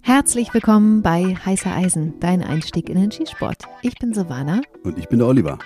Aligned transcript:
Herzlich 0.00 0.52
willkommen 0.54 1.02
bei 1.02 1.34
Heißer 1.34 1.74
Eisen, 1.74 2.20
dein 2.20 2.42
Einstieg 2.42 2.88
in 2.88 2.96
den 2.96 3.10
Skisport. 3.10 3.64
Ich 3.82 3.94
bin 3.98 4.14
Silvana. 4.14 4.60
Und 4.82 4.98
ich 4.98 5.08
bin 5.08 5.18
der 5.18 5.28
Oliver. 5.28 5.58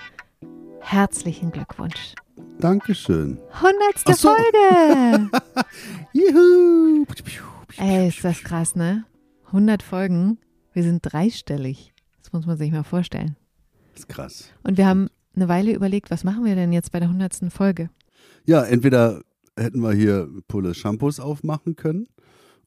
Herzlichen 0.79 1.51
Glückwunsch. 1.51 2.15
Dankeschön. 2.59 3.37
Hundertste 3.61 4.13
so. 4.15 4.29
Folge. 4.29 5.29
Juhu. 6.13 7.05
Ey, 7.77 8.07
ist 8.07 8.23
das 8.23 8.41
krass, 8.43 8.75
ne? 8.75 9.05
100 9.47 9.83
Folgen. 9.83 10.39
Wir 10.73 10.83
sind 10.83 11.01
dreistellig. 11.03 11.93
Das 12.21 12.33
muss 12.33 12.45
man 12.45 12.57
sich 12.57 12.71
mal 12.71 12.83
vorstellen. 12.83 13.35
Das 13.91 14.01
ist 14.01 14.09
krass. 14.09 14.49
Und 14.63 14.77
wir 14.77 14.87
haben 14.87 15.09
eine 15.35 15.47
Weile 15.47 15.73
überlegt, 15.73 16.11
was 16.11 16.23
machen 16.23 16.45
wir 16.45 16.55
denn 16.55 16.73
jetzt 16.73 16.91
bei 16.91 16.99
der 16.99 17.09
100. 17.09 17.51
Folge? 17.51 17.89
Ja, 18.45 18.63
entweder 18.63 19.21
hätten 19.59 19.81
wir 19.81 19.93
hier 19.93 20.29
Pulle 20.47 20.73
Shampoos 20.73 21.19
aufmachen 21.19 21.75
können 21.75 22.07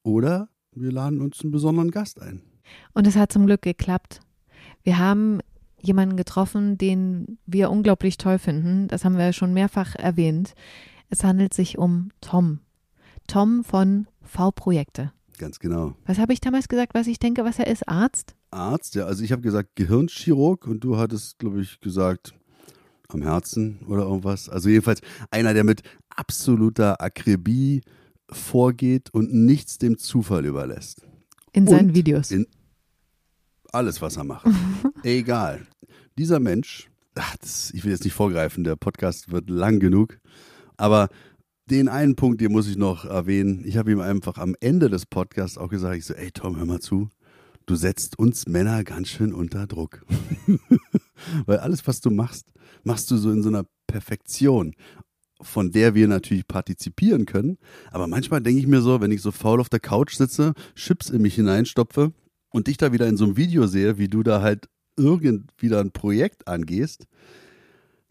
oder 0.02 0.48
wir 0.74 0.92
laden 0.92 1.20
uns 1.20 1.40
einen 1.42 1.50
besonderen 1.50 1.90
Gast 1.90 2.20
ein. 2.20 2.42
Und 2.94 3.06
es 3.06 3.16
hat 3.16 3.32
zum 3.32 3.46
Glück 3.46 3.62
geklappt. 3.62 4.20
Wir 4.82 4.98
haben 4.98 5.40
jemanden 5.80 6.16
getroffen, 6.16 6.78
den 6.78 7.38
wir 7.46 7.70
unglaublich 7.70 8.16
toll 8.16 8.38
finden. 8.38 8.88
Das 8.88 9.04
haben 9.04 9.18
wir 9.18 9.32
schon 9.32 9.52
mehrfach 9.52 9.94
erwähnt. 9.96 10.54
Es 11.10 11.24
handelt 11.24 11.52
sich 11.52 11.76
um 11.76 12.10
Tom. 12.20 12.60
Tom 13.26 13.64
von 13.64 14.06
V-Projekte. 14.22 15.12
Ganz 15.38 15.58
genau. 15.58 15.96
Was 16.06 16.18
habe 16.18 16.32
ich 16.32 16.40
damals 16.40 16.68
gesagt, 16.68 16.94
was 16.94 17.06
ich 17.06 17.18
denke, 17.18 17.44
was 17.44 17.58
er 17.58 17.66
ist? 17.66 17.88
Arzt? 17.88 18.36
Arzt, 18.50 18.94
ja. 18.94 19.06
Also 19.06 19.24
ich 19.24 19.32
habe 19.32 19.42
gesagt 19.42 19.70
Gehirnchirurg 19.74 20.66
und 20.66 20.84
du 20.84 20.96
hattest, 20.98 21.38
glaube 21.38 21.60
ich, 21.60 21.80
gesagt 21.80 22.34
am 23.08 23.22
Herzen 23.22 23.80
oder 23.88 24.02
irgendwas. 24.02 24.48
Also 24.48 24.68
jedenfalls 24.68 25.00
einer, 25.30 25.54
der 25.54 25.64
mit 25.64 25.82
absoluter 26.16 27.00
Akribie 27.00 27.82
vorgeht 28.30 29.10
und 29.12 29.32
nichts 29.32 29.78
dem 29.78 29.98
Zufall 29.98 30.46
überlässt. 30.46 31.06
In 31.52 31.66
seinen 31.66 31.90
Und 31.90 31.94
Videos. 31.94 32.30
In 32.30 32.46
alles, 33.72 34.02
was 34.02 34.16
er 34.16 34.24
macht. 34.24 34.46
Egal. 35.02 35.66
Dieser 36.18 36.40
Mensch, 36.40 36.90
ach, 37.14 37.36
das, 37.38 37.70
ich 37.72 37.84
will 37.84 37.92
jetzt 37.92 38.04
nicht 38.04 38.14
vorgreifen, 38.14 38.64
der 38.64 38.76
Podcast 38.76 39.32
wird 39.32 39.48
lang 39.48 39.80
genug, 39.80 40.18
aber 40.76 41.08
den 41.70 41.88
einen 41.88 42.16
Punkt, 42.16 42.40
den 42.40 42.52
muss 42.52 42.68
ich 42.68 42.76
noch 42.76 43.04
erwähnen. 43.04 43.62
Ich 43.64 43.76
habe 43.76 43.92
ihm 43.92 44.00
einfach 44.00 44.36
am 44.36 44.54
Ende 44.60 44.90
des 44.90 45.06
Podcasts 45.06 45.56
auch 45.56 45.68
gesagt, 45.68 45.96
ich 45.96 46.04
so, 46.04 46.14
ey 46.14 46.30
Tom, 46.30 46.56
hör 46.56 46.66
mal 46.66 46.80
zu, 46.80 47.08
du 47.66 47.74
setzt 47.76 48.18
uns 48.18 48.46
Männer 48.46 48.84
ganz 48.84 49.08
schön 49.08 49.32
unter 49.32 49.66
Druck. 49.66 50.04
Weil 51.46 51.58
alles, 51.58 51.86
was 51.86 52.00
du 52.00 52.10
machst, 52.10 52.46
machst 52.84 53.10
du 53.10 53.16
so 53.16 53.30
in 53.30 53.42
so 53.42 53.48
einer 53.48 53.64
Perfektion, 53.86 54.74
von 55.44 55.70
der 55.72 55.94
wir 55.94 56.08
natürlich 56.08 56.46
partizipieren 56.46 57.26
können. 57.26 57.58
Aber 57.90 58.06
manchmal 58.06 58.40
denke 58.40 58.60
ich 58.60 58.66
mir 58.66 58.80
so, 58.80 59.00
wenn 59.00 59.10
ich 59.10 59.22
so 59.22 59.30
faul 59.32 59.60
auf 59.60 59.68
der 59.68 59.80
Couch 59.80 60.14
sitze, 60.16 60.54
Chips 60.74 61.10
in 61.10 61.22
mich 61.22 61.34
hineinstopfe 61.34 62.12
und 62.50 62.66
dich 62.66 62.76
da 62.76 62.92
wieder 62.92 63.06
in 63.08 63.16
so 63.16 63.24
einem 63.24 63.36
Video 63.36 63.66
sehe, 63.66 63.98
wie 63.98 64.08
du 64.08 64.22
da 64.22 64.42
halt 64.42 64.68
irgend 64.96 65.50
wieder 65.58 65.80
ein 65.80 65.90
Projekt 65.92 66.48
angehst, 66.48 67.06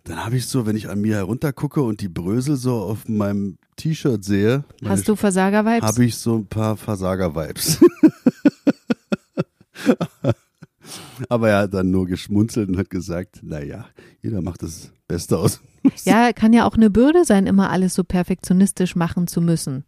dann 0.04 0.26
habe 0.26 0.36
ich 0.36 0.48
so, 0.48 0.66
wenn 0.66 0.76
ich 0.76 0.90
an 0.90 1.00
mir 1.02 1.16
heruntergucke 1.18 1.82
und 1.82 2.02
die 2.02 2.10
Brösel 2.10 2.56
so 2.56 2.74
auf 2.74 3.08
meinem 3.08 3.58
T-Shirt 3.76 4.24
sehe, 4.24 4.64
Hast 4.84 5.08
du 5.08 5.16
Versager-Vibes? 5.16 5.86
habe 5.86 6.06
ich 6.06 6.16
so 6.16 6.38
ein 6.38 6.48
paar 6.48 6.76
Versager-Vibes. 6.76 7.80
Aber 11.30 11.50
er 11.50 11.60
hat 11.60 11.74
dann 11.74 11.92
nur 11.92 12.08
geschmunzelt 12.08 12.70
und 12.70 12.78
hat 12.78 12.90
gesagt, 12.90 13.42
naja, 13.44 13.86
jeder 14.22 14.42
macht 14.42 14.64
das 14.64 14.92
Beste 15.08 15.38
aus. 15.38 15.62
Ja, 16.06 16.32
kann 16.32 16.54
ja 16.54 16.68
auch 16.68 16.76
eine 16.76 16.92
Bürde 16.92 17.26
sein, 17.26 17.48
immer 17.48 17.72
alles 17.72 17.96
so 17.96 18.04
perfektionistisch 18.04 18.96
machen 18.96 19.26
zu 19.26 19.42
müssen. 19.42 19.84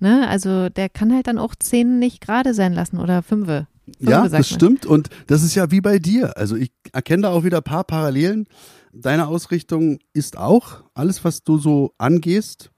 Ne? 0.00 0.26
Also 0.26 0.70
der 0.70 0.88
kann 0.88 1.12
halt 1.12 1.26
dann 1.26 1.38
auch 1.38 1.54
zehn 1.54 1.98
nicht 1.98 2.22
gerade 2.22 2.54
sein 2.54 2.72
lassen 2.72 2.98
oder 2.98 3.22
fünfe. 3.22 3.66
Fünfe, 3.84 4.10
Ja, 4.10 4.28
das 4.28 4.48
stimmt. 4.48 4.86
Und 4.86 5.10
das 5.26 5.42
ist 5.42 5.54
ja 5.54 5.70
wie 5.70 5.82
bei 5.82 5.98
dir. 5.98 6.38
Also 6.38 6.56
ich 6.56 6.72
erkenne 6.92 7.24
da 7.24 7.30
auch 7.30 7.44
wieder 7.44 7.58
ein 7.58 7.62
paar 7.62 7.84
Parallelen. 7.84 8.46
Deine 8.92 9.26
Ausrichtung 9.26 9.98
ist 10.12 10.38
auch, 10.38 10.82
alles, 10.94 11.24
was 11.24 11.42
du 11.42 11.58
so 11.58 11.92
angehst, 11.98 12.70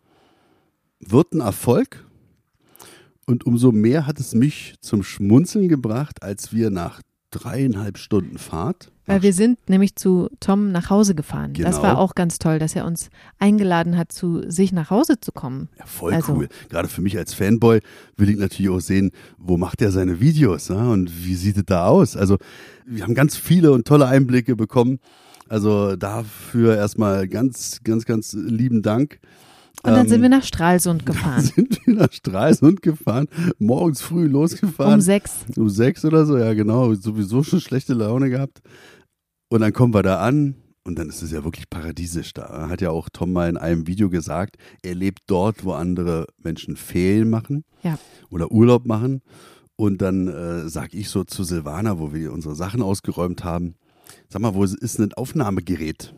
wird 0.99 1.33
ein 1.33 1.41
Erfolg. 1.41 2.05
Und 3.27 3.45
umso 3.45 3.73
mehr 3.73 4.07
hat 4.07 4.21
es 4.21 4.35
mich 4.35 4.75
zum 4.81 5.03
Schmunzeln 5.03 5.69
gebracht, 5.69 6.23
als 6.23 6.53
wir 6.53 6.71
nach 6.71 7.03
dreieinhalb 7.39 7.99
Stunden 7.99 8.39
Fahrt. 8.39 8.91
Weil 9.09 9.23
wir 9.23 9.33
sind 9.33 9.59
nämlich 9.69 9.95
zu 9.95 10.29
Tom 10.41 10.73
nach 10.73 10.91
Hause 10.91 11.15
gefahren. 11.15 11.53
Das 11.55 11.77
Genau. 11.77 11.83
war 11.83 11.99
auch 11.99 12.17
ganz 12.17 12.39
toll, 12.41 12.59
dass 12.59 12.75
er 12.75 12.85
uns 12.85 13.09
eingeladen 13.39 13.97
hat, 13.97 14.11
zu 14.11 14.43
sich 14.51 14.73
nach 14.73 14.91
Hause 14.91 15.21
zu 15.21 15.31
kommen. 15.31 15.69
Ja, 15.79 15.87
voll 15.87 16.13
Also- 16.13 16.33
cool. 16.35 16.49
Gerade 16.71 16.89
für 16.89 17.03
mich 17.03 17.17
als 17.17 17.33
Fanboy 17.33 17.81
will 18.17 18.31
ich 18.31 18.37
natürlich 18.37 18.71
auch 18.71 18.81
sehen, 18.81 19.13
wo 19.39 19.57
macht 19.57 19.81
er 19.81 19.93
seine 19.93 20.19
Videos 20.21 20.69
ja? 20.69 20.89
und 20.91 21.25
wie 21.25 21.37
sieht 21.37 21.57
es 21.57 21.65
da 21.67 21.87
aus. 21.87 22.17
Also 22.17 22.37
wir 22.85 23.05
haben 23.05 23.15
ganz 23.15 23.37
viele 23.37 23.71
und 23.73 23.87
tolle 23.87 24.07
Einblicke 24.07 24.57
bekommen. 24.57 24.99
Also 25.49 25.95
dafür 25.95 26.77
erstmal 26.77 27.29
ganz, 27.29 27.81
ganz, 27.85 28.05
ganz 28.07 28.33
lieben 28.33 28.83
Dank. 28.83 29.21
Und 29.87 29.93
dann 29.93 30.07
Ähm, 30.07 30.09
sind 30.09 30.23
wir 30.23 30.29
nach 30.29 30.43
Stralsund 30.45 31.07
gefahren. 31.07 31.43
Sind 31.43 31.79
wir 31.87 31.95
nach 31.95 32.13
Stralsund 32.13 32.83
gefahren, 32.83 33.29
morgens 33.59 34.03
früh 34.03 34.27
losgefahren. 34.27 34.95
Um 34.95 35.01
sechs. 35.01 35.33
Um 35.57 35.69
sechs 35.69 36.05
oder 36.05 36.27
so, 36.27 36.37
ja 36.39 36.53
genau. 36.55 36.93
Sowieso 36.95 37.43
schon 37.43 37.61
schlechte 37.61 37.95
Laune 37.95 38.31
gehabt. 38.31 38.61
Und 39.49 39.61
dann 39.61 39.73
kommen 39.73 39.95
wir 39.95 40.03
da 40.03 40.19
an 40.21 40.57
und 40.85 40.99
dann 40.99 41.09
ist 41.09 41.23
es 41.23 41.31
ja 41.31 41.45
wirklich 41.45 41.71
paradiesisch 41.71 42.33
da. 42.35 42.69
Hat 42.69 42.81
ja 42.81 42.91
auch 42.91 43.09
Tom 43.13 43.33
mal 43.33 43.49
in 43.49 43.57
einem 43.57 43.87
Video 43.87 44.11
gesagt, 44.11 44.57
er 44.83 44.95
lebt 44.95 45.21
dort, 45.29 45.65
wo 45.65 45.73
andere 45.73 46.27
Menschen 46.43 46.77
Ferien 46.77 47.31
machen 47.31 47.65
Ja. 47.83 47.99
oder 48.31 48.51
Urlaub 48.51 48.87
machen. 48.87 49.23
Und 49.77 50.01
dann 50.03 50.27
äh, 50.29 50.69
sag 50.69 50.95
ich 50.95 51.11
so 51.11 51.23
zu 51.25 51.45
Silvana, 51.45 51.99
wo 51.99 52.13
wir 52.15 52.33
unsere 52.33 52.55
Sachen 52.57 52.83
ausgeräumt 52.83 53.45
haben, 53.45 53.75
sag 54.29 54.41
mal, 54.43 54.55
wo 54.55 54.65
ist 54.65 54.99
ein 54.99 55.13
Aufnahmegerät? 55.13 56.15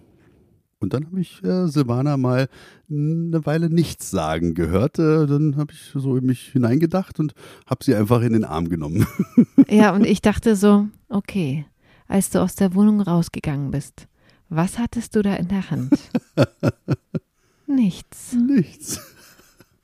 Und 0.81 0.93
dann 0.95 1.07
habe 1.07 1.21
ich 1.21 1.43
äh, 1.43 1.67
Silvana 1.67 2.17
mal 2.17 2.49
eine 2.89 3.45
Weile 3.45 3.69
nichts 3.69 4.11
sagen 4.11 4.55
gehört. 4.55 4.99
Äh, 4.99 5.27
dann 5.27 5.57
habe 5.57 5.73
ich 5.73 5.91
so 5.95 6.17
in 6.17 6.27
mich 6.27 6.49
hineingedacht 6.53 7.19
und 7.19 7.35
habe 7.67 7.85
sie 7.85 7.95
einfach 7.95 8.23
in 8.23 8.33
den 8.33 8.45
Arm 8.45 8.69
genommen. 8.69 9.07
Ja, 9.69 9.93
und 9.93 10.07
ich 10.07 10.23
dachte 10.23 10.57
so, 10.57 10.87
okay, 11.09 11.67
als 12.07 12.31
du 12.31 12.41
aus 12.41 12.55
der 12.55 12.75
Wohnung 12.75 13.01
rausgegangen 13.01 13.71
bist, 13.71 14.07
was 14.49 14.79
hattest 14.79 15.15
du 15.15 15.23
da 15.23 15.35
in 15.35 15.49
der 15.49 15.71
Hand? 15.71 15.93
Nichts. 17.67 18.33
nichts. 18.33 19.01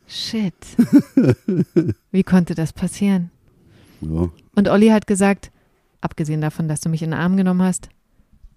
Shit. 0.07 0.55
Wie 2.13 2.23
konnte 2.23 2.55
das 2.55 2.73
passieren? 2.73 3.31
Ja. 4.01 4.31
Und 4.55 4.69
Olli 4.69 4.89
hat 4.89 5.07
gesagt, 5.07 5.51
abgesehen 6.01 6.41
davon, 6.41 6.67
dass 6.67 6.81
du 6.81 6.89
mich 6.89 7.03
in 7.03 7.11
den 7.11 7.21
Arm 7.21 7.37
genommen 7.37 7.63
hast, 7.63 7.91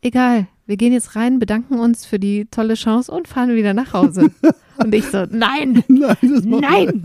egal, 0.01 0.47
wir 0.65 0.77
gehen 0.77 0.93
jetzt 0.93 1.15
rein, 1.15 1.39
bedanken 1.39 1.79
uns 1.79 2.05
für 2.05 2.19
die 2.19 2.45
tolle 2.51 2.75
Chance 2.75 3.11
und 3.11 3.27
fahren 3.27 3.55
wieder 3.55 3.73
nach 3.73 3.93
Hause. 3.93 4.29
Und 4.77 4.93
ich 4.93 5.05
so, 5.05 5.25
nein, 5.29 5.83
Nein, 5.87 6.17
das 6.21 6.43
macht 6.45 6.61
nein. 6.61 7.01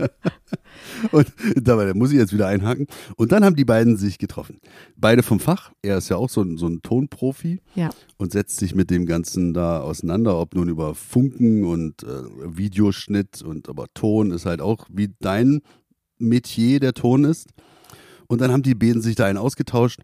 Und 1.11 1.33
dabei 1.55 1.85
da 1.85 1.93
muss 1.93 2.11
ich 2.11 2.17
jetzt 2.17 2.33
wieder 2.33 2.47
einhaken. 2.47 2.87
Und 3.15 3.31
dann 3.31 3.43
haben 3.43 3.55
die 3.55 3.65
beiden 3.65 3.97
sich 3.97 4.19
getroffen. 4.19 4.59
Beide 4.95 5.23
vom 5.23 5.39
Fach. 5.39 5.71
Er 5.81 5.97
ist 5.97 6.09
ja 6.09 6.17
auch 6.17 6.29
so 6.29 6.41
ein, 6.41 6.57
so 6.57 6.67
ein 6.67 6.81
Tonprofi 6.81 7.61
Ja, 7.75 7.89
und 8.17 8.31
setzt 8.31 8.57
sich 8.57 8.75
mit 8.75 8.89
dem 8.89 9.05
Ganzen 9.05 9.53
da 9.53 9.81
auseinander, 9.81 10.39
ob 10.39 10.55
nun 10.55 10.69
über 10.69 10.93
Funken 10.93 11.65
und 11.65 12.03
äh, 12.03 12.07
Videoschnitt 12.45 13.41
und 13.41 13.69
aber 13.69 13.87
Ton 13.93 14.31
ist 14.31 14.45
halt 14.45 14.61
auch 14.61 14.85
wie 14.91 15.09
dein 15.19 15.61
Metier 16.19 16.79
der 16.79 16.93
Ton 16.93 17.23
ist. 17.23 17.49
Und 18.27 18.39
dann 18.41 18.51
haben 18.51 18.63
die 18.63 18.75
beiden 18.75 19.01
sich 19.01 19.15
da 19.15 19.25
einen 19.25 19.37
ausgetauscht 19.37 20.01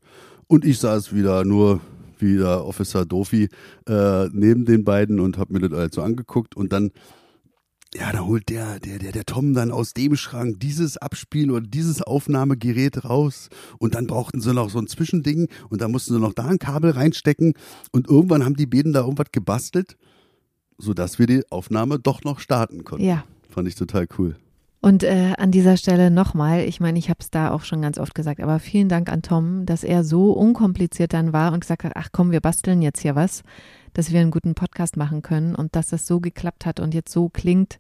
und 0.48 0.66
ich 0.66 0.80
saß 0.80 1.14
wieder 1.14 1.46
nur 1.46 1.82
wie 2.22 2.38
der 2.38 2.66
Officer 2.66 3.06
Dofi 3.06 3.50
äh, 3.88 4.28
neben 4.32 4.66
den 4.66 4.84
beiden 4.84 5.20
und 5.20 5.38
habe 5.38 5.54
mir 5.54 5.68
das 5.68 5.78
halt 5.78 5.94
so 5.94 6.02
angeguckt 6.02 6.56
und 6.56 6.72
dann 6.72 6.92
ja, 7.96 8.12
da 8.12 8.20
holt 8.20 8.50
der, 8.50 8.80
der, 8.80 9.00
der, 9.00 9.12
der 9.12 9.26
Tom 9.26 9.56
dann 9.56 9.72
aus 9.72 9.94
dem 9.94 10.16
Schrank 10.16 10.60
dieses 10.60 10.98
Abspiel 10.98 11.50
oder 11.50 11.66
dieses 11.66 12.04
Aufnahmegerät 12.04 13.04
raus 13.04 13.50
und 13.80 13.96
dann 13.96 14.06
brauchten 14.06 14.42
sie 14.42 14.54
noch 14.54 14.70
so 14.70 14.78
ein 14.78 14.86
Zwischending 14.86 15.48
und 15.70 15.82
da 15.82 15.88
mussten 15.88 16.14
sie 16.14 16.20
noch 16.20 16.34
da 16.34 16.46
ein 16.46 16.60
Kabel 16.60 16.92
reinstecken 16.92 17.54
und 17.92 18.08
irgendwann 18.08 18.46
haben 18.46 18.56
die 18.56 18.68
beiden 18.68 18.94
da 18.94 19.02
irgendwas 19.02 19.32
gebastelt, 19.32 19.98
sodass 20.78 21.18
wir 21.18 21.26
die 21.26 21.42
Aufnahme 21.50 21.98
doch 21.98 22.24
noch 22.24 22.40
starten 22.40 22.84
konnten. 22.84 23.06
ja. 23.06 23.24
Fand 23.50 23.68
ich 23.68 23.74
total 23.74 24.08
cool. 24.20 24.36
Und 24.82 25.04
äh, 25.04 25.34
an 25.38 25.52
dieser 25.52 25.76
Stelle 25.76 26.10
nochmal, 26.10 26.62
ich 26.62 26.80
meine, 26.80 26.98
ich 26.98 27.10
habe 27.10 27.20
es 27.20 27.30
da 27.30 27.52
auch 27.52 27.64
schon 27.64 27.82
ganz 27.82 27.98
oft 27.98 28.16
gesagt, 28.16 28.40
aber 28.40 28.60
vielen 28.60 28.88
Dank 28.88 29.12
an 29.12 29.22
Tom, 29.22 29.66
dass 29.66 29.84
er 29.84 30.06
so 30.06 30.32
unkompliziert 30.32 31.12
dann 31.12 31.34
war 31.34 31.52
und 31.52 31.60
gesagt 31.62 31.84
hat, 31.84 31.94
ach 31.96 32.10
komm, 32.14 32.32
wir 32.32 32.40
basteln 32.40 32.82
jetzt 32.82 33.02
hier 33.02 33.16
was, 33.16 33.44
dass 33.94 34.12
wir 34.12 34.22
einen 34.22 34.32
guten 34.32 34.56
Podcast 34.56 34.96
machen 34.96 35.22
können 35.22 35.54
und 35.54 35.76
dass 35.76 35.88
das 35.90 36.08
so 36.08 36.22
geklappt 36.22 36.66
hat 36.66 36.80
und 36.80 36.94
jetzt 36.94 37.12
so 37.12 37.28
klingt. 37.28 37.80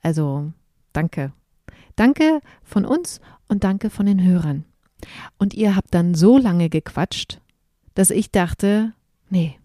Also 0.00 0.52
danke. 0.92 1.32
Danke 1.96 2.40
von 2.62 2.84
uns 2.84 3.20
und 3.48 3.64
danke 3.64 3.90
von 3.90 4.06
den 4.06 4.22
Hörern. 4.22 4.64
Und 5.38 5.54
ihr 5.54 5.74
habt 5.74 5.92
dann 5.92 6.14
so 6.14 6.38
lange 6.38 6.70
gequatscht, 6.70 7.40
dass 7.94 8.10
ich 8.10 8.30
dachte, 8.30 8.92
nee, 9.28 9.58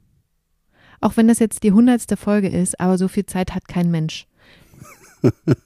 auch 1.00 1.18
wenn 1.18 1.28
das 1.28 1.40
jetzt 1.40 1.64
die 1.64 1.72
hundertste 1.72 2.18
Folge 2.18 2.50
ist, 2.50 2.80
aber 2.80 2.98
so 2.98 3.08
viel 3.08 3.26
Zeit 3.28 3.54
hat 3.54 3.68
kein 3.68 3.92
Mensch. 3.92 4.27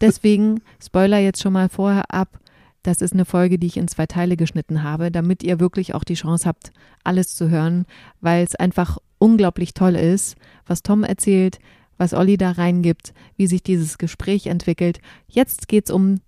Deswegen, 0.01 0.61
Spoiler 0.83 1.19
jetzt 1.19 1.41
schon 1.41 1.53
mal 1.53 1.69
vorher 1.69 2.13
ab, 2.13 2.39
das 2.83 3.01
ist 3.01 3.13
eine 3.13 3.25
Folge, 3.25 3.59
die 3.59 3.67
ich 3.67 3.77
in 3.77 3.87
zwei 3.87 4.07
Teile 4.07 4.37
geschnitten 4.37 4.83
habe, 4.83 5.11
damit 5.11 5.43
ihr 5.43 5.59
wirklich 5.59 5.93
auch 5.93 6.03
die 6.03 6.15
Chance 6.15 6.47
habt, 6.47 6.71
alles 7.03 7.35
zu 7.35 7.49
hören, 7.49 7.85
weil 8.21 8.43
es 8.43 8.55
einfach 8.55 8.97
unglaublich 9.19 9.73
toll 9.73 9.95
ist, 9.95 10.35
was 10.65 10.81
Tom 10.81 11.03
erzählt, 11.03 11.59
was 11.97 12.13
Olli 12.13 12.37
da 12.37 12.51
reingibt, 12.51 13.13
wie 13.35 13.45
sich 13.45 13.61
dieses 13.61 13.99
Gespräch 13.99 14.47
entwickelt. 14.47 14.99
Jetzt 15.27 15.67
geht's 15.67 15.91
um 15.91 16.21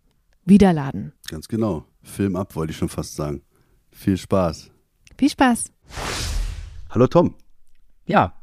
Wiederladen. 0.45 1.13
Ganz 1.27 1.47
genau. 1.47 1.85
Film 2.03 2.35
ab, 2.35 2.55
wollte 2.55 2.71
ich 2.71 2.77
schon 2.77 2.89
fast 2.89 3.15
sagen. 3.15 3.41
Viel 3.91 4.17
Spaß. 4.17 4.69
Viel 5.17 5.29
Spaß. 5.29 5.71
Hallo 6.89 7.07
Tom. 7.07 7.35
Ja, 8.05 8.33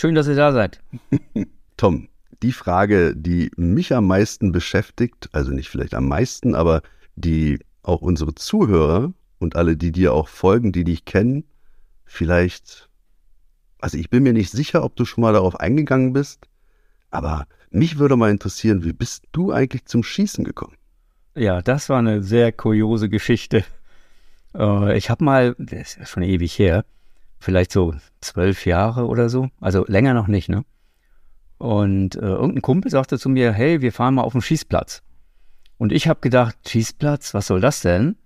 schön, 0.00 0.14
dass 0.14 0.28
ihr 0.28 0.36
da 0.36 0.52
seid. 0.52 0.80
Tom, 1.76 2.08
die 2.42 2.52
Frage, 2.52 3.14
die 3.16 3.50
mich 3.56 3.94
am 3.94 4.06
meisten 4.06 4.52
beschäftigt, 4.52 5.28
also 5.32 5.52
nicht 5.52 5.68
vielleicht 5.68 5.94
am 5.94 6.08
meisten, 6.08 6.54
aber 6.54 6.82
die 7.16 7.58
auch 7.82 8.00
unsere 8.00 8.34
Zuhörer 8.34 9.12
und 9.38 9.56
alle, 9.56 9.76
die 9.76 9.92
dir 9.92 10.12
auch 10.12 10.28
folgen, 10.28 10.72
die 10.72 10.84
dich 10.84 11.04
kennen, 11.04 11.44
vielleicht, 12.04 12.88
also 13.80 13.98
ich 13.98 14.10
bin 14.10 14.22
mir 14.22 14.32
nicht 14.32 14.50
sicher, 14.50 14.84
ob 14.84 14.96
du 14.96 15.04
schon 15.04 15.22
mal 15.22 15.32
darauf 15.32 15.58
eingegangen 15.58 16.12
bist, 16.12 16.46
aber 17.10 17.46
mich 17.70 17.98
würde 17.98 18.16
mal 18.16 18.30
interessieren, 18.30 18.84
wie 18.84 18.92
bist 18.92 19.24
du 19.32 19.52
eigentlich 19.52 19.84
zum 19.86 20.02
Schießen 20.02 20.44
gekommen? 20.44 20.76
Ja, 21.34 21.62
das 21.62 21.88
war 21.88 21.98
eine 21.98 22.22
sehr 22.22 22.52
kuriose 22.52 23.08
Geschichte. 23.08 23.64
Äh, 24.54 24.96
ich 24.96 25.10
habe 25.10 25.24
mal, 25.24 25.54
das 25.58 25.96
ist 25.96 26.10
schon 26.10 26.22
ewig 26.22 26.58
her, 26.58 26.84
vielleicht 27.38 27.72
so 27.72 27.94
zwölf 28.20 28.66
Jahre 28.66 29.06
oder 29.06 29.28
so, 29.28 29.48
also 29.60 29.84
länger 29.86 30.14
noch 30.14 30.28
nicht, 30.28 30.48
ne? 30.48 30.64
Und 31.58 32.14
äh, 32.14 32.20
irgendein 32.20 32.62
Kumpel 32.62 32.90
sagte 32.90 33.18
zu 33.18 33.28
mir, 33.28 33.52
hey, 33.52 33.80
wir 33.82 33.92
fahren 33.92 34.14
mal 34.14 34.22
auf 34.22 34.32
den 34.32 34.42
Schießplatz. 34.42 35.02
Und 35.76 35.92
ich 35.92 36.08
habe 36.08 36.20
gedacht, 36.20 36.56
Schießplatz, 36.68 37.34
was 37.34 37.48
soll 37.48 37.60
das 37.60 37.80
denn? 37.80 38.16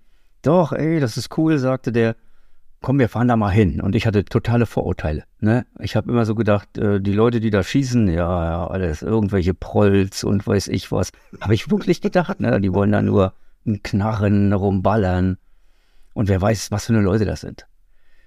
Doch, 0.43 0.71
ey, 0.71 0.99
das 0.99 1.17
ist 1.17 1.35
cool, 1.37 1.57
sagte 1.57 1.91
der. 1.91 2.15
Komm, 2.81 2.99
wir 2.99 3.07
fahren 3.07 3.29
da 3.29 3.37
mal 3.37 3.49
hin. 3.49 3.79
Und 3.79 3.95
ich 3.95 4.05
hatte 4.05 4.25
totale 4.25 4.65
Vorurteile. 4.65 5.23
Ne? 5.39 5.65
Ich 5.79 5.95
habe 5.95 6.11
immer 6.11 6.25
so 6.25 6.35
gedacht, 6.35 6.77
äh, 6.77 6.99
die 6.99 7.13
Leute, 7.13 7.39
die 7.39 7.49
da 7.49 7.63
schießen, 7.63 8.07
ja, 8.09 8.45
ja, 8.45 8.67
alles, 8.67 9.01
irgendwelche 9.01 9.53
Prolls 9.53 10.25
und 10.25 10.45
weiß 10.45 10.67
ich 10.67 10.91
was. 10.91 11.11
Habe 11.39 11.53
ich 11.53 11.71
wirklich 11.71 12.01
gedacht, 12.01 12.41
ne? 12.41 12.59
Die 12.59 12.73
wollen 12.73 12.91
da 12.91 13.01
nur 13.01 13.33
knarren, 13.83 14.51
rumballern. 14.51 15.37
Und 16.13 16.27
wer 16.27 16.41
weiß, 16.41 16.71
was 16.71 16.87
für 16.87 16.93
eine 16.93 17.01
Leute 17.01 17.23
das 17.23 17.41
sind. 17.41 17.65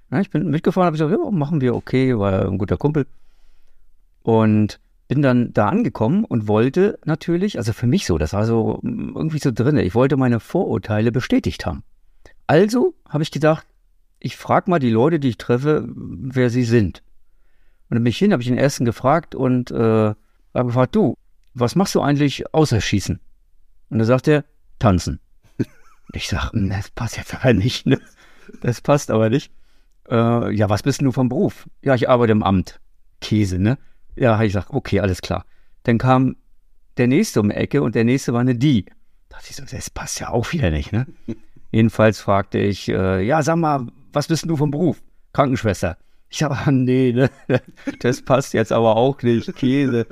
Na, 0.09 0.21
ich 0.21 0.31
bin 0.31 0.49
mitgefahren, 0.49 0.87
habe 0.87 0.97
gesagt, 0.97 1.13
ja, 1.13 1.31
machen 1.31 1.61
wir, 1.61 1.75
okay, 1.75 2.17
war 2.19 2.47
ein 2.47 2.57
guter 2.57 2.79
Kumpel. 2.79 3.07
Und 4.23 4.81
bin 5.09 5.23
dann 5.23 5.53
da 5.53 5.69
angekommen 5.69 6.25
und 6.25 6.49
wollte 6.49 6.99
natürlich, 7.05 7.59
also 7.59 7.73
für 7.73 7.87
mich 7.87 8.07
so, 8.07 8.19
das 8.19 8.33
war 8.33 8.45
so 8.45 8.81
irgendwie 8.83 9.39
so 9.39 9.53
drin, 9.53 9.77
ich 9.79 9.95
wollte 9.95 10.17
meine 10.17 10.41
Vorurteile 10.41 11.13
bestätigt 11.13 11.67
haben. 11.67 11.85
Also 12.47 12.95
habe 13.09 13.23
ich 13.23 13.31
gedacht, 13.31 13.67
ich 14.19 14.37
frage 14.37 14.71
mal 14.71 14.79
die 14.79 14.91
Leute, 14.91 15.21
die 15.21 15.31
ich 15.31 15.39
treffe, 15.39 15.87
wer 15.95 16.51
sie 16.51 16.65
sind. 16.65 17.03
Und 17.89 17.97
dann 17.97 18.05
bin 18.05 18.11
ich 18.11 18.19
hin, 18.19 18.33
habe 18.33 18.43
ich 18.43 18.49
den 18.49 18.59
ersten 18.59 18.85
gefragt 18.85 19.35
und 19.35 19.71
äh, 19.71 20.15
habe 20.55 20.67
gefragt, 20.67 20.97
du, 20.97 21.17
was 21.55 21.77
machst 21.77 21.95
du 21.95 22.01
eigentlich 22.01 22.53
außer 22.53 22.81
Schießen? 22.81 23.21
Und 23.91 23.99
dann 23.99 24.07
sagt 24.07 24.27
er, 24.27 24.45
tanzen. 24.79 25.21
ich 26.13 26.29
sage, 26.29 26.53
hm, 26.53 26.71
das 26.71 26.91
passt 26.91 27.17
jetzt 27.17 27.35
aber 27.35 27.53
nicht, 27.53 27.87
ne? 27.87 28.01
Das 28.61 28.81
passt 28.81 29.11
aber 29.11 29.31
nicht. 29.31 29.53
Äh, 30.09 30.55
ja, 30.55 30.69
was 30.69 30.83
bist 30.83 31.01
denn 31.01 31.07
du 31.07 31.13
vom 31.13 31.29
Beruf? 31.29 31.69
Ja, 31.83 31.95
ich 31.95 32.09
arbeite 32.09 32.33
im 32.33 32.43
Amt. 32.43 32.81
Käse, 33.21 33.59
ne? 33.59 33.79
Ja, 34.17 34.35
habe 34.35 34.47
ich 34.47 34.53
gesagt, 34.53 34.71
okay, 34.71 35.01
alles 35.01 35.21
klar. 35.21 35.45
Dann 35.85 35.99
kam 35.99 36.37
der 36.97 37.07
nächste 37.07 37.41
um 37.41 37.51
die 37.51 37.55
Ecke 37.55 37.83
und 37.83 37.95
der 37.95 38.05
nächste 38.05 38.33
war 38.33 38.41
eine 38.41 38.55
Die. 38.55 38.87
Da 39.29 39.37
dachte 39.37 39.47
ich 39.51 39.57
so, 39.57 39.65
das 39.65 39.91
passt 39.91 40.21
ja 40.21 40.31
auch 40.31 40.53
wieder 40.53 40.71
nicht, 40.71 40.93
ne? 40.93 41.07
Jedenfalls 41.71 42.21
fragte 42.21 42.59
ich, 42.59 42.89
äh, 42.89 43.23
ja, 43.23 43.43
sag 43.43 43.57
mal, 43.57 43.87
was 44.13 44.29
bist 44.29 44.49
du 44.49 44.57
vom 44.57 44.71
Beruf? 44.71 45.03
Krankenschwester. 45.33 45.99
Ich 46.31 46.39
sage, 46.39 46.55
ah, 46.55 46.71
nee, 46.71 47.13
ne? 47.13 47.31
das 48.01 48.23
passt 48.23 48.55
jetzt 48.55 48.73
aber 48.73 48.97
auch 48.97 49.21
nicht, 49.23 49.55
Käse. 49.57 50.07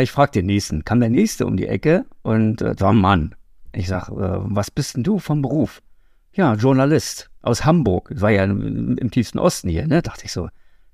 Ich 0.00 0.10
frage 0.10 0.32
den 0.32 0.46
nächsten, 0.46 0.84
kam 0.84 1.00
der 1.00 1.08
nächste 1.08 1.46
um 1.46 1.56
die 1.56 1.66
Ecke 1.66 2.04
und 2.22 2.60
äh, 2.60 2.78
war 2.80 2.92
ein 2.92 2.98
Mann. 2.98 3.34
Ich 3.72 3.88
sage, 3.88 4.12
äh, 4.12 4.40
was 4.42 4.70
bist 4.70 4.96
denn 4.96 5.04
du 5.04 5.18
vom 5.18 5.42
Beruf? 5.42 5.82
Ja, 6.32 6.54
Journalist 6.54 7.30
aus 7.42 7.64
Hamburg. 7.64 8.08
Das 8.10 8.20
war 8.20 8.30
ja 8.30 8.44
im, 8.44 8.98
im 8.98 9.10
tiefsten 9.10 9.38
Osten 9.38 9.68
hier, 9.68 9.86
ne? 9.86 10.02
Dachte 10.02 10.26
ich 10.26 10.32
so, 10.32 10.48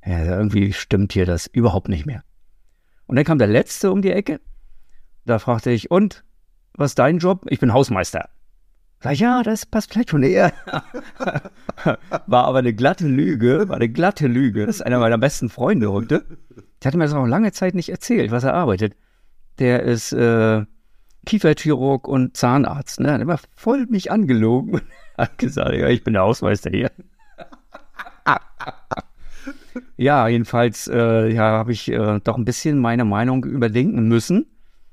ja, 0.07 0.39
irgendwie 0.39 0.73
stimmt 0.73 1.13
hier 1.13 1.27
das 1.27 1.47
überhaupt 1.47 1.89
nicht 1.89 2.07
mehr. 2.07 2.23
Und 3.07 3.17
dann 3.17 3.25
kam 3.25 3.39
der 3.39 3.49
Letzte 3.49 3.91
um 3.91 4.03
die 4.03 4.13
Ecke. 4.13 4.41
Da 5.25 5.39
fragte 5.39 5.71
ich, 5.71 5.91
und, 5.91 6.25
was 6.75 6.93
ist 6.93 6.99
dein 6.99 7.19
Job? 7.19 7.47
Ich 7.49 7.59
bin 7.59 7.73
Hausmeister. 7.73 8.29
Sag 9.01 9.13
ich, 9.13 9.21
ja, 9.21 9.43
das 9.43 9.67
passt 9.67 9.93
vielleicht 9.93 10.11
schon 10.11 10.23
eher. 10.23 10.53
war 12.27 12.45
aber 12.45 12.59
eine 12.59 12.73
glatte 12.73 13.07
Lüge, 13.07 13.69
war 13.69 13.77
eine 13.77 13.89
glatte 13.89 14.27
Lüge. 14.27 14.67
Das 14.67 14.77
ist 14.77 14.83
einer 14.83 15.01
meiner 15.01 15.19
besten 15.19 15.49
Freunde 15.49 15.93
heute. 15.93 16.25
Der 16.83 16.89
hatte 16.89 16.99
mir 16.99 17.05
das 17.05 17.13
auch 17.13 17.27
lange 17.27 17.53
Zeit 17.53 17.75
nicht 17.75 17.89
erzählt, 17.89 18.31
was 18.31 18.45
er 18.45 18.55
arbeitet. 18.55 18.97
Der 19.59 19.83
ist 19.83 20.13
äh, 20.13 20.65
Kieferchirurg 21.27 22.09
und 22.09 22.37
Zahnarzt. 22.37 23.01
Ne? 23.01 23.07
Der 23.07 23.15
hat 23.15 23.21
immer 23.21 23.39
voll 23.55 23.87
mich 23.87 24.11
angelogen 24.11 24.75
und 24.75 24.83
hat 25.19 25.37
gesagt, 25.39 25.75
ja, 25.75 25.89
ich 25.89 26.05
bin 26.05 26.15
der 26.15 26.23
Hausmeister 26.23 26.71
hier. 26.71 26.91
ja, 29.97 30.29
jedenfalls 30.29 30.89
äh, 30.89 31.33
ja, 31.33 31.43
habe 31.43 31.73
ich 31.73 31.91
äh, 31.91 32.21
doch 32.23 32.37
ein 32.37 32.45
bisschen 32.45 32.79
meine 32.79 33.05
Meinung 33.05 33.45
überdenken 33.45 34.09
müssen 34.09 34.47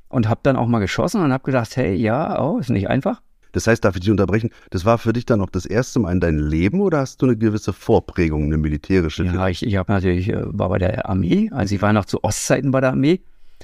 und 0.09 0.29
habe 0.29 0.41
dann 0.43 0.55
auch 0.55 0.67
mal 0.67 0.79
geschossen 0.79 1.21
und 1.21 1.33
habe 1.33 1.43
gedacht, 1.43 1.75
hey, 1.75 1.93
ja, 1.95 2.41
oh, 2.41 2.59
ist 2.59 2.69
nicht 2.69 2.89
einfach. 2.89 3.21
Das 3.51 3.67
heißt, 3.67 3.85
darf 3.85 3.95
ich 3.95 4.01
dich 4.01 4.09
unterbrechen? 4.09 4.49
Das 4.71 4.83
war 4.83 4.97
für 4.97 5.13
dich 5.13 5.25
dann 5.25 5.39
auch 5.39 5.49
das 5.49 5.65
erste 5.65 5.99
Mal 5.99 6.11
in 6.11 6.19
deinem 6.19 6.39
Leben 6.39 6.81
oder 6.81 6.99
hast 6.99 7.21
du 7.21 7.27
eine 7.27 7.37
gewisse 7.37 7.71
Vorprägung, 7.71 8.45
eine 8.45 8.57
militärische? 8.57 9.25
Ja, 9.25 9.47
ich, 9.47 9.65
ich 9.65 9.75
habe 9.75 9.91
natürlich, 9.91 10.29
äh, 10.29 10.41
war 10.45 10.69
bei 10.69 10.79
der 10.79 11.07
Armee, 11.07 11.49
also 11.53 11.75
ich 11.75 11.81
war 11.81 11.93
noch 11.93 12.05
zu 12.05 12.23
Ostzeiten 12.23 12.71
bei 12.71 12.81
der 12.81 12.91
Armee 12.91 13.21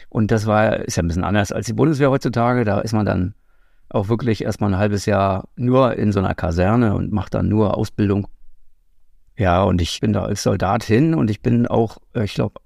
und 0.09 0.31
das 0.31 0.45
war, 0.45 0.77
ist 0.77 0.95
ja 0.95 1.03
ein 1.03 1.07
bisschen 1.07 1.23
anders 1.23 1.51
als 1.51 1.65
die 1.65 1.73
Bundeswehr 1.73 2.11
heutzutage. 2.11 2.63
Da 2.63 2.79
ist 2.79 2.93
man 2.93 3.05
dann 3.05 3.33
auch 3.89 4.07
wirklich 4.07 4.43
erstmal 4.43 4.71
ein 4.71 4.79
halbes 4.79 5.05
Jahr 5.05 5.49
nur 5.55 5.95
in 5.95 6.11
so 6.11 6.19
einer 6.19 6.35
Kaserne 6.35 6.93
und 6.93 7.11
macht 7.11 7.33
dann 7.33 7.49
nur 7.49 7.75
Ausbildung 7.75 8.27
ja, 9.39 9.63
und 9.63 9.81
ich 9.81 10.01
bin 10.01 10.11
da 10.11 10.23
als 10.23 10.43
Soldat 10.43 10.83
hin 10.83 11.15
und 11.15 11.31
ich 11.31 11.41
bin 11.41 11.65
auch, 11.65 11.97
äh, 12.13 12.25
ich 12.25 12.33
glaube, 12.33 12.59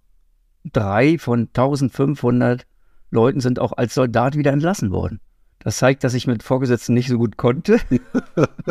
drei 0.66 1.20
von 1.20 1.42
1500 1.42 2.66
Leuten 3.12 3.42
sind 3.42 3.60
auch 3.60 3.74
als 3.74 3.94
Soldat 3.94 4.36
wieder 4.36 4.52
entlassen 4.52 4.90
worden. 4.92 5.20
Das 5.60 5.78
zeigt, 5.78 6.04
dass 6.04 6.16
ich 6.16 6.26
mit 6.26 6.42
Vorgesetzten 6.42 6.96
nicht 6.96 7.10
so 7.10 7.20
gut 7.20 7.38
konnte. 7.38 7.78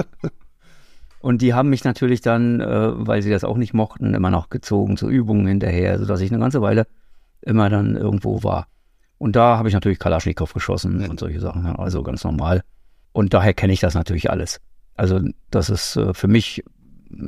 und 1.21 1.43
die 1.43 1.55
haben 1.55 1.71
mich 1.71 1.85
natürlich 1.85 2.21
dann, 2.23 2.61
äh, 2.61 3.07
weil 3.07 3.23
sie 3.23 3.31
das 3.31 3.45
auch 3.45 3.57
nicht 3.57 3.73
mochten, 3.73 4.15
immer 4.15 4.31
noch 4.31 4.51
gezogen 4.51 4.97
zu 4.97 5.09
Übungen 5.09 5.47
hinterher, 5.47 5.97
sodass 6.01 6.21
ich 6.23 6.33
eine 6.33 6.41
ganze 6.41 6.61
Weile 6.61 6.89
immer 7.41 7.71
dann 7.71 7.95
irgendwo 7.95 8.43
war. 8.43 8.67
Und 9.17 9.37
da 9.37 9.59
habe 9.59 9.69
ich 9.69 9.75
natürlich 9.75 10.01
Kalaschnikow 10.01 10.53
geschossen 10.53 11.09
und 11.09 11.21
solche 11.21 11.39
Sachen, 11.39 11.67
also 11.67 12.03
ganz 12.03 12.25
normal. 12.25 12.65
Und 13.13 13.33
daher 13.33 13.55
kenne 13.55 13.73
ich 13.73 13.81
das 13.81 13.95
natürlich 13.95 14.29
alles. 14.29 14.61
Also 14.97 15.21
das 15.51 15.71
ist 15.71 15.95
äh, 15.97 16.13
für 16.15 16.27
mich 16.27 16.65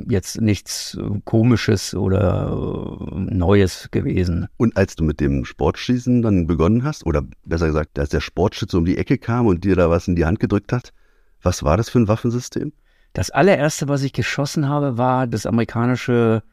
jetzt 0.07 0.41
nichts 0.41 0.97
Komisches 1.23 1.93
oder 1.93 2.97
äh, 3.11 3.19
Neues 3.33 3.89
gewesen. 3.91 4.47
Und 4.57 4.77
als 4.77 4.95
du 4.95 5.03
mit 5.03 5.19
dem 5.19 5.45
Sportschießen 5.45 6.21
dann 6.21 6.47
begonnen 6.47 6.83
hast, 6.83 7.05
oder 7.05 7.23
besser 7.43 7.67
gesagt, 7.67 7.99
als 7.99 8.09
der 8.09 8.21
Sportschütze 8.21 8.77
um 8.77 8.85
die 8.85 8.97
Ecke 8.97 9.17
kam 9.17 9.47
und 9.47 9.63
dir 9.63 9.75
da 9.75 9.89
was 9.89 10.07
in 10.07 10.15
die 10.15 10.25
Hand 10.25 10.39
gedrückt 10.39 10.71
hat, 10.71 10.93
was 11.41 11.63
war 11.63 11.77
das 11.77 11.89
für 11.89 11.99
ein 11.99 12.07
Waffensystem? 12.07 12.73
Das 13.13 13.31
allererste, 13.31 13.87
was 13.87 14.03
ich 14.03 14.13
geschossen 14.13 14.67
habe, 14.67 14.97
war 14.97 15.27
das 15.27 15.45
amerikanische 15.45 16.43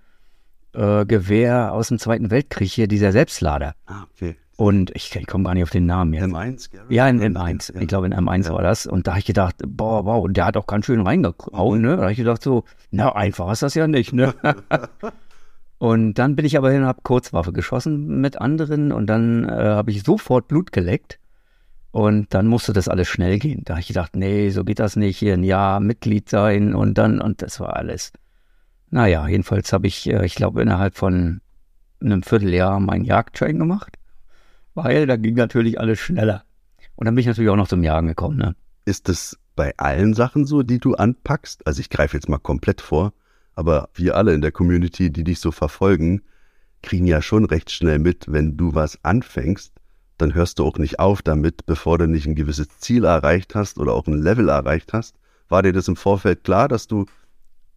äh, 0.75 1.05
Gewehr 1.07 1.73
aus 1.73 1.89
dem 1.89 1.99
Zweiten 1.99 2.31
Weltkrieg 2.31 2.71
hier, 2.71 2.87
dieser 2.87 3.13
Selbstlader. 3.13 3.75
Ah, 3.87 4.05
okay. 4.13 4.37
Und 4.57 4.95
ich, 4.95 5.15
ich 5.17 5.27
komme 5.27 5.45
gar 5.45 5.55
nicht 5.55 5.63
auf 5.63 5.71
den 5.71 5.87
Namen 5.87 6.13
jetzt. 6.13 6.25
M1? 6.25 6.73
Garrett? 6.73 6.91
Ja, 6.91 7.09
in 7.09 7.21
M1. 7.21 7.81
Ich 7.81 7.89
glaube, 7.89 8.07
in 8.07 8.15
M1 8.15 8.47
ja. 8.47 8.53
war 8.53 8.63
das. 8.63 8.87
Und 8.87 9.07
da 9.07 9.13
habe 9.13 9.21
ich 9.21 9.27
gedacht, 9.27 9.57
boah, 9.67 10.05
wow, 10.05 10.23
und 10.23 10.37
der 10.37 10.47
hat 10.47 10.57
auch 10.57 10.67
ganz 10.67 10.87
schön 10.87 11.01
reingehauen, 11.01 11.81
mhm. 11.81 11.87
ne? 11.87 11.97
Da 11.97 12.03
habe 12.03 12.13
ich 12.13 12.19
gedacht 12.19 12.43
so, 12.43 12.65
na, 12.91 13.15
einfach 13.15 13.51
ist 13.51 13.63
das 13.63 13.75
ja 13.75 13.87
nicht, 13.87 14.13
ne? 14.13 14.35
und 15.79 16.15
dann 16.15 16.37
bin 16.37 16.45
ich 16.45 16.59
aber 16.59 16.71
hin 16.71 16.83
und 16.83 16.87
habe 16.87 17.01
Kurzwaffe 17.03 17.53
geschossen 17.53 18.21
mit 18.21 18.41
anderen 18.41 18.93
und 18.93 19.07
dann 19.07 19.49
äh, 19.49 19.53
habe 19.53 19.91
ich 19.91 20.03
sofort 20.03 20.49
Blut 20.49 20.73
geleckt. 20.73 21.19
Und 21.91 22.33
dann 22.33 22.47
musste 22.47 22.73
das 22.73 22.89
alles 22.89 23.09
schnell 23.09 23.39
gehen. 23.39 23.63
Da 23.65 23.75
habe 23.75 23.81
ich 23.83 23.89
gedacht, 23.89 24.17
nee, 24.17 24.49
so 24.49 24.65
geht 24.65 24.79
das 24.79 24.97
nicht. 24.97 25.19
Hier 25.19 25.35
ein 25.35 25.45
Jahr 25.45 25.79
Mitglied 25.79 26.31
sein 26.31 26.75
und 26.75 26.97
dann, 26.97 27.21
und 27.21 27.43
das 27.43 27.61
war 27.61 27.77
alles. 27.77 28.13
Naja, 28.89 29.29
jedenfalls 29.29 29.73
habe 29.75 29.87
ich, 29.87 30.09
äh, 30.09 30.25
ich 30.25 30.35
glaube, 30.35 30.63
innerhalb 30.63 30.97
von 30.97 31.41
einem 32.01 32.23
Vierteljahr 32.23 32.81
meinen 32.81 33.05
Jagdschein 33.05 33.59
gemacht 33.59 33.99
weil 34.75 35.07
da 35.07 35.17
ging 35.17 35.35
natürlich 35.35 35.79
alles 35.81 35.99
schneller. 35.99 36.45
Und 36.97 37.07
dann 37.07 37.15
bin 37.15 37.21
ich 37.21 37.27
natürlich 37.27 37.51
auch 37.51 37.57
noch 37.57 37.69
zum 37.69 37.83
Jagen 37.83 38.09
gekommen. 38.09 38.37
Ne? 38.37 38.55
Ist 38.85 39.09
das 39.09 39.39
bei 39.57 39.75
allen 39.77 40.15
Sachen 40.15 40.47
so, 40.47 40.63
die 40.63 40.79
du 40.79 40.95
anpackst? 40.95 41.67
Also 41.67 41.81
ich 41.81 41.91
greife 41.91 42.17
jetzt 42.17 42.29
mal 42.29 42.39
komplett 42.39 42.81
vor, 42.81 43.13
aber 43.55 43.89
wir 43.95 44.17
alle 44.17 44.35
in 44.35 44.41
der 44.41 44.53
Community, 44.53 45.11
die 45.11 45.25
dich 45.25 45.41
so 45.41 45.53
verfolgen, 45.53 46.23
kriegen 46.83 47.07
ja 47.07 47.23
schon 47.23 47.45
recht 47.45 47.71
schnell 47.71 47.99
mit, 47.99 48.31
wenn 48.31 48.57
du 48.57 48.75
was 48.75 48.99
anfängst, 49.05 49.73
dann 50.19 50.35
hörst 50.35 50.59
du 50.59 50.65
auch 50.65 50.79
nicht 50.79 50.99
auf 50.99 51.23
damit, 51.23 51.67
bevor 51.67 51.99
du 51.99 52.07
nicht 52.07 52.27
ein 52.27 52.35
gewisses 52.35 52.69
Ziel 52.79 53.05
erreicht 53.05 53.55
hast 53.55 53.79
oder 53.79 53.93
auch 53.93 54.07
ein 54.07 54.21
Level 54.21 54.49
erreicht 54.49 54.93
hast. 54.93 55.17
War 55.49 55.63
dir 55.63 55.73
das 55.73 55.89
im 55.89 55.97
Vorfeld 55.97 56.45
klar, 56.45 56.69
dass 56.69 56.87
du 56.87 57.07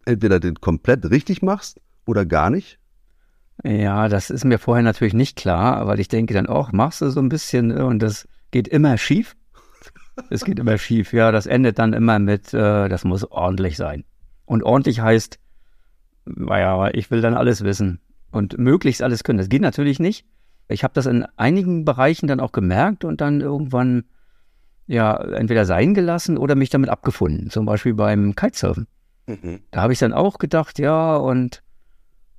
entweder 0.04 0.40
den 0.40 0.54
komplett 0.54 1.10
richtig 1.10 1.42
machst 1.42 1.80
oder 2.04 2.24
gar 2.24 2.50
nicht? 2.50 2.78
Ja, 3.64 4.08
das 4.08 4.30
ist 4.30 4.44
mir 4.44 4.58
vorher 4.58 4.82
natürlich 4.82 5.14
nicht 5.14 5.36
klar, 5.36 5.86
weil 5.86 6.00
ich 6.00 6.08
denke 6.08 6.34
dann 6.34 6.46
auch, 6.46 6.72
machst 6.72 7.00
du 7.00 7.10
so 7.10 7.20
ein 7.20 7.28
bisschen 7.28 7.68
ne, 7.68 7.86
und 7.86 8.00
das 8.00 8.28
geht 8.50 8.68
immer 8.68 8.98
schief. 8.98 9.36
Es 10.30 10.44
geht 10.44 10.58
immer 10.58 10.78
schief, 10.78 11.12
ja. 11.12 11.30
Das 11.30 11.46
endet 11.46 11.78
dann 11.78 11.92
immer 11.92 12.18
mit, 12.18 12.54
äh, 12.54 12.88
das 12.88 13.04
muss 13.04 13.24
ordentlich 13.30 13.76
sein. 13.76 14.04
Und 14.44 14.62
ordentlich 14.62 15.00
heißt, 15.00 15.38
naja, 16.24 16.88
ich 16.92 17.10
will 17.10 17.20
dann 17.20 17.34
alles 17.34 17.64
wissen 17.64 18.00
und 18.30 18.58
möglichst 18.58 19.02
alles 19.02 19.24
können. 19.24 19.38
Das 19.38 19.48
geht 19.48 19.62
natürlich 19.62 20.00
nicht. 20.00 20.26
Ich 20.68 20.84
habe 20.84 20.94
das 20.94 21.06
in 21.06 21.24
einigen 21.36 21.84
Bereichen 21.84 22.26
dann 22.26 22.40
auch 22.40 22.52
gemerkt 22.52 23.04
und 23.04 23.20
dann 23.20 23.40
irgendwann 23.40 24.04
ja 24.86 25.16
entweder 25.16 25.64
sein 25.64 25.94
gelassen 25.94 26.38
oder 26.38 26.54
mich 26.54 26.70
damit 26.70 26.90
abgefunden. 26.90 27.50
Zum 27.50 27.66
Beispiel 27.66 27.94
beim 27.94 28.34
Kitesurfen. 28.34 28.86
Mhm. 29.26 29.60
Da 29.70 29.82
habe 29.82 29.92
ich 29.92 29.98
dann 29.98 30.12
auch 30.12 30.38
gedacht, 30.38 30.78
ja, 30.78 31.16
und 31.16 31.62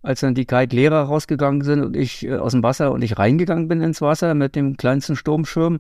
als 0.02 0.22
dann 0.22 0.36
die 0.36 0.46
Kite-Lehrer 0.46 1.04
rausgegangen 1.04 1.62
sind 1.62 1.84
und 1.84 1.96
ich 1.96 2.26
äh, 2.26 2.36
aus 2.36 2.54
dem 2.54 2.64
Wasser 2.64 2.92
und 2.92 3.02
ich 3.02 3.18
reingegangen 3.18 3.68
bin 3.68 3.82
ins 3.82 4.02
Wasser 4.02 4.34
mit 4.34 4.56
dem 4.56 4.78
kleinsten 4.78 5.16
Sturmschirm, 5.16 5.80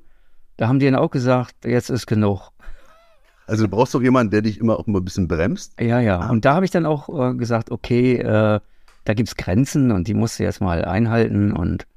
da 0.57 0.67
haben 0.67 0.79
die 0.79 0.85
dann 0.85 0.95
auch 0.95 1.11
gesagt, 1.11 1.65
jetzt 1.65 1.89
ist 1.89 2.07
genug. 2.07 2.51
Also 3.45 3.63
du 3.63 3.69
brauchst 3.69 3.93
doch 3.93 4.01
jemanden, 4.01 4.31
der 4.31 4.41
dich 4.41 4.59
immer 4.59 4.77
auch 4.77 4.87
mal 4.87 4.99
ein 4.99 5.05
bisschen 5.05 5.27
bremst. 5.27 5.79
Ja, 5.79 6.01
ja. 6.01 6.19
Ah. 6.19 6.29
Und 6.29 6.43
da 6.43 6.55
habe 6.55 6.65
ich 6.65 6.71
dann 6.71 6.85
auch 6.85 7.07
äh, 7.09 7.33
gesagt, 7.35 7.71
okay, 7.71 8.17
äh, 8.17 8.59
da 9.05 9.13
gibt 9.13 9.29
es 9.29 9.37
Grenzen 9.37 9.91
und 9.91 10.07
die 10.07 10.13
musst 10.13 10.39
du 10.39 10.43
jetzt 10.43 10.59
mal 10.59 10.83
einhalten. 10.83 11.53
Und 11.53 11.87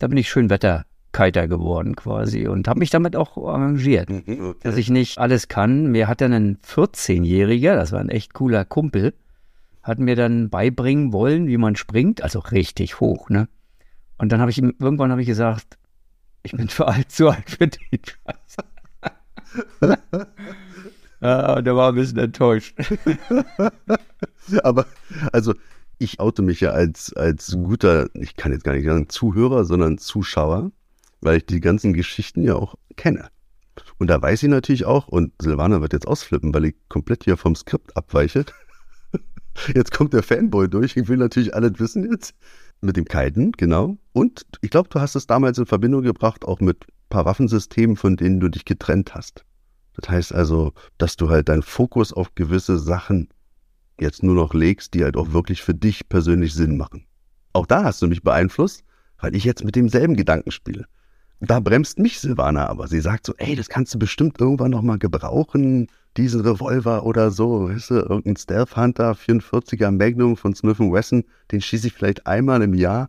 da 0.00 0.08
bin 0.08 0.18
ich 0.18 0.28
schön 0.28 0.50
Wetterkiter 0.50 1.46
geworden 1.46 1.94
quasi 1.94 2.48
und 2.48 2.66
habe 2.66 2.80
mich 2.80 2.90
damit 2.90 3.14
auch 3.14 3.36
arrangiert, 3.36 4.10
mhm, 4.10 4.22
okay. 4.26 4.58
dass 4.64 4.76
ich 4.76 4.90
nicht 4.90 5.18
alles 5.18 5.46
kann. 5.46 5.92
Mir 5.92 6.08
hat 6.08 6.20
dann 6.20 6.32
ein 6.32 6.58
14-Jähriger, 6.66 7.76
das 7.76 7.92
war 7.92 8.00
ein 8.00 8.08
echt 8.08 8.34
cooler 8.34 8.64
Kumpel, 8.64 9.14
hat 9.88 9.98
mir 9.98 10.16
dann 10.16 10.50
beibringen 10.50 11.12
wollen, 11.14 11.46
wie 11.48 11.56
man 11.56 11.74
springt, 11.74 12.22
also 12.22 12.40
richtig 12.40 13.00
hoch, 13.00 13.30
ne? 13.30 13.48
Und 14.18 14.30
dann 14.30 14.40
habe 14.40 14.50
ich 14.50 14.58
ihm, 14.58 14.74
irgendwann 14.78 15.10
habe 15.10 15.22
ich 15.22 15.26
gesagt, 15.26 15.78
ich 16.42 16.52
bin 16.52 16.68
für 16.68 16.86
alt, 16.86 17.10
zu 17.10 17.30
alt 17.30 17.48
für 17.48 17.68
den 17.68 18.00
Scheiß. 18.04 18.56
ja, 21.22 21.56
und 21.56 21.66
er 21.66 21.76
war 21.76 21.88
ein 21.88 21.94
bisschen 21.94 22.18
enttäuscht. 22.18 22.76
Aber, 24.62 24.86
also, 25.32 25.54
ich 25.98 26.20
oute 26.20 26.42
mich 26.42 26.60
ja 26.60 26.70
als, 26.70 27.14
als 27.14 27.56
guter, 27.62 28.08
ich 28.14 28.36
kann 28.36 28.52
jetzt 28.52 28.64
gar 28.64 28.74
nicht 28.74 28.84
sagen 28.84 29.08
Zuhörer, 29.08 29.64
sondern 29.64 29.96
Zuschauer, 29.96 30.70
weil 31.22 31.38
ich 31.38 31.46
die 31.46 31.60
ganzen 31.60 31.94
Geschichten 31.94 32.44
ja 32.44 32.56
auch 32.56 32.74
kenne. 32.96 33.30
Und 33.98 34.08
da 34.08 34.20
weiß 34.20 34.42
ich 34.42 34.50
natürlich 34.50 34.84
auch, 34.84 35.08
und 35.08 35.32
Silvana 35.40 35.80
wird 35.80 35.94
jetzt 35.94 36.06
ausflippen, 36.06 36.52
weil 36.52 36.66
ich 36.66 36.74
komplett 36.88 37.24
hier 37.24 37.38
vom 37.38 37.56
Skript 37.56 37.96
abweiche. 37.96 38.44
Jetzt 39.74 39.92
kommt 39.92 40.12
der 40.12 40.22
Fanboy 40.22 40.68
durch. 40.68 40.96
Ich 40.96 41.08
will 41.08 41.16
natürlich 41.16 41.54
alles 41.54 41.78
wissen 41.78 42.10
jetzt. 42.10 42.34
Mit 42.80 42.96
dem 42.96 43.06
Kiten, 43.06 43.52
genau. 43.52 43.98
Und 44.12 44.46
ich 44.60 44.70
glaube, 44.70 44.88
du 44.88 45.00
hast 45.00 45.16
es 45.16 45.26
damals 45.26 45.58
in 45.58 45.66
Verbindung 45.66 46.02
gebracht, 46.02 46.44
auch 46.44 46.60
mit 46.60 46.86
ein 46.86 47.08
paar 47.08 47.24
Waffensystemen, 47.24 47.96
von 47.96 48.16
denen 48.16 48.38
du 48.38 48.48
dich 48.48 48.64
getrennt 48.64 49.14
hast. 49.16 49.44
Das 49.94 50.08
heißt 50.08 50.32
also, 50.32 50.72
dass 50.96 51.16
du 51.16 51.28
halt 51.28 51.48
deinen 51.48 51.62
Fokus 51.62 52.12
auf 52.12 52.36
gewisse 52.36 52.78
Sachen 52.78 53.28
jetzt 54.00 54.22
nur 54.22 54.36
noch 54.36 54.54
legst, 54.54 54.94
die 54.94 55.02
halt 55.02 55.16
auch 55.16 55.32
wirklich 55.32 55.62
für 55.62 55.74
dich 55.74 56.08
persönlich 56.08 56.54
Sinn 56.54 56.76
machen. 56.76 57.04
Auch 57.52 57.66
da 57.66 57.82
hast 57.82 58.00
du 58.00 58.06
mich 58.06 58.22
beeinflusst, 58.22 58.84
weil 59.20 59.34
ich 59.34 59.42
jetzt 59.42 59.64
mit 59.64 59.74
demselben 59.74 60.14
Gedanken 60.14 60.52
spiele. 60.52 60.86
Da 61.40 61.58
bremst 61.58 61.98
mich 61.98 62.20
Silvana 62.20 62.68
aber. 62.68 62.86
Sie 62.86 63.00
sagt 63.00 63.26
so, 63.26 63.34
ey, 63.38 63.56
das 63.56 63.68
kannst 63.68 63.94
du 63.94 63.98
bestimmt 63.98 64.40
irgendwann 64.40 64.70
nochmal 64.70 64.98
gebrauchen 64.98 65.88
diesen 66.18 66.40
Revolver 66.40 67.04
oder 67.04 67.30
so, 67.30 67.68
weißt 67.68 67.90
du, 67.90 67.94
irgendein 67.94 68.36
Stealth 68.36 68.76
Hunter 68.76 69.12
44er 69.12 69.92
Magnum 69.92 70.36
von 70.36 70.54
Smith 70.54 70.80
Wesson, 70.80 71.24
den 71.52 71.60
schieße 71.60 71.86
ich 71.86 71.92
vielleicht 71.92 72.26
einmal 72.26 72.60
im 72.62 72.74
Jahr 72.74 73.08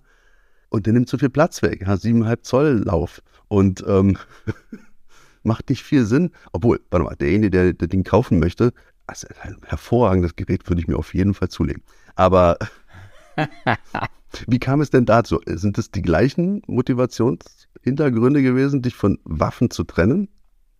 und 0.69 0.85
der 0.85 0.93
nimmt 0.93 1.09
zu 1.09 1.17
viel 1.17 1.29
Platz 1.29 1.61
weg, 1.63 1.85
hat 1.87 2.01
siebeneinhalb 2.01 2.45
Zoll 2.45 2.83
Lauf 2.85 3.21
und 3.47 3.83
ähm, 3.87 4.17
macht 5.43 5.69
nicht 5.69 5.83
viel 5.83 6.05
Sinn. 6.05 6.29
Obwohl, 6.51 6.79
warte 6.91 7.03
mal, 7.03 7.15
derjenige, 7.15 7.49
der 7.49 7.73
das 7.73 7.89
Ding 7.89 8.03
kaufen 8.03 8.37
möchte, 8.37 8.73
also 9.07 9.27
ein 9.41 9.57
hervorragendes 9.65 10.35
Gerät 10.35 10.69
würde 10.69 10.81
ich 10.81 10.87
mir 10.87 10.97
auf 10.97 11.15
jeden 11.15 11.33
Fall 11.33 11.49
zulegen. 11.49 11.81
Aber 12.15 12.57
wie 14.47 14.59
kam 14.59 14.81
es 14.81 14.91
denn 14.91 15.07
dazu? 15.07 15.41
Sind 15.47 15.79
es 15.79 15.89
die 15.89 16.03
gleichen 16.03 16.61
Motivationshintergründe 16.67 18.43
gewesen, 18.43 18.83
dich 18.83 18.93
von 18.95 19.17
Waffen 19.23 19.71
zu 19.71 19.83
trennen? 19.83 20.29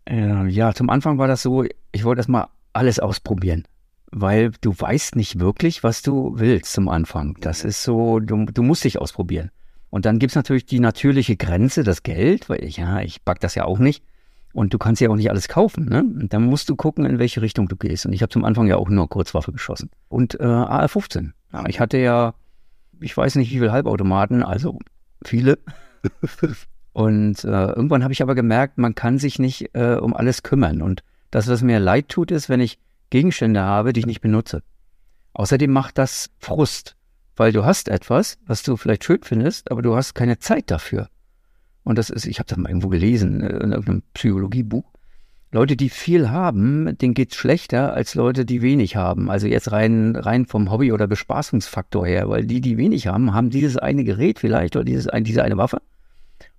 Äh, 0.10 0.48
ja, 0.48 0.74
zum 0.74 0.89
Anfang 0.89 1.18
war 1.18 1.28
das 1.28 1.44
so, 1.44 1.63
ich 1.92 2.04
wollte 2.04 2.20
erstmal 2.20 2.48
alles 2.74 3.00
ausprobieren, 3.00 3.66
weil 4.12 4.51
du 4.62 4.74
weißt 4.78 5.16
nicht 5.16 5.39
wirklich, 5.39 5.84
was 5.84 6.01
du 6.01 6.34
willst 6.36 6.74
zum 6.74 6.89
Anfang. 6.89 7.38
Das 7.42 7.63
ist 7.63 7.84
so, 7.84 8.20
du, 8.20 8.46
du 8.46 8.63
musst 8.63 8.84
dich 8.84 9.00
ausprobieren. 9.00 9.51
Und 9.92 10.06
dann 10.06 10.20
gibt 10.20 10.32
es 10.32 10.36
natürlich 10.36 10.66
die 10.66 10.80
natürliche 10.80 11.36
Grenze, 11.36 11.84
das 11.84 12.04
Geld, 12.04 12.50
weil 12.50 12.63
ich, 12.63 12.78
ja, 12.78 13.01
ich 13.01 13.22
back 13.24 13.39
das 13.39 13.56
ja 13.56 13.66
auch 13.66 13.80
nicht. 13.80 14.04
Und 14.51 14.74
du 14.74 14.80
kannst 14.80 15.00
ja 15.00 15.10
auch 15.10 15.16
nicht 15.16 15.30
alles 15.30 15.48
kaufen. 15.48 15.86
Ne? 15.86 16.00
Und 16.00 16.34
dann 16.34 16.44
musst 16.44 16.70
du 16.70 16.75
gucken, 16.75 17.06
in 17.06 17.20
welche 17.20 17.42
Richtung 17.42 17.68
du 17.68 17.75
gehst. 17.75 18.06
Und 18.06 18.13
ich 18.13 18.22
habe 18.24 18.32
zum 18.32 18.46
Anfang 18.46 18.68
ja 18.68 18.78
auch 18.78 18.89
nur 18.89 19.08
Kurzwaffe 19.08 19.51
geschossen. 19.51 19.92
Und 20.08 20.39
äh, 20.39 20.44
AR-15. 20.44 21.32
Ja, 21.54 21.66
ich 21.68 21.80
hatte 21.80 21.98
ja, 21.98 22.34
ich 23.00 23.16
weiß 23.16 23.36
nicht, 23.36 23.51
wie 23.51 23.60
viele 23.60 23.72
Halbautomaten, 23.72 24.44
also 24.44 24.80
viele. 25.24 25.60
Und 26.93 27.43
äh, 27.43 27.48
irgendwann 27.48 28.03
habe 28.03 28.13
ich 28.13 28.22
aber 28.22 28.36
gemerkt, 28.36 28.77
man 28.77 28.96
kann 28.96 29.19
sich 29.19 29.39
nicht 29.39 29.69
äh, 29.74 29.96
um 29.96 30.15
alles 30.15 30.43
kümmern. 30.43 30.81
Und 30.81 31.03
das, 31.31 31.48
was 31.48 31.62
mir 31.62 31.79
leid 31.79 32.10
tut, 32.10 32.31
ist, 32.31 32.50
wenn 32.50 32.60
ich 32.60 32.79
Gegenstände 33.10 33.62
habe, 33.62 33.93
die 33.93 34.01
ich 34.01 34.05
nicht 34.05 34.22
benutze. 34.22 34.63
Außerdem 35.34 35.72
macht 35.72 35.98
das 35.98 36.29
Frust, 36.39 36.96
weil 37.36 37.51
du 37.51 37.63
hast 37.63 37.89
etwas, 37.89 38.38
was 38.46 38.63
du 38.63 38.75
vielleicht 38.75 39.03
schön 39.03 39.19
findest, 39.24 39.72
aber 39.72 39.81
du 39.81 39.96
hast 39.96 40.15
keine 40.15 40.39
Zeit 40.39 40.72
dafür. 40.72 41.10
Und 41.84 41.98
das 41.98 42.10
ist, 42.10 42.25
ich 42.25 42.39
habe 42.39 42.48
das 42.48 42.58
mal 42.58 42.69
irgendwo 42.69 42.89
gelesen, 42.89 43.41
äh, 43.41 43.48
in 43.48 43.72
irgendeinem 43.72 44.03
Psychologiebuch. 44.13 44.86
Leute, 45.51 45.75
die 45.75 45.89
viel 45.89 46.29
haben, 46.29 46.96
denen 47.00 47.15
geht's 47.15 47.36
schlechter 47.36 47.93
als 47.93 48.13
Leute, 48.13 48.46
die 48.46 48.62
wenig 48.62 48.96
haben. 48.96 49.31
Also 49.31 49.48
jetzt 49.48 49.72
rein, 49.72 50.15
rein 50.15 50.46
vom 50.46 50.69
Hobby- 50.69 50.91
oder 50.91 51.08
Bespaßungsfaktor 51.08 52.05
her, 52.05 52.29
weil 52.29 52.46
die, 52.46 52.62
die 52.62 52.77
wenig 52.77 53.08
haben, 53.08 53.34
haben 53.34 53.50
dieses 53.50 53.77
eine 53.77 54.03
Gerät 54.03 54.38
vielleicht 54.38 54.75
oder 54.75 54.86
dieses, 54.86 55.08
diese 55.22 55.43
eine 55.43 55.58
Waffe 55.58 55.81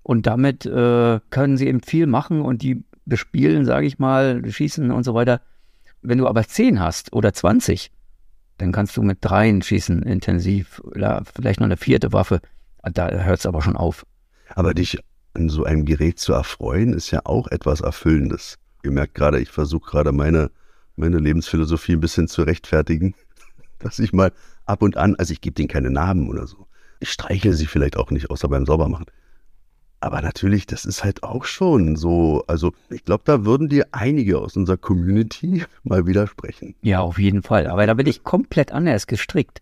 und 0.02 0.26
damit 0.26 0.66
äh, 0.66 1.20
können 1.30 1.56
sie 1.56 1.66
eben 1.66 1.82
viel 1.82 2.06
machen 2.06 2.40
und 2.40 2.62
die 2.62 2.84
bespielen, 3.04 3.64
sage 3.64 3.86
ich 3.86 3.98
mal, 3.98 4.42
schießen 4.48 4.90
und 4.90 5.04
so 5.04 5.14
weiter. 5.14 5.40
Wenn 6.02 6.18
du 6.18 6.26
aber 6.26 6.44
zehn 6.44 6.80
hast 6.80 7.12
oder 7.12 7.32
20, 7.32 7.90
dann 8.58 8.72
kannst 8.72 8.96
du 8.96 9.02
mit 9.02 9.18
dreien 9.20 9.62
schießen 9.62 10.02
intensiv 10.02 10.80
oder 10.80 11.22
vielleicht 11.34 11.60
noch 11.60 11.66
eine 11.66 11.76
vierte 11.76 12.12
Waffe. 12.12 12.40
Da 12.82 13.10
hört 13.10 13.40
es 13.40 13.46
aber 13.46 13.62
schon 13.62 13.76
auf. 13.76 14.06
Aber 14.54 14.74
dich 14.74 14.98
an 15.34 15.48
so 15.48 15.64
einem 15.64 15.84
Gerät 15.84 16.18
zu 16.18 16.32
erfreuen, 16.32 16.92
ist 16.92 17.10
ja 17.10 17.20
auch 17.24 17.48
etwas 17.48 17.80
Erfüllendes. 17.80 18.58
Ihr 18.82 18.90
merkt 18.90 19.14
gerade, 19.14 19.40
ich 19.40 19.50
versuche 19.50 19.90
gerade 19.90 20.12
meine, 20.12 20.50
meine 20.96 21.18
Lebensphilosophie 21.18 21.92
ein 21.92 22.00
bisschen 22.00 22.28
zu 22.28 22.42
rechtfertigen, 22.42 23.14
dass 23.78 23.98
ich 23.98 24.12
mal 24.12 24.32
ab 24.64 24.82
und 24.82 24.96
an, 24.96 25.14
also 25.16 25.32
ich 25.32 25.40
gebe 25.40 25.54
denen 25.54 25.68
keine 25.68 25.90
Namen 25.90 26.28
oder 26.28 26.46
so. 26.46 26.66
Ich 27.00 27.10
streichel 27.10 27.52
sie 27.52 27.66
vielleicht 27.66 27.96
auch 27.96 28.10
nicht, 28.10 28.30
außer 28.30 28.48
beim 28.48 28.66
Saubermachen. 28.66 29.06
Aber 30.00 30.22
natürlich, 30.22 30.66
das 30.66 30.86
ist 30.86 31.04
halt 31.04 31.22
auch 31.22 31.44
schon 31.44 31.96
so. 31.96 32.42
Also 32.46 32.72
ich 32.88 33.04
glaube, 33.04 33.22
da 33.26 33.44
würden 33.44 33.68
dir 33.68 33.86
einige 33.92 34.38
aus 34.38 34.56
unserer 34.56 34.78
Community 34.78 35.64
mal 35.82 36.06
widersprechen. 36.06 36.74
Ja, 36.82 37.00
auf 37.00 37.18
jeden 37.18 37.42
Fall. 37.42 37.66
Aber 37.66 37.86
da 37.86 37.94
bin 37.94 38.06
ich 38.06 38.24
komplett 38.24 38.72
anders 38.72 39.06
gestrickt. 39.06 39.60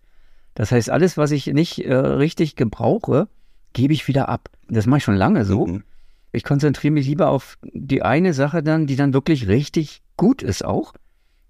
Das 0.55 0.71
heißt, 0.71 0.89
alles, 0.89 1.17
was 1.17 1.31
ich 1.31 1.47
nicht 1.47 1.85
äh, 1.85 1.93
richtig 1.93 2.55
gebrauche, 2.55 3.27
gebe 3.73 3.93
ich 3.93 4.07
wieder 4.07 4.29
ab. 4.29 4.49
Das 4.67 4.87
mache 4.87 4.99
ich 4.99 5.03
schon 5.03 5.15
lange 5.15 5.43
so. 5.45 5.67
Mhm. 5.67 5.83
Ich 6.31 6.43
konzentriere 6.43 6.93
mich 6.93 7.07
lieber 7.07 7.29
auf 7.29 7.57
die 7.63 8.01
eine 8.01 8.33
Sache 8.33 8.63
dann, 8.63 8.87
die 8.87 8.95
dann 8.95 9.13
wirklich 9.13 9.47
richtig 9.47 10.01
gut 10.15 10.41
ist 10.41 10.63
auch. 10.63 10.93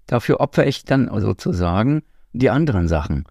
Dafür 0.06 0.40
opfere 0.40 0.66
ich 0.66 0.84
dann 0.84 1.10
sozusagen 1.20 2.02
die 2.32 2.50
anderen 2.50 2.88
Sachen. 2.88 3.24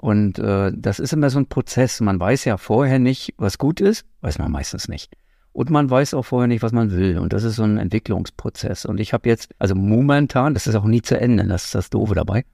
Und 0.00 0.38
äh, 0.38 0.72
das 0.74 0.98
ist 0.98 1.12
immer 1.12 1.28
so 1.28 1.38
ein 1.38 1.46
Prozess. 1.46 2.00
Man 2.00 2.18
weiß 2.18 2.46
ja 2.46 2.56
vorher 2.56 2.98
nicht, 2.98 3.34
was 3.36 3.58
gut 3.58 3.82
ist, 3.82 4.06
weiß 4.22 4.38
man 4.38 4.50
meistens 4.50 4.88
nicht. 4.88 5.12
Und 5.52 5.68
man 5.68 5.90
weiß 5.90 6.14
auch 6.14 6.22
vorher 6.22 6.48
nicht, 6.48 6.62
was 6.62 6.72
man 6.72 6.90
will. 6.90 7.18
Und 7.18 7.34
das 7.34 7.44
ist 7.44 7.56
so 7.56 7.64
ein 7.64 7.76
Entwicklungsprozess. 7.76 8.86
Und 8.86 8.98
ich 8.98 9.12
habe 9.12 9.28
jetzt, 9.28 9.54
also 9.58 9.74
momentan, 9.74 10.54
das 10.54 10.66
ist 10.66 10.74
auch 10.74 10.86
nie 10.86 11.02
zu 11.02 11.20
Ende, 11.20 11.46
das 11.46 11.66
ist 11.66 11.74
das 11.74 11.90
Doofe 11.90 12.14
dabei. 12.14 12.46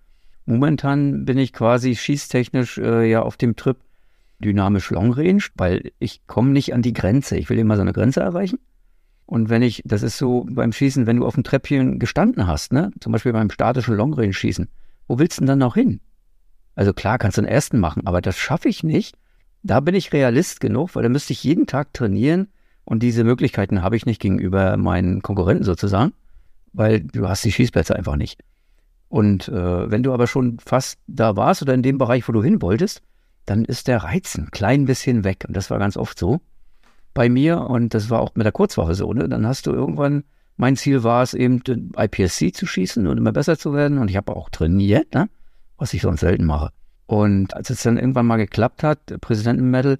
Momentan 0.45 1.25
bin 1.25 1.39
ich 1.39 1.53
quasi 1.53 1.95
schießtechnisch 1.95 2.79
äh, 2.79 3.09
ja 3.09 3.23
auf 3.23 3.37
dem 3.37 3.55
Trip 3.55 3.77
dynamisch 4.41 4.91
Long 4.91 5.13
Range, 5.13 5.43
weil 5.55 5.93
ich 6.01 6.27
komme 6.27 6.51
nicht 6.51 6.75
an 6.75 6.83
die 6.83 6.95
Grenze. 6.95 7.37
Ich 7.37 7.49
will 7.49 7.61
immer 7.61 7.77
so 7.77 7.83
eine 7.83 7.93
Grenze 7.93 8.23
erreichen. 8.23 8.59
Und 9.25 9.51
wenn 9.51 9.63
ich, 9.63 9.83
das 9.85 10.03
ist 10.03 10.19
so 10.19 10.49
beim 10.51 10.73
Schießen, 10.73 11.07
wenn 11.07 11.19
du 11.19 11.27
auf 11.27 11.35
dem 11.35 11.45
Treppchen 11.45 12.01
gestanden 12.01 12.49
hast, 12.49 12.73
ne, 12.73 12.91
zum 12.99 13.13
Beispiel 13.13 13.33
beim 13.33 13.51
statischen 13.51 13.95
Long 13.95 14.15
Range 14.15 14.33
Schießen, 14.33 14.67
wo 15.07 15.21
willst 15.21 15.39
du 15.39 15.43
denn 15.43 15.47
dann 15.47 15.59
noch 15.61 15.77
hin? 15.77 16.01
Also 16.77 16.93
klar 16.93 17.19
kannst 17.19 17.39
du 17.39 17.43
einen 17.43 17.49
ersten 17.49 17.81
machen, 17.81 18.07
aber 18.07 18.21
das 18.21 18.37
schaffe 18.39 18.69
ich 18.69 18.85
nicht. 18.85 19.17
Da 19.65 19.81
bin 19.81 19.97
ich 19.97 20.13
Realist 20.13 20.61
genug, 20.61 20.95
weil 20.95 21.03
da 21.03 21.09
müsste 21.09 21.33
ich 21.33 21.43
jeden 21.43 21.67
Tag 21.67 21.93
trainieren, 21.93 22.49
Und 22.85 23.03
diese 23.03 23.25
Möglichkeiten 23.25 23.83
habe 23.83 23.97
ich 23.97 24.07
nicht 24.07 24.23
gegenüber 24.23 24.77
meinen 24.77 25.21
Konkurrenten 25.21 25.65
sozusagen, 25.65 26.13
weil 26.73 27.01
du 27.01 27.29
hast 27.29 27.45
die 27.45 27.51
Schießplätze 27.51 27.97
einfach 27.97 28.15
nicht. 28.15 28.41
Und 29.09 29.49
äh, 29.49 29.91
wenn 29.91 30.05
du 30.05 30.13
aber 30.13 30.29
schon 30.29 30.59
fast 30.61 30.99
da 31.09 31.37
warst 31.37 31.63
oder 31.63 31.75
in 31.75 31.83
dem 31.83 31.99
Bereich, 31.99 32.29
wo 32.29 32.33
du 32.33 32.45
hin 32.45 32.63
wolltest, 32.63 33.03
dann 33.45 33.65
ist 33.65 33.89
der 33.89 34.05
Reiz 34.05 34.37
ein 34.37 34.51
klein 34.53 34.85
bisschen 34.85 35.25
weg. 35.25 35.45
Und 35.49 35.57
das 35.57 35.71
war 35.71 35.79
ganz 35.81 35.97
oft 35.97 36.19
so 36.19 36.41
bei 37.13 37.29
mir. 37.29 37.61
Und 37.63 37.93
das 37.95 38.09
war 38.09 38.21
auch 38.21 38.35
mit 38.37 38.45
der 38.45 38.53
Kurzwaffe 38.53 38.95
so. 38.95 39.13
Ne? 39.13 39.29
Dann 39.29 39.47
hast 39.47 39.67
du 39.67 39.73
irgendwann, 39.73 40.23
mein 40.57 40.77
Ziel 40.77 41.03
war 41.03 41.23
es 41.23 41.35
eben, 41.35 41.63
IPSC 41.97 42.53
zu 42.53 42.67
schießen 42.67 43.07
und 43.07 43.19
immer 43.19 43.33
besser 43.33 43.59
zu 43.59 43.73
werden. 43.75 43.99
Und 43.99 44.11
ich 44.11 44.17
habe 44.17 44.35
auch 44.35 44.49
trainiert, 44.49 45.13
ne? 45.15 45.29
Was 45.79 45.95
ich 45.95 46.03
sonst 46.03 46.21
selten 46.21 46.45
mache. 46.45 46.71
Und 47.07 47.55
als 47.55 47.71
es 47.71 47.83
dann 47.83 47.99
irgendwann 47.99 48.27
mal 48.27 48.37
geklappt 48.37 48.83
hat, 48.83 49.21
Präsidentenmedal, 49.21 49.99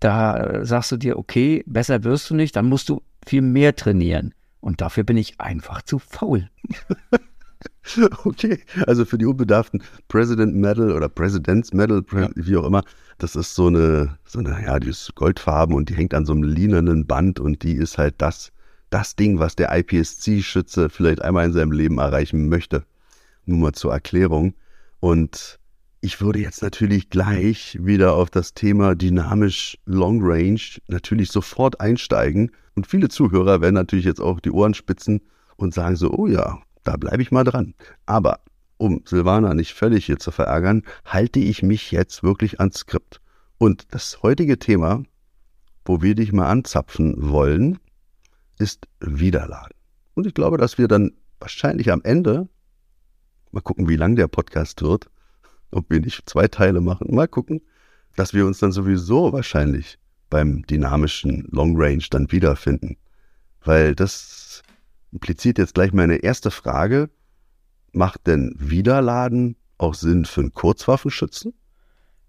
da 0.00 0.64
sagst 0.64 0.92
du 0.92 0.96
dir, 0.96 1.18
okay, 1.18 1.62
besser 1.66 2.04
wirst 2.04 2.28
du 2.30 2.34
nicht, 2.34 2.56
dann 2.56 2.68
musst 2.68 2.88
du 2.88 3.02
viel 3.24 3.42
mehr 3.42 3.74
trainieren. 3.76 4.34
Und 4.60 4.80
dafür 4.80 5.04
bin 5.04 5.16
ich 5.16 5.40
einfach 5.40 5.82
zu 5.82 5.98
faul. 5.98 6.48
Okay, 8.24 8.60
also 8.86 9.04
für 9.04 9.18
die 9.18 9.26
Unbedarften 9.26 9.82
President 10.08 10.54
Medal 10.54 10.92
oder 10.92 11.08
President's 11.08 11.72
Medal, 11.72 12.04
ja. 12.12 12.28
wie 12.34 12.56
auch 12.56 12.64
immer, 12.64 12.82
das 13.18 13.36
ist 13.36 13.54
so 13.54 13.66
eine, 13.66 14.18
so 14.24 14.38
eine, 14.38 14.64
ja, 14.64 14.78
die 14.78 14.88
ist 14.88 15.14
goldfarben 15.14 15.74
und 15.74 15.88
die 15.88 15.94
hängt 15.94 16.14
an 16.14 16.26
so 16.26 16.32
einem 16.32 16.44
linernen 16.44 17.06
Band 17.06 17.40
und 17.40 17.62
die 17.62 17.74
ist 17.74 17.98
halt 17.98 18.14
das, 18.18 18.52
das 18.90 19.16
Ding, 19.16 19.38
was 19.38 19.56
der 19.56 19.76
IPSC-Schütze 19.76 20.90
vielleicht 20.90 21.22
einmal 21.22 21.46
in 21.46 21.52
seinem 21.52 21.72
Leben 21.72 21.98
erreichen 21.98 22.48
möchte. 22.48 22.84
Nur 23.46 23.58
mal 23.58 23.72
zur 23.72 23.92
Erklärung. 23.92 24.54
Und 25.02 25.58
ich 26.00 26.20
würde 26.20 26.38
jetzt 26.38 26.62
natürlich 26.62 27.10
gleich 27.10 27.76
wieder 27.80 28.14
auf 28.14 28.30
das 28.30 28.54
Thema 28.54 28.94
dynamisch 28.94 29.76
Long 29.84 30.20
Range 30.22 30.60
natürlich 30.86 31.32
sofort 31.32 31.80
einsteigen. 31.80 32.52
Und 32.76 32.86
viele 32.86 33.08
Zuhörer 33.08 33.60
werden 33.60 33.74
natürlich 33.74 34.04
jetzt 34.04 34.20
auch 34.20 34.38
die 34.38 34.52
Ohren 34.52 34.74
spitzen 34.74 35.22
und 35.56 35.74
sagen 35.74 35.96
so, 35.96 36.12
oh 36.12 36.28
ja, 36.28 36.62
da 36.84 36.96
bleibe 36.96 37.20
ich 37.20 37.32
mal 37.32 37.42
dran. 37.42 37.74
Aber 38.06 38.44
um 38.76 39.02
Silvana 39.04 39.54
nicht 39.54 39.74
völlig 39.74 40.06
hier 40.06 40.20
zu 40.20 40.30
verärgern, 40.30 40.84
halte 41.04 41.40
ich 41.40 41.64
mich 41.64 41.90
jetzt 41.90 42.22
wirklich 42.22 42.60
ans 42.60 42.78
Skript. 42.78 43.20
Und 43.58 43.92
das 43.92 44.22
heutige 44.22 44.60
Thema, 44.60 45.02
wo 45.84 46.00
wir 46.00 46.14
dich 46.14 46.32
mal 46.32 46.48
anzapfen 46.48 47.16
wollen, 47.18 47.80
ist 48.60 48.86
Wiederladen. 49.00 49.76
Und 50.14 50.28
ich 50.28 50.34
glaube, 50.34 50.58
dass 50.58 50.78
wir 50.78 50.86
dann 50.86 51.10
wahrscheinlich 51.40 51.90
am 51.90 52.02
Ende, 52.04 52.48
mal 53.52 53.60
gucken, 53.60 53.88
wie 53.88 53.96
lang 53.96 54.16
der 54.16 54.28
Podcast 54.28 54.82
wird, 54.82 55.10
ob 55.70 55.90
wir 55.90 56.00
nicht 56.00 56.28
zwei 56.28 56.48
Teile 56.48 56.80
machen, 56.80 57.14
mal 57.14 57.28
gucken, 57.28 57.62
dass 58.16 58.34
wir 58.34 58.46
uns 58.46 58.58
dann 58.58 58.72
sowieso 58.72 59.32
wahrscheinlich 59.32 59.98
beim 60.30 60.62
dynamischen 60.66 61.46
Long 61.50 61.74
Range 61.76 62.04
dann 62.10 62.32
wiederfinden. 62.32 62.96
Weil 63.64 63.94
das 63.94 64.62
impliziert 65.12 65.58
jetzt 65.58 65.74
gleich 65.74 65.92
meine 65.92 66.16
erste 66.16 66.50
Frage. 66.50 67.10
Macht 67.92 68.26
denn 68.26 68.54
Wiederladen 68.58 69.56
auch 69.76 69.94
Sinn 69.94 70.24
für 70.24 70.40
einen 70.40 70.54
Kurzwaffenschützen? 70.54 71.52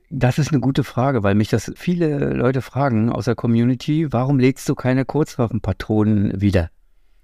Das 0.10 0.38
ist 0.38 0.52
eine 0.52 0.60
gute 0.60 0.84
Frage, 0.84 1.24
weil 1.24 1.34
mich 1.34 1.50
das 1.50 1.72
viele 1.76 2.34
Leute 2.34 2.62
fragen 2.62 3.10
aus 3.10 3.26
der 3.26 3.36
Community, 3.36 4.12
warum 4.12 4.38
legst 4.38 4.70
du 4.70 4.76
keine 4.76 5.06
Kurzwaffenpatronen 5.06 6.40
wieder? 6.40 6.70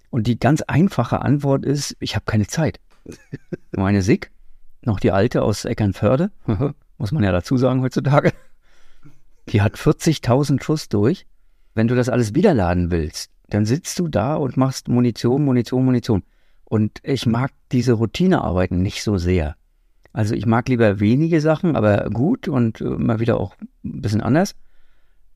Und 0.09 0.25
die 0.25 0.39
ganz 0.39 0.61
einfache 0.63 1.21
Antwort 1.21 1.65
ist, 1.65 1.95
ich 1.99 2.15
habe 2.15 2.25
keine 2.25 2.47
Zeit. 2.47 2.79
Meine 3.71 4.01
SIG, 4.01 4.31
noch 4.83 4.99
die 4.99 5.11
alte 5.11 5.41
aus 5.41 5.65
Eckernförde, 5.65 6.31
muss 6.97 7.11
man 7.11 7.23
ja 7.23 7.31
dazu 7.31 7.57
sagen 7.57 7.81
heutzutage, 7.81 8.33
die 9.49 9.61
hat 9.61 9.75
40.000 9.75 10.61
Schuss 10.61 10.89
durch. 10.89 11.25
Wenn 11.73 11.87
du 11.87 11.95
das 11.95 12.09
alles 12.09 12.35
wiederladen 12.35 12.91
willst, 12.91 13.31
dann 13.47 13.65
sitzt 13.65 13.99
du 13.99 14.07
da 14.07 14.35
und 14.35 14.57
machst 14.57 14.87
Munition, 14.87 15.43
Munition, 15.43 15.85
Munition. 15.85 16.23
Und 16.65 16.99
ich 17.03 17.25
mag 17.25 17.51
diese 17.71 17.93
Routinearbeiten 17.93 18.81
nicht 18.81 19.03
so 19.03 19.17
sehr. 19.17 19.55
Also 20.13 20.35
ich 20.35 20.45
mag 20.45 20.67
lieber 20.69 20.99
wenige 20.99 21.41
Sachen, 21.41 21.75
aber 21.75 22.09
gut 22.09 22.47
und 22.47 22.81
äh, 22.81 22.85
mal 22.85 23.19
wieder 23.19 23.39
auch 23.39 23.55
ein 23.83 24.01
bisschen 24.01 24.21
anders. 24.21 24.55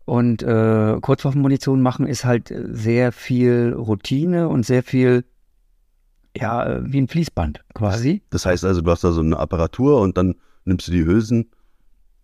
Und 0.06 0.44
äh, 0.44 0.98
Kurzwaffenmunition 1.00 1.82
machen 1.82 2.08
ist 2.08 2.26
halt 2.26 2.54
sehr 2.72 3.12
viel 3.12 3.74
Routine 3.74 4.50
und 4.50 4.66
sehr 4.66 4.84
viel, 4.84 5.24
ja, 6.36 6.80
wie 6.84 7.00
ein 7.00 7.08
Fließband 7.08 7.64
quasi. 7.74 8.22
Das 8.30 8.46
heißt 8.46 8.66
also, 8.66 8.82
du 8.82 8.92
hast 8.92 9.04
da 9.04 9.12
so 9.12 9.22
eine 9.22 9.38
Apparatur 9.38 10.02
und 10.02 10.18
dann 10.18 10.36
nimmst 10.66 10.88
du 10.88 10.92
die 10.92 11.06
Hülsen 11.06 11.50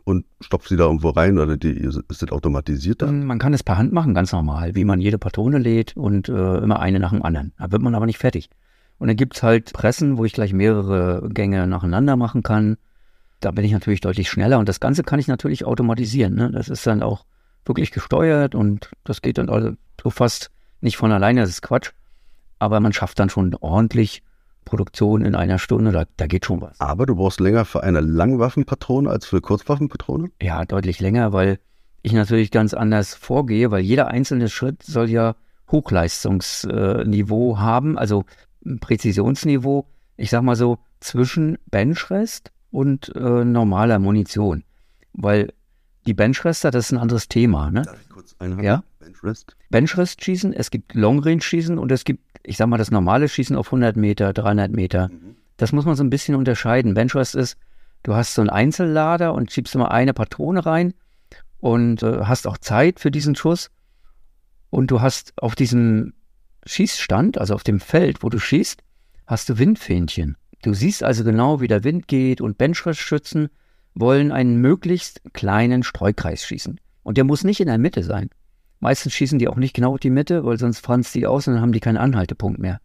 und 0.04 0.26
stopfst 0.42 0.70
sie 0.70 0.78
da 0.78 0.86
irgendwo 0.86 1.10
rein 1.10 1.38
oder 1.38 1.58
die, 1.58 1.70
ist 1.70 2.02
das 2.08 2.32
automatisiert 2.32 3.02
dann? 3.02 3.26
Man 3.26 3.38
kann 3.38 3.54
es 3.54 3.64
per 3.64 3.78
Hand 3.78 3.94
machen, 3.94 4.14
ganz 4.14 4.32
normal, 4.32 4.74
wie 4.76 4.86
man 4.86 5.00
jede 5.00 5.20
Patrone 5.20 5.60
lädt 5.60 5.96
und 5.96 6.30
äh, 6.30 6.58
immer 6.58 6.80
eine 6.80 7.00
nach 7.00 7.12
dem 7.12 7.24
anderen. 7.24 7.54
Da 7.60 7.72
wird 7.72 7.82
man 7.82 7.94
aber 7.94 8.08
nicht 8.08 8.18
fertig. 8.18 8.50
Und 8.98 9.08
dann 9.08 9.16
gibt 9.16 9.36
es 9.36 9.44
halt 9.44 9.72
Pressen, 9.72 10.18
wo 10.18 10.26
ich 10.26 10.34
gleich 10.34 10.52
mehrere 10.52 11.30
Gänge 11.30 11.68
nacheinander 11.68 12.16
machen 12.16 12.44
kann. 12.44 12.78
Da 13.40 13.52
bin 13.52 13.64
ich 13.64 13.72
natürlich 13.72 14.02
deutlich 14.02 14.30
schneller 14.30 14.60
und 14.60 14.68
das 14.68 14.80
Ganze 14.80 15.04
kann 15.04 15.20
ich 15.20 15.28
natürlich 15.28 15.66
automatisieren. 15.66 16.36
Ne? 16.36 16.52
Das 16.52 16.70
ist 16.70 16.86
dann 16.88 17.04
auch 17.04 17.26
wirklich 17.66 17.92
gesteuert 17.92 18.56
und 18.56 18.92
das 19.04 19.22
geht 19.22 19.38
dann 19.38 19.50
also 19.50 19.74
so 20.02 20.10
fast 20.10 20.50
nicht 20.82 20.98
von 20.98 21.12
alleine, 21.12 21.42
das 21.42 21.50
ist 21.50 21.62
Quatsch. 21.62 21.92
Aber 22.60 22.80
man 22.80 22.94
schafft 22.94 23.20
dann 23.20 23.30
schon 23.30 23.56
ordentlich 23.56 24.24
Produktion 24.66 25.24
in 25.24 25.36
einer 25.36 25.58
Stunde, 25.58 25.92
da, 25.92 26.06
da 26.18 26.28
geht 26.28 26.46
schon 26.46 26.62
was. 26.62 26.80
Aber 26.80 27.06
du 27.06 27.16
brauchst 27.16 27.40
länger 27.40 27.66
für 27.66 27.82
eine 27.82 28.02
Langwaffenpatrone 28.02 29.10
als 29.10 29.26
für 29.26 29.38
eine 29.38 29.42
Kurzwaffenpatrone? 29.42 30.30
Ja, 30.42 30.64
deutlich 30.66 31.00
länger, 31.00 31.34
weil 31.34 31.60
ich 32.02 32.14
natürlich 32.14 32.52
ganz 32.52 32.74
anders 32.74 33.16
vorgehe, 33.16 33.72
weil 33.72 33.82
jeder 33.82 34.08
einzelne 34.10 34.50
Schritt 34.50 34.84
soll 34.84 35.10
ja 35.10 35.36
Hochleistungsniveau 35.72 37.54
äh, 37.54 37.58
haben, 37.58 37.98
also 37.98 38.26
Präzisionsniveau, 38.80 39.88
ich 40.18 40.30
sag 40.30 40.44
mal 40.44 40.56
so, 40.56 40.80
zwischen 41.00 41.58
Benchrest 41.72 42.52
und 42.72 43.14
äh, 43.16 43.46
normaler 43.46 44.00
Munition. 44.00 44.64
Weil 45.14 45.54
die 46.06 46.14
Benchrester, 46.14 46.72
das 46.72 46.86
ist 46.86 46.92
ein 46.92 46.98
anderes 46.98 47.28
Thema. 47.28 47.72
Ne? 47.72 47.84
Darf 47.84 48.02
ich 48.02 48.10
kurz 48.10 48.36
einhaken? 48.40 48.64
Ja? 48.64 48.84
Benchrest? 49.00 49.56
Benchrest 49.70 50.24
schießen, 50.24 50.54
es 50.54 50.72
gibt 50.72 50.94
Long 50.94 51.20
Range 51.20 51.42
schießen 51.42 51.78
und 51.78 51.92
es 51.92 52.04
gibt 52.04 52.22
ich 52.50 52.58
sag 52.58 52.68
mal, 52.68 52.78
das 52.78 52.90
normale 52.90 53.30
Schießen 53.30 53.56
auf 53.56 53.68
100 53.68 53.96
Meter, 53.96 54.34
300 54.34 54.72
Meter, 54.72 55.10
mhm. 55.10 55.36
das 55.58 55.72
muss 55.72 55.86
man 55.86 55.96
so 55.96 56.04
ein 56.04 56.10
bisschen 56.10 56.34
unterscheiden. 56.34 56.96
Benchrest 56.96 57.36
ist, 57.36 57.58
du 58.02 58.16
hast 58.16 58.34
so 58.34 58.42
einen 58.42 58.50
Einzellader 58.50 59.36
und 59.36 59.52
schiebst 59.52 59.76
immer 59.76 59.92
eine 59.92 60.16
Patrone 60.16 60.66
rein 60.66 60.96
und 61.60 62.02
äh, 62.02 62.24
hast 62.24 62.48
auch 62.48 62.58
Zeit 62.58 63.00
für 63.00 63.12
diesen 63.12 63.36
Schuss. 63.36 63.70
Und 64.72 64.90
du 64.90 65.00
hast 65.00 65.34
auf 65.38 65.54
diesem 65.54 66.14
Schießstand, 66.66 67.38
also 67.38 67.54
auf 67.54 67.64
dem 67.64 67.80
Feld, 67.80 68.24
wo 68.24 68.30
du 68.30 68.40
schießt, 68.40 68.82
hast 69.28 69.48
du 69.50 69.60
Windfähnchen. 69.60 70.36
Du 70.64 70.74
siehst 70.74 71.04
also 71.04 71.24
genau, 71.24 71.62
wie 71.62 71.68
der 71.68 71.84
Wind 71.84 72.08
geht 72.08 72.42
und 72.42 72.58
Benchrest-Schützen 72.58 73.50
wollen 73.94 74.32
einen 74.32 74.60
möglichst 74.60 75.22
kleinen 75.34 75.84
Streukreis 75.84 76.44
schießen. 76.44 76.80
Und 77.04 77.18
der 77.18 77.26
muss 77.26 77.44
nicht 77.44 77.60
in 77.60 77.68
der 77.68 77.78
Mitte 77.78 78.02
sein. 78.02 78.32
Meistens 78.80 79.14
schießen 79.14 79.40
die 79.40 79.48
auch 79.48 79.58
nicht 79.58 79.76
genau 79.76 79.94
auf 79.94 80.00
die 80.00 80.10
Mitte, 80.10 80.46
weil 80.46 80.58
sonst 80.58 80.80
franzt 80.80 81.14
die 81.16 81.28
aus 81.28 81.48
und 81.48 81.54
dann 81.54 81.62
haben 81.62 81.72
die 81.72 81.80
keinen 81.80 81.98
Anhaltepunkt 81.98 82.60
mehr. 82.60 82.80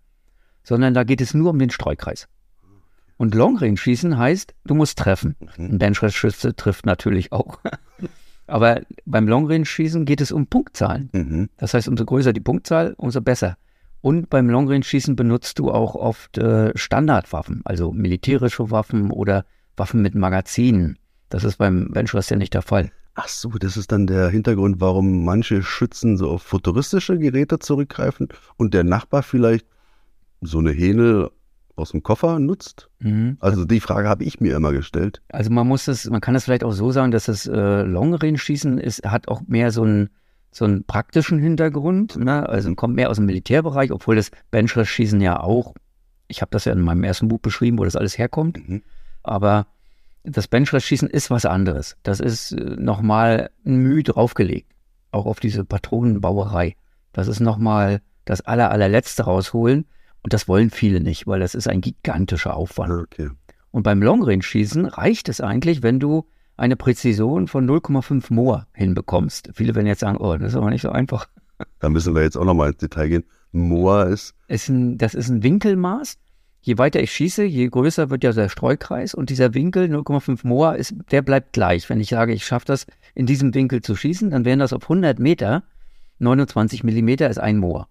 Sondern 0.63 0.95
da 0.95 1.05
geht 1.05 1.21
es 1.21 1.35
nur 1.35 1.51
um 1.51 1.59
den 1.59 1.71
Streukreis. 1.71 2.29
Und 3.17 3.35
Long 3.35 3.57
Range 3.59 3.77
schießen 3.77 4.19
heißt, 4.19 4.55
du 4.65 4.75
musst 4.75 4.99
treffen. 4.99 5.37
Mhm. 5.57 5.65
Ein 5.65 5.79
Benchschütze 5.79 6.57
trifft 6.57 6.87
natürlich 6.87 7.33
auch. 7.33 7.61
Aber 8.47 8.83
beim 9.07 9.29
Long 9.29 9.47
Range 9.47 9.65
schießen 9.65 10.05
geht 10.05 10.21
es 10.21 10.33
um 10.33 10.47
Punktzahlen. 10.47 11.11
Mhm. 11.13 11.49
Das 11.57 11.75
heißt, 11.75 11.89
umso 11.89 12.05
größer 12.05 12.33
die 12.33 12.41
Punktzahl, 12.41 12.95
umso 12.97 13.21
besser. 13.21 13.57
Und 14.01 14.29
beim 14.29 14.51
Long 14.51 14.69
Range 14.69 14.85
schießen 14.85 15.17
benutzt 15.17 15.59
du 15.59 15.71
auch 15.71 15.95
oft 15.95 16.37
äh, 16.37 16.77
Standardwaffen, 16.77 17.63
also 17.65 17.91
militärische 17.91 18.71
Waffen 18.71 19.11
oder 19.11 19.47
Waffen 19.77 20.03
mit 20.03 20.15
Magazinen. 20.15 20.99
Das 21.31 21.43
ist 21.45 21.57
beim 21.57 21.91
Benchschuss 21.91 22.29
ja 22.29 22.37
nicht 22.37 22.53
der 22.53 22.63
Fall. 22.63 22.91
Ach 23.15 23.29
so, 23.29 23.51
das 23.51 23.77
ist 23.77 23.93
dann 23.93 24.07
der 24.07 24.29
Hintergrund, 24.29 24.81
warum 24.81 25.25
manche 25.25 25.63
Schützen 25.63 26.17
so 26.17 26.31
auf 26.31 26.43
futuristische 26.43 27.19
Geräte 27.19 27.61
zurückgreifen 27.61 28.29
und 28.57 28.75
der 28.75 28.83
Nachbar 28.83 29.23
vielleicht 29.23 29.67
so 30.41 30.59
eine 30.59 30.73
Hähne 30.73 31.31
aus 31.77 31.93
dem 31.93 32.03
Koffer 32.03 32.41
nutzt? 32.41 32.91
Mhm. 32.99 33.37
Also 33.41 33.65
die 33.65 33.81
Frage 33.81 34.09
habe 34.09 34.25
ich 34.25 34.41
mir 34.41 34.57
immer 34.57 34.73
gestellt. 34.73 35.23
Also 35.29 35.51
man 35.51 35.67
muss 35.67 35.85
das, 35.85 36.11
man 36.11 36.21
kann 36.21 36.35
das 36.35 36.45
vielleicht 36.45 36.65
auch 36.65 36.73
so 36.73 36.91
sagen, 36.91 37.13
dass 37.13 37.27
das 37.27 37.47
äh, 37.47 37.83
Long-Range-Schießen 37.83 38.79
ist, 38.79 39.05
hat 39.05 39.29
auch 39.29 39.43
mehr 39.47 39.71
so 39.71 39.83
einen 39.83 40.11
so 40.51 40.65
einen 40.65 40.85
praktischen 40.85 41.41
Hintergrund, 41.41 42.17
ne? 42.17 42.49
also 42.49 42.73
kommt 42.77 42.95
mehr 42.95 43.11
aus 43.11 43.17
dem 43.17 43.27
Militärbereich, 43.27 43.91
obwohl 43.91 44.15
das 44.15 44.31
Benchrest-Schießen 44.53 45.21
ja 45.21 45.41
auch, 45.41 45.75
ich 46.29 46.43
habe 46.43 46.51
das 46.53 46.65
ja 46.65 46.73
in 46.73 46.81
meinem 46.81 47.03
ersten 47.03 47.27
Buch 47.27 47.41
beschrieben, 47.41 47.77
wo 47.77 47.85
das 47.85 47.97
alles 47.97 48.19
herkommt, 48.19 48.69
mhm. 48.69 48.83
aber 49.25 49.67
das 50.25 50.49
Benchrest-Schießen 50.49 51.09
ist 51.09 51.31
was 51.31 51.45
anderes. 51.47 51.97
Das 52.03 52.19
ist 52.19 52.53
äh, 52.53 52.77
nochmal 52.79 53.51
ein 53.65 53.77
Mühe 53.77 54.03
draufgelegt. 54.03 54.73
Auch 55.11 55.27
auf 55.27 55.39
diese 55.39 55.65
Patronenbauerei. 55.65 56.77
Das 57.13 57.29
ist 57.29 57.41
nochmal 57.41 58.01
das 58.25 58.41
aller, 58.41 58.71
allerletzte 58.71 59.25
rausholen. 59.25 59.87
Und 60.23 60.33
das 60.33 60.49
wollen 60.49 60.71
viele 60.71 61.01
nicht, 61.01 61.27
weil 61.27 61.41
das 61.41 61.55
ist 61.55 61.69
ein 61.69 61.83
gigantischer 61.83 62.57
Aufwand. 62.57 62.91
Okay. 62.93 63.31
Und 63.71 63.83
beim 63.83 64.03
Long-Range-Schießen 64.03 64.87
reicht 64.87 65.29
es 65.29 65.41
eigentlich, 65.41 65.83
wenn 65.83 66.01
du 66.01 66.27
eine 66.57 66.77
Präzision 66.77 67.47
von 67.47 67.69
0,5 67.69 68.33
Moor 68.33 68.67
hinbekommst. 68.73 69.51
Viele 69.53 69.75
werden 69.75 69.87
jetzt 69.87 70.01
sagen, 70.01 70.17
oh, 70.19 70.37
das 70.37 70.53
ist 70.53 70.57
aber 70.57 70.71
nicht 70.71 70.83
so 70.83 70.91
einfach. 70.91 71.27
Da 71.81 71.89
müssen 71.89 72.15
wir 72.15 72.23
jetzt 72.23 72.37
auch 72.37 72.45
nochmal 72.45 72.71
ins 72.71 72.79
Detail 72.79 73.09
gehen. 73.09 73.25
Moa 73.53 74.05
ist. 74.05 74.35
ist 74.49 74.69
ein, 74.69 74.99
das 74.99 75.15
ist 75.15 75.29
ein 75.29 75.43
Winkelmaß. 75.43 76.17
Je 76.67 76.79
weiter 76.79 77.03
ich 77.03 77.13
schieße, 77.13 77.45
je 77.45 77.69
größer 77.69 78.09
wird 78.09 78.25
ja 78.25 78.33
der 78.33 78.49
Streukreis 78.49 79.13
und 79.13 79.29
dieser 79.29 79.53
Winkel 79.53 79.85
0,5 79.85 80.47
Moa 80.47 80.73
ist, 80.73 80.95
der 81.11 81.21
bleibt 81.21 81.53
gleich. 81.53 81.91
Wenn 81.91 82.01
ich 82.01 82.09
sage, 82.09 82.33
ich 82.33 82.47
schaffe 82.47 82.65
das 82.65 82.87
in 83.15 83.27
diesem 83.27 83.53
Winkel 83.53 83.83
zu 83.83 83.95
schießen, 83.95 84.31
dann 84.31 84.47
wären 84.47 84.61
das 84.61 84.73
auf 84.73 84.85
100 84.85 85.19
Meter 85.19 85.63
29 86.21 86.83
Millimeter 86.83 87.29
ist 87.29 87.37
ein 87.37 87.59
Moa. 87.59 87.87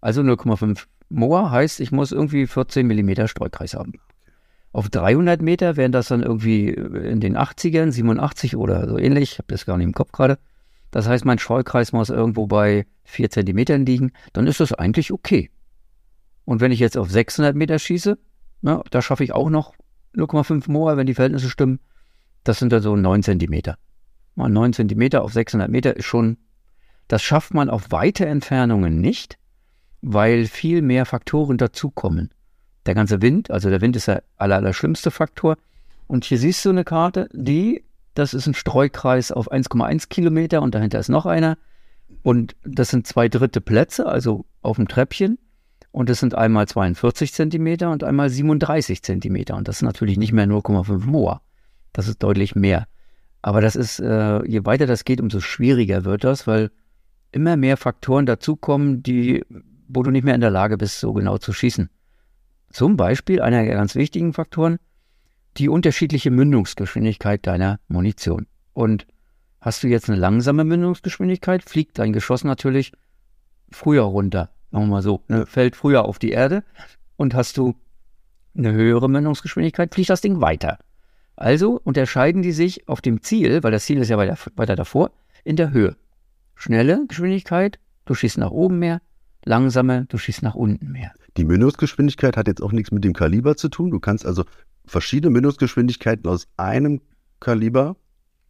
Also 0.00 0.20
0,5 0.22 0.86
Moa 1.10 1.52
heißt, 1.52 1.78
ich 1.78 1.92
muss 1.92 2.10
irgendwie 2.10 2.48
14 2.48 2.84
Millimeter 2.88 3.28
Streukreis 3.28 3.74
haben. 3.74 3.92
Auf 4.72 4.88
300 4.88 5.40
Meter 5.40 5.76
wären 5.76 5.92
das 5.92 6.08
dann 6.08 6.24
irgendwie 6.24 6.70
in 6.70 7.20
den 7.20 7.38
80ern, 7.38 7.92
87 7.92 8.56
oder 8.56 8.88
so 8.88 8.98
ähnlich. 8.98 9.34
Ich 9.34 9.38
habe 9.38 9.46
das 9.46 9.64
gar 9.64 9.76
nicht 9.76 9.86
im 9.86 9.92
Kopf 9.92 10.10
gerade. 10.10 10.40
Das 10.90 11.06
heißt, 11.06 11.24
mein 11.24 11.38
Streukreis 11.38 11.92
muss 11.92 12.10
irgendwo 12.10 12.48
bei 12.48 12.84
4 13.04 13.30
Zentimetern 13.30 13.86
liegen. 13.86 14.10
Dann 14.32 14.48
ist 14.48 14.58
das 14.58 14.72
eigentlich 14.72 15.12
okay. 15.12 15.50
Und 16.44 16.60
wenn 16.60 16.72
ich 16.72 16.80
jetzt 16.80 16.96
auf 16.96 17.10
600 17.10 17.54
Meter 17.54 17.78
schieße, 17.78 18.18
na, 18.62 18.82
da 18.90 19.02
schaffe 19.02 19.24
ich 19.24 19.32
auch 19.32 19.50
noch 19.50 19.74
0,5 20.14 20.70
Moa, 20.70 20.96
wenn 20.96 21.06
die 21.06 21.14
Verhältnisse 21.14 21.50
stimmen. 21.50 21.80
Das 22.44 22.58
sind 22.58 22.72
dann 22.72 22.82
so 22.82 22.96
9 22.96 23.22
Zentimeter. 23.22 23.78
Mal 24.34 24.48
9 24.48 24.72
Zentimeter 24.72 25.22
auf 25.22 25.32
600 25.32 25.70
Meter 25.70 25.96
ist 25.96 26.06
schon, 26.06 26.38
das 27.08 27.22
schafft 27.22 27.54
man 27.54 27.70
auf 27.70 27.90
weite 27.90 28.26
Entfernungen 28.26 29.00
nicht, 29.00 29.38
weil 30.00 30.46
viel 30.46 30.82
mehr 30.82 31.06
Faktoren 31.06 31.58
dazukommen. 31.58 32.30
Der 32.86 32.94
ganze 32.94 33.22
Wind, 33.22 33.50
also 33.50 33.70
der 33.70 33.80
Wind 33.80 33.96
ist 33.96 34.08
der 34.08 34.24
aller, 34.36 34.56
aller 34.56 34.72
schlimmste 34.72 35.10
Faktor. 35.10 35.56
Und 36.08 36.24
hier 36.24 36.38
siehst 36.38 36.64
du 36.64 36.70
eine 36.70 36.84
Karte, 36.84 37.28
die, 37.32 37.84
das 38.14 38.34
ist 38.34 38.46
ein 38.46 38.54
Streukreis 38.54 39.30
auf 39.30 39.52
1,1 39.52 40.08
Kilometer 40.08 40.62
und 40.62 40.74
dahinter 40.74 40.98
ist 40.98 41.08
noch 41.08 41.26
einer. 41.26 41.56
Und 42.22 42.56
das 42.64 42.90
sind 42.90 43.06
zwei 43.06 43.28
dritte 43.28 43.60
Plätze, 43.60 44.06
also 44.06 44.44
auf 44.60 44.76
dem 44.76 44.88
Treppchen. 44.88 45.38
Und 45.92 46.08
es 46.08 46.20
sind 46.20 46.34
einmal 46.34 46.66
42 46.66 47.34
Zentimeter 47.34 47.90
und 47.90 48.02
einmal 48.02 48.30
37 48.30 49.02
Zentimeter. 49.02 49.56
Und 49.56 49.68
das 49.68 49.76
ist 49.76 49.82
natürlich 49.82 50.16
nicht 50.16 50.32
mehr 50.32 50.46
0,5 50.46 51.04
Moa. 51.04 51.42
Das 51.92 52.08
ist 52.08 52.22
deutlich 52.22 52.54
mehr. 52.54 52.86
Aber 53.42 53.60
das 53.60 53.76
ist, 53.76 54.00
äh, 54.00 54.44
je 54.46 54.64
weiter 54.64 54.86
das 54.86 55.04
geht, 55.04 55.20
umso 55.20 55.40
schwieriger 55.40 56.04
wird 56.04 56.24
das, 56.24 56.46
weil 56.46 56.70
immer 57.30 57.56
mehr 57.58 57.76
Faktoren 57.76 58.24
dazukommen, 58.24 59.02
die, 59.02 59.44
wo 59.86 60.02
du 60.02 60.10
nicht 60.10 60.24
mehr 60.24 60.34
in 60.34 60.40
der 60.40 60.50
Lage 60.50 60.78
bist, 60.78 60.98
so 60.98 61.12
genau 61.12 61.36
zu 61.36 61.52
schießen. 61.52 61.90
Zum 62.70 62.96
Beispiel 62.96 63.42
einer 63.42 63.62
der 63.62 63.74
ganz 63.74 63.94
wichtigen 63.94 64.32
Faktoren, 64.32 64.78
die 65.58 65.68
unterschiedliche 65.68 66.30
Mündungsgeschwindigkeit 66.30 67.46
deiner 67.46 67.80
Munition. 67.88 68.46
Und 68.72 69.06
hast 69.60 69.82
du 69.82 69.88
jetzt 69.88 70.08
eine 70.08 70.18
langsame 70.18 70.64
Mündungsgeschwindigkeit, 70.64 71.62
fliegt 71.62 71.98
dein 71.98 72.14
Geschoss 72.14 72.44
natürlich 72.44 72.92
früher 73.70 74.04
runter 74.04 74.48
sagen 74.72 74.86
wir 74.86 74.90
mal 74.90 75.02
so, 75.02 75.22
ne, 75.28 75.46
fällt 75.46 75.76
früher 75.76 76.04
auf 76.04 76.18
die 76.18 76.30
Erde 76.30 76.64
und 77.16 77.34
hast 77.34 77.58
du 77.58 77.74
eine 78.56 78.72
höhere 78.72 79.08
Mündungsgeschwindigkeit, 79.08 79.94
fliegt 79.94 80.10
das 80.10 80.20
Ding 80.20 80.40
weiter. 80.40 80.78
Also 81.36 81.80
unterscheiden 81.84 82.42
die 82.42 82.52
sich 82.52 82.88
auf 82.88 83.00
dem 83.00 83.22
Ziel, 83.22 83.62
weil 83.62 83.72
das 83.72 83.84
Ziel 83.84 83.98
ist 83.98 84.08
ja 84.08 84.18
weiter, 84.18 84.36
weiter 84.56 84.76
davor, 84.76 85.10
in 85.44 85.56
der 85.56 85.72
Höhe. 85.72 85.96
Schnelle 86.54 87.04
Geschwindigkeit, 87.06 87.78
du 88.04 88.14
schießt 88.14 88.38
nach 88.38 88.50
oben 88.50 88.78
mehr, 88.78 89.00
langsame, 89.44 90.06
du 90.08 90.18
schießt 90.18 90.42
nach 90.42 90.54
unten 90.54 90.90
mehr. 90.90 91.12
Die 91.36 91.44
Mündungsgeschwindigkeit 91.44 92.36
hat 92.36 92.46
jetzt 92.46 92.62
auch 92.62 92.72
nichts 92.72 92.92
mit 92.92 93.04
dem 93.04 93.14
Kaliber 93.14 93.56
zu 93.56 93.68
tun. 93.68 93.90
Du 93.90 94.00
kannst 94.00 94.26
also 94.26 94.44
verschiedene 94.84 95.30
Mündungsgeschwindigkeiten 95.30 96.28
aus 96.28 96.46
einem 96.56 97.00
Kaliber 97.40 97.96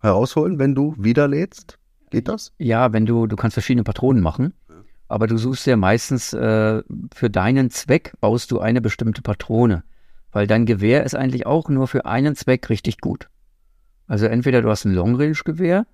herausholen, 0.01 0.59
wenn 0.59 0.75
du 0.75 0.95
wiederlädst. 0.99 1.79
Geht 2.11 2.29
das? 2.29 2.53
Ja, 2.59 2.93
wenn 2.93 3.07
du, 3.07 3.27
du 3.27 3.37
kannst 3.37 3.55
verschiedene 3.55 3.85
Patronen 3.85 4.23
machen 4.23 4.53
aber 5.13 5.27
du 5.27 5.37
suchst 5.37 5.67
ja 5.67 5.77
meistens 5.77 6.33
äh, 6.33 6.83
für 7.15 7.31
deinen 7.31 7.71
Zweck 7.71 8.15
baust 8.21 8.51
du 8.51 8.61
eine 8.61 8.81
bestimmte 8.81 9.21
Patrone, 9.21 9.85
weil 10.31 10.47
dein 10.47 10.65
Gewehr 10.65 11.05
ist 11.05 11.15
eigentlich 11.15 11.45
auch 11.45 11.69
nur 11.69 11.87
für 11.87 12.07
einen 12.07 12.35
Zweck 12.35 12.71
richtig 12.71 12.99
gut. 12.99 13.29
Also 14.07 14.25
entweder 14.27 14.63
du 14.63 14.71
hast 14.71 14.87
ein 14.87 14.95
Long-Range-Gewehr 14.95 15.87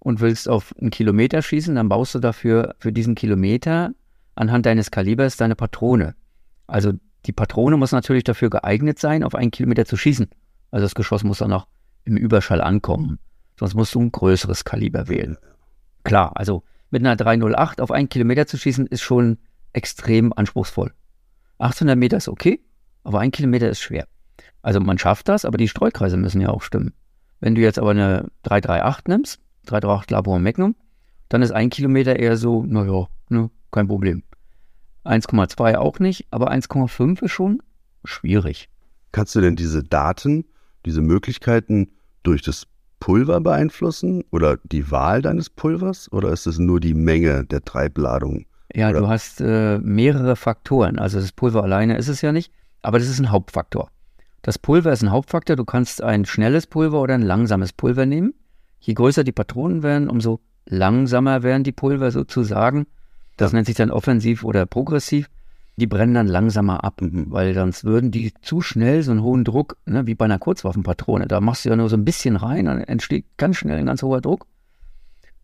und 0.00 0.20
willst 0.20 0.50
auf 0.50 0.74
einen 0.78 0.90
Kilometer 0.90 1.40
schießen, 1.40 1.74
dann 1.74 1.88
baust 1.88 2.14
du 2.14 2.18
dafür 2.18 2.74
für 2.78 2.92
diesen 2.92 3.14
Kilometer 3.14 3.92
anhand 4.34 4.66
deines 4.66 4.90
Kalibers 4.90 5.38
deine 5.38 5.56
Patrone. 5.56 6.14
Also 6.66 6.92
die 7.24 7.32
Patrone 7.32 7.78
muss 7.78 7.92
natürlich 7.92 8.24
dafür 8.24 8.50
geeignet 8.50 8.98
sein, 8.98 9.24
auf 9.24 9.34
einen 9.34 9.50
Kilometer 9.50 9.86
zu 9.86 9.96
schießen. 9.96 10.28
Also 10.70 10.84
das 10.84 10.94
Geschoss 10.94 11.24
muss 11.24 11.38
dann 11.38 11.52
auch 11.54 11.66
im 12.04 12.18
Überschall 12.18 12.60
ankommen. 12.60 13.18
Sonst 13.58 13.74
musst 13.74 13.94
du 13.94 14.00
ein 14.02 14.12
größeres 14.12 14.64
Kaliber 14.64 15.08
wählen. 15.08 15.38
Klar, 16.04 16.32
also 16.34 16.64
mit 16.92 17.02
einer 17.02 17.16
308 17.16 17.80
auf 17.80 17.90
einen 17.90 18.08
Kilometer 18.08 18.46
zu 18.46 18.56
schießen, 18.56 18.86
ist 18.86 19.00
schon 19.00 19.38
extrem 19.72 20.32
anspruchsvoll. 20.32 20.92
800 21.58 21.98
Meter 21.98 22.18
ist 22.18 22.28
okay, 22.28 22.60
aber 23.02 23.20
ein 23.20 23.32
Kilometer 23.32 23.68
ist 23.68 23.80
schwer. 23.80 24.06
Also 24.60 24.78
man 24.78 24.98
schafft 24.98 25.28
das, 25.28 25.44
aber 25.44 25.58
die 25.58 25.68
Streukreise 25.68 26.16
müssen 26.16 26.40
ja 26.40 26.50
auch 26.50 26.62
stimmen. 26.62 26.92
Wenn 27.40 27.54
du 27.54 27.60
jetzt 27.62 27.78
aber 27.78 27.90
eine 27.90 28.30
338 28.42 29.06
nimmst, 29.08 29.40
338 29.66 30.10
Labor 30.10 30.38
Magnum, 30.38 30.76
dann 31.28 31.42
ist 31.42 31.50
ein 31.50 31.70
Kilometer 31.70 32.18
eher 32.18 32.36
so, 32.36 32.62
naja, 32.62 33.08
ne, 33.28 33.50
kein 33.70 33.88
Problem. 33.88 34.22
1,2 35.04 35.76
auch 35.76 35.98
nicht, 35.98 36.26
aber 36.30 36.52
1,5 36.52 37.22
ist 37.22 37.32
schon 37.32 37.62
schwierig. 38.04 38.68
Kannst 39.12 39.34
du 39.34 39.40
denn 39.40 39.56
diese 39.56 39.82
Daten, 39.82 40.44
diese 40.84 41.00
Möglichkeiten 41.00 41.90
durch 42.22 42.42
das 42.42 42.66
Pulver 43.02 43.40
beeinflussen 43.40 44.22
oder 44.30 44.58
die 44.62 44.92
Wahl 44.92 45.22
deines 45.22 45.50
Pulvers 45.50 46.10
oder 46.12 46.28
ist 46.28 46.46
es 46.46 46.60
nur 46.60 46.78
die 46.78 46.94
Menge 46.94 47.44
der 47.44 47.64
Treibladung? 47.64 48.46
Ja, 48.72 48.90
oder? 48.90 49.00
du 49.00 49.08
hast 49.08 49.40
äh, 49.40 49.80
mehrere 49.80 50.36
Faktoren. 50.36 51.00
Also 51.00 51.18
das 51.18 51.32
Pulver 51.32 51.64
alleine 51.64 51.96
ist 51.96 52.06
es 52.06 52.22
ja 52.22 52.30
nicht, 52.30 52.52
aber 52.80 53.00
das 53.00 53.08
ist 53.08 53.18
ein 53.18 53.32
Hauptfaktor. 53.32 53.90
Das 54.42 54.56
Pulver 54.56 54.92
ist 54.92 55.02
ein 55.02 55.10
Hauptfaktor. 55.10 55.56
Du 55.56 55.64
kannst 55.64 56.00
ein 56.00 56.24
schnelles 56.26 56.68
Pulver 56.68 57.00
oder 57.00 57.14
ein 57.14 57.22
langsames 57.22 57.72
Pulver 57.72 58.06
nehmen. 58.06 58.34
Je 58.78 58.94
größer 58.94 59.24
die 59.24 59.32
Patronen 59.32 59.82
werden, 59.82 60.08
umso 60.08 60.38
langsamer 60.66 61.42
werden 61.42 61.64
die 61.64 61.72
Pulver 61.72 62.12
sozusagen. 62.12 62.86
Das 63.36 63.50
ja. 63.50 63.56
nennt 63.56 63.66
sich 63.66 63.74
dann 63.74 63.90
offensiv 63.90 64.44
oder 64.44 64.64
progressiv 64.64 65.28
die 65.76 65.86
brennen 65.86 66.14
dann 66.14 66.26
langsamer 66.26 66.84
ab, 66.84 67.00
weil 67.00 67.54
sonst 67.54 67.84
würden 67.84 68.10
die 68.10 68.32
zu 68.42 68.60
schnell 68.60 69.02
so 69.02 69.10
einen 69.10 69.22
hohen 69.22 69.44
Druck, 69.44 69.76
ne, 69.86 70.06
wie 70.06 70.14
bei 70.14 70.26
einer 70.26 70.38
Kurzwaffenpatrone, 70.38 71.26
da 71.26 71.40
machst 71.40 71.64
du 71.64 71.70
ja 71.70 71.76
nur 71.76 71.88
so 71.88 71.96
ein 71.96 72.04
bisschen 72.04 72.36
rein, 72.36 72.66
dann 72.66 72.80
entsteht 72.82 73.24
ganz 73.38 73.56
schnell 73.56 73.78
ein 73.78 73.86
ganz 73.86 74.02
hoher 74.02 74.20
Druck, 74.20 74.46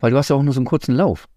weil 0.00 0.10
du 0.10 0.18
hast 0.18 0.28
ja 0.28 0.36
auch 0.36 0.42
nur 0.42 0.52
so 0.52 0.60
einen 0.60 0.66
kurzen 0.66 0.94
Lauf. 0.94 1.28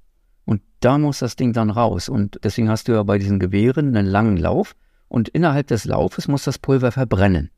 Und 0.43 0.61
da 0.81 0.97
muss 0.97 1.19
das 1.19 1.35
Ding 1.35 1.53
dann 1.53 1.69
raus. 1.69 2.09
Und 2.09 2.39
deswegen 2.43 2.67
hast 2.67 2.87
du 2.87 2.93
ja 2.93 3.03
bei 3.03 3.17
diesen 3.17 3.39
Gewehren 3.39 3.95
einen 3.95 4.07
langen 4.07 4.37
Lauf 4.37 4.75
und 5.07 5.29
innerhalb 5.29 5.67
des 5.67 5.85
Laufes 5.85 6.27
muss 6.27 6.43
das 6.43 6.59
Pulver 6.59 6.91
verbrennen. 6.91 7.51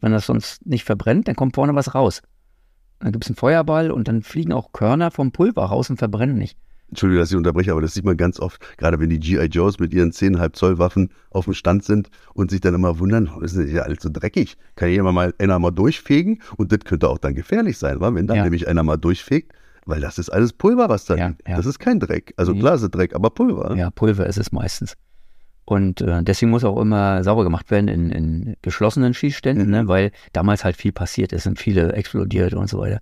Wenn 0.00 0.12
das 0.12 0.26
sonst 0.26 0.64
nicht 0.66 0.84
verbrennt, 0.84 1.28
dann 1.28 1.36
kommt 1.36 1.54
vorne 1.54 1.74
was 1.74 1.94
raus. 1.94 2.22
Dann 2.98 3.12
gibt 3.12 3.24
es 3.24 3.30
einen 3.30 3.36
Feuerball 3.36 3.90
und 3.90 4.08
dann 4.08 4.22
fliegen 4.22 4.52
auch 4.52 4.72
Körner 4.72 5.10
vom 5.10 5.32
Pulver 5.32 5.64
raus 5.64 5.90
und 5.90 5.98
verbrennen 5.98 6.36
nicht. 6.36 6.58
Entschuldigung, 6.90 7.22
dass 7.22 7.30
ich 7.30 7.36
unterbreche, 7.36 7.72
aber 7.72 7.80
das 7.80 7.94
sieht 7.94 8.04
man 8.04 8.16
ganz 8.16 8.40
oft, 8.40 8.60
gerade 8.76 8.98
wenn 8.98 9.10
die 9.10 9.18
G.I. 9.18 9.46
Joes 9.46 9.78
mit 9.78 9.94
ihren 9.94 10.10
10,5 10.10 10.52
Zoll 10.52 10.78
Waffen 10.78 11.10
auf 11.30 11.44
dem 11.44 11.54
Stand 11.54 11.84
sind 11.84 12.10
und 12.34 12.50
sich 12.50 12.60
dann 12.60 12.74
immer 12.74 12.98
wundern, 12.98 13.30
oh, 13.34 13.40
das 13.40 13.54
ist 13.54 13.72
ja 13.72 13.82
alles 13.82 14.02
so 14.02 14.10
dreckig. 14.12 14.56
Kann 14.74 14.90
jemand 14.90 15.14
mal 15.14 15.34
einer 15.38 15.58
mal 15.58 15.70
durchfegen 15.70 16.42
und 16.56 16.72
das 16.72 16.80
könnte 16.80 17.08
auch 17.08 17.18
dann 17.18 17.34
gefährlich 17.34 17.78
sein, 17.78 18.00
wa? 18.00 18.12
wenn 18.14 18.26
dann 18.26 18.38
ja. 18.38 18.42
nämlich 18.42 18.66
einer 18.66 18.82
mal 18.82 18.96
durchfegt, 18.96 19.52
weil 19.86 20.00
das 20.00 20.18
ist 20.18 20.30
alles 20.30 20.52
Pulver, 20.52 20.88
was 20.88 21.04
da 21.04 21.16
ja, 21.16 21.34
ja. 21.46 21.56
Das 21.56 21.66
ist 21.66 21.78
kein 21.78 22.00
Dreck. 22.00 22.34
Also 22.36 22.54
klar 22.54 22.74
ist 22.74 22.82
es 22.82 22.90
Dreck, 22.90 23.14
aber 23.14 23.30
Pulver. 23.30 23.76
Ja, 23.76 23.90
Pulver 23.90 24.26
ist 24.26 24.38
es 24.38 24.52
meistens. 24.52 24.96
Und 25.64 26.00
äh, 26.00 26.24
deswegen 26.24 26.50
muss 26.50 26.64
auch 26.64 26.80
immer 26.80 27.22
sauber 27.22 27.44
gemacht 27.44 27.70
werden 27.70 27.86
in, 27.86 28.10
in 28.10 28.56
geschlossenen 28.62 29.14
Schießständen, 29.14 29.66
mhm. 29.66 29.72
ne? 29.72 29.88
weil 29.88 30.10
damals 30.32 30.64
halt 30.64 30.76
viel 30.76 30.90
passiert 30.90 31.32
ist 31.32 31.46
und 31.46 31.60
viele 31.60 31.92
explodiert 31.92 32.54
und 32.54 32.68
so 32.68 32.78
weiter. 32.78 33.00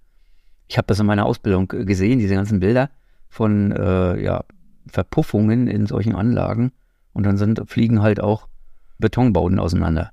Ich 0.69 0.77
habe 0.77 0.87
das 0.87 1.01
in 1.01 1.07
meiner 1.07 1.25
Ausbildung 1.25 1.67
gesehen, 1.69 2.19
diese 2.19 2.35
ganzen 2.35 2.61
Bilder 2.61 2.91
von 3.29 3.73
äh, 3.73 4.23
ja, 4.23 4.45
Verpuffungen 4.87 5.67
in 5.69 5.87
solchen 5.87 6.15
Anlagen 6.15 6.73
und 7.13 7.25
dann 7.25 7.37
sind, 7.37 7.63
fliegen 7.67 8.03
halt 8.03 8.21
auch 8.21 8.49
Betonbauten 8.99 9.59
auseinander. 9.59 10.11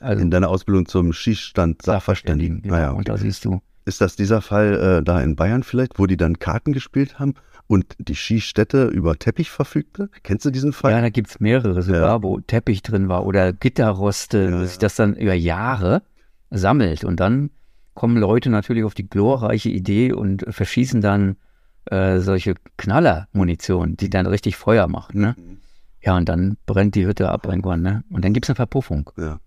Also, 0.00 0.22
in 0.22 0.30
deiner 0.30 0.48
Ausbildung 0.48 0.86
zum 0.86 1.12
Schießstand 1.12 1.82
Sachverständigen. 1.82 2.62
Genau, 2.62 2.74
naja, 2.74 2.88
okay. 2.90 2.98
Und 2.98 3.08
da 3.08 3.16
siehst 3.16 3.44
du. 3.44 3.60
Ist 3.84 4.00
das 4.00 4.16
dieser 4.16 4.40
Fall 4.40 4.98
äh, 5.00 5.02
da 5.04 5.20
in 5.20 5.36
Bayern 5.36 5.62
vielleicht, 5.62 5.98
wo 5.98 6.06
die 6.06 6.16
dann 6.16 6.38
Karten 6.38 6.72
gespielt 6.72 7.18
haben 7.18 7.34
und 7.66 7.96
die 7.98 8.14
Schießstätte 8.14 8.86
über 8.86 9.16
Teppich 9.18 9.50
verfügte? 9.50 10.08
Kennst 10.22 10.44
du 10.44 10.50
diesen 10.50 10.72
Fall? 10.72 10.92
Ja, 10.92 11.00
da 11.00 11.10
gibt 11.10 11.30
es 11.30 11.40
mehrere 11.40 11.82
sogar, 11.82 12.02
ja. 12.02 12.22
wo 12.22 12.38
Teppich 12.40 12.82
drin 12.82 13.08
war 13.08 13.26
oder 13.26 13.52
Gitterroste, 13.52 14.50
ja, 14.50 14.64
sich 14.64 14.78
das 14.78 14.94
dann 14.94 15.14
über 15.14 15.34
Jahre 15.34 16.02
sammelt. 16.50 17.04
Und 17.04 17.18
dann 17.18 17.50
kommen 17.94 18.16
Leute 18.16 18.50
natürlich 18.50 18.84
auf 18.84 18.94
die 18.94 19.08
glorreiche 19.08 19.68
Idee 19.68 20.12
und 20.12 20.44
verschießen 20.48 21.00
dann 21.00 21.36
äh, 21.86 22.20
solche 22.20 22.54
Knallermunition, 22.76 23.96
die 23.96 24.10
dann 24.10 24.26
richtig 24.26 24.56
Feuer 24.56 24.88
macht. 24.88 25.14
Ne? 25.14 25.34
Mhm. 25.36 25.58
Ja, 26.00 26.16
und 26.16 26.28
dann 26.28 26.56
brennt 26.66 26.94
die 26.94 27.06
Hütte 27.06 27.28
ab 27.28 27.46
irgendwann. 27.46 27.82
Ne? 27.82 28.04
Und 28.10 28.24
dann 28.24 28.32
gibt 28.32 28.46
es 28.46 28.50
eine 28.50 28.56
Verpuffung. 28.56 29.10
Ja. 29.16 29.40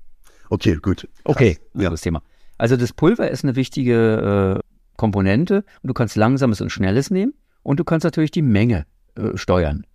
Okay, 0.49 0.77
gut. 0.81 1.07
Okay, 1.23 1.57
ja. 1.73 1.89
das 1.89 2.01
Thema. 2.01 2.21
Also 2.57 2.77
das 2.77 2.93
Pulver 2.93 3.29
ist 3.29 3.43
eine 3.43 3.55
wichtige 3.55 4.61
äh, 4.61 4.75
Komponente 4.95 5.65
und 5.81 5.87
du 5.87 5.93
kannst 5.93 6.15
langsames 6.15 6.61
und 6.61 6.69
schnelles 6.69 7.11
nehmen 7.11 7.33
und 7.63 7.79
du 7.79 7.83
kannst 7.83 8.05
natürlich 8.05 8.31
die 8.31 8.41
Menge 8.41 8.85
äh, 9.15 9.35
steuern. 9.35 9.85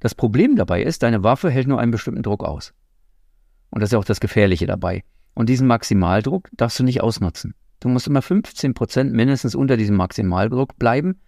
Das 0.00 0.14
Problem 0.14 0.56
dabei 0.56 0.82
ist, 0.82 1.02
deine 1.02 1.24
Waffe 1.24 1.50
hält 1.50 1.66
nur 1.66 1.80
einen 1.80 1.90
bestimmten 1.90 2.22
Druck 2.22 2.44
aus. 2.44 2.72
Und 3.70 3.80
das 3.80 3.88
ist 3.88 3.92
ja 3.92 3.98
auch 3.98 4.04
das 4.04 4.20
Gefährliche 4.20 4.66
dabei. 4.66 5.02
Und 5.34 5.48
diesen 5.48 5.66
Maximaldruck 5.66 6.48
darfst 6.52 6.78
du 6.78 6.84
nicht 6.84 7.00
ausnutzen. 7.00 7.54
Du 7.80 7.88
musst 7.88 8.06
immer 8.06 8.22
15 8.22 8.74
Prozent 8.74 9.12
mindestens 9.12 9.54
unter 9.54 9.76
diesem 9.76 9.96
Maximaldruck 9.96 10.78
bleiben, 10.78 11.20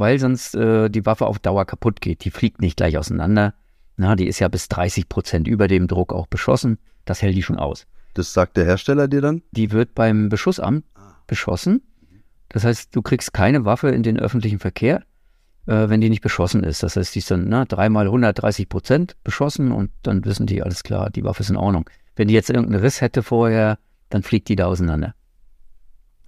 weil 0.00 0.18
sonst 0.18 0.54
äh, 0.54 0.88
die 0.88 1.04
Waffe 1.04 1.26
auf 1.26 1.38
Dauer 1.38 1.66
kaputt 1.66 2.00
geht. 2.00 2.24
Die 2.24 2.30
fliegt 2.30 2.62
nicht 2.62 2.78
gleich 2.78 2.96
auseinander. 2.96 3.52
Na, 3.98 4.16
die 4.16 4.26
ist 4.26 4.38
ja 4.38 4.48
bis 4.48 4.66
30 4.68 5.10
Prozent 5.10 5.46
über 5.46 5.68
dem 5.68 5.88
Druck 5.88 6.14
auch 6.14 6.26
beschossen. 6.26 6.78
Das 7.04 7.20
hält 7.20 7.36
die 7.36 7.42
schon 7.42 7.58
aus. 7.58 7.86
Das 8.14 8.32
sagt 8.32 8.56
der 8.56 8.64
Hersteller 8.64 9.08
dir 9.08 9.20
dann? 9.20 9.42
Die 9.52 9.72
wird 9.72 9.94
beim 9.94 10.30
Beschussamt 10.30 10.86
beschossen. 11.26 11.82
Das 12.48 12.64
heißt, 12.64 12.96
du 12.96 13.02
kriegst 13.02 13.34
keine 13.34 13.66
Waffe 13.66 13.90
in 13.90 14.02
den 14.02 14.18
öffentlichen 14.18 14.58
Verkehr, 14.58 15.02
äh, 15.66 15.90
wenn 15.90 16.00
die 16.00 16.08
nicht 16.08 16.22
beschossen 16.22 16.64
ist. 16.64 16.82
Das 16.82 16.96
heißt, 16.96 17.14
die 17.14 17.18
ist 17.18 17.30
dann 17.30 17.50
na, 17.50 17.66
dreimal 17.66 18.06
130 18.06 18.70
Prozent 18.70 19.16
beschossen 19.22 19.70
und 19.70 19.90
dann 20.02 20.24
wissen 20.24 20.46
die, 20.46 20.62
alles 20.62 20.82
klar, 20.82 21.10
die 21.10 21.24
Waffe 21.24 21.42
ist 21.42 21.50
in 21.50 21.56
Ordnung. 21.56 21.88
Wenn 22.16 22.26
die 22.26 22.34
jetzt 22.34 22.48
irgendeinen 22.48 22.82
Riss 22.82 23.02
hätte 23.02 23.22
vorher, 23.22 23.78
dann 24.08 24.22
fliegt 24.22 24.48
die 24.48 24.56
da 24.56 24.64
auseinander. 24.64 25.14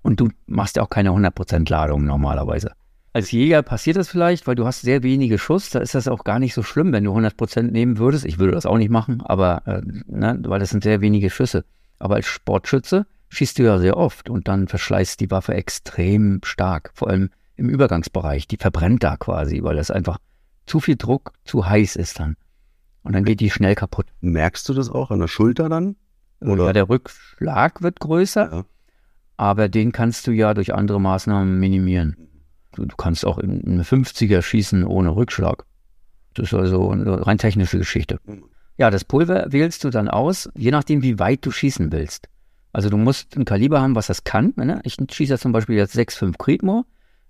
Und 0.03 0.21
du 0.21 0.29
machst 0.47 0.77
ja 0.77 0.83
auch 0.83 0.91
keine 0.91 1.09
100 1.09 1.35
Prozent 1.35 1.71
Ladung 1.71 2.05
normalerweise. 2.05 2.73
Als 3.15 3.31
Jäger 3.31 3.63
passiert 3.63 3.97
das 3.99 4.09
vielleicht, 4.09 4.47
weil 4.47 4.55
du 4.55 4.65
hast 4.67 4.81
sehr 4.81 5.03
wenige 5.03 5.39
Schuss. 5.39 5.69
Da 5.71 5.81
ist 5.81 5.95
das 5.95 6.09
auch 6.09 6.25
gar 6.25 6.39
nicht 6.39 6.55
so 6.55 6.63
schlimm, 6.63 6.93
wenn 6.93 7.05
du 7.05 7.11
100 7.11 7.37
Prozent 7.37 7.73
nehmen 7.73 7.99
würdest. 7.99 8.25
Ich 8.25 8.39
würde 8.39 8.53
das 8.55 8.65
auch 8.65 8.79
nicht 8.79 8.91
machen, 8.91 9.21
aber 9.21 9.63
äh, 9.67 9.83
ne, 10.07 10.39
weil 10.47 10.61
das 10.61 10.71
sind 10.71 10.83
sehr 10.83 11.01
wenige 11.03 11.29
Schüsse. 11.29 11.65
Aber 11.99 12.15
als 12.15 12.27
Sportschütze 12.27 13.07
schießt 13.29 13.59
du 13.59 13.65
ja 13.65 13.79
sehr 13.79 13.97
oft 13.99 14.31
und 14.31 14.49
dann 14.49 14.67
verschleißt 14.67 15.21
die 15.21 15.31
Waffe 15.31 15.55
extrem 15.55 16.41
stark, 16.43 16.91
vor 16.95 17.09
allem 17.09 17.29
im 17.57 17.69
Übergangsbereich. 17.69 18.49
Die 18.49 18.57
verbrennt 18.57 19.03
da 19.03 19.17
quasi, 19.19 19.63
weil 19.63 19.77
das 19.77 19.91
einfach 19.91 20.19
zu 20.65 20.81
viel 20.81 20.97
Druck, 20.97 21.33
zu 21.45 21.67
heiß 21.67 21.97
ist 21.97 22.19
dann. 22.19 22.37
Und 23.03 23.15
dann 23.15 23.25
geht 23.25 23.41
die 23.41 23.51
schnell 23.51 23.75
kaputt. 23.75 24.07
Merkst 24.21 24.67
du 24.69 24.75
das 24.75 24.89
auch 24.89 25.11
an 25.11 25.19
der 25.21 25.29
Schulter 25.29 25.69
dann? 25.69 25.97
Oder? 26.41 26.67
Ja, 26.67 26.73
der 26.73 26.89
Rückschlag 26.89 27.83
wird 27.83 28.01
größer, 28.01 28.53
Ja. 28.53 28.65
aber 29.37 29.69
den 29.69 29.93
kannst 29.93 30.27
du 30.27 30.33
ja 30.33 30.55
durch 30.55 30.75
andere 30.75 31.01
Maßnahmen 31.01 31.59
minimieren. 31.59 32.17
Du, 32.73 32.85
du 32.85 32.97
kannst 32.97 33.25
auch 33.27 33.39
in 33.39 33.65
eine 33.67 33.83
50er 33.83 34.43
schießen 34.43 34.85
ohne 34.85 35.15
Rückschlag. 35.15 35.65
Das 36.35 36.49
ist 36.49 36.55
also 36.55 36.91
eine 36.91 37.27
rein 37.27 37.39
technische 37.39 37.79
Geschichte. 37.79 38.19
Mhm. 38.25 38.45
Ja, 38.79 38.91
das 38.91 39.05
Pulver 39.05 39.53
wählst 39.53 39.85
du 39.85 39.91
dann 39.91 40.09
aus, 40.09 40.49
je 40.57 40.71
nachdem, 40.71 41.03
wie 41.03 41.19
weit 41.19 41.45
du 41.45 41.51
schießen 41.51 41.93
willst. 41.93 42.29
Also 42.73 42.89
du 42.89 42.97
musst 42.97 43.37
ein 43.37 43.45
Kaliber 43.45 43.83
haben, 43.83 43.95
was 43.95 44.07
das 44.07 44.25
kann. 44.25 44.55
Ne? 44.57 44.81
Ich 44.85 44.97
schieße 45.11 45.39
zum 45.39 45.53
Beispiel 45.53 45.77
jetzt 45.77 45.95
6,5 45.95 46.39
Creedmoor. 46.39 46.87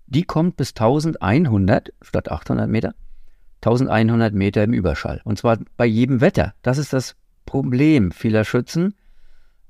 Die 0.07 0.22
kommt 0.22 0.57
bis 0.57 0.70
1100 0.70 1.92
statt 2.00 2.31
800 2.31 2.68
Meter. 2.68 2.94
1100 3.62 4.35
Meter 4.35 4.62
im 4.62 4.72
Überschall. 4.72 5.20
Und 5.24 5.38
zwar 5.38 5.59
bei 5.76 5.87
jedem 5.87 6.20
Wetter. 6.20 6.55
Das 6.62 6.78
ist 6.78 6.92
das 6.92 7.16
Problem 7.44 8.12
vieler 8.12 8.44
Schützen. 8.44 8.94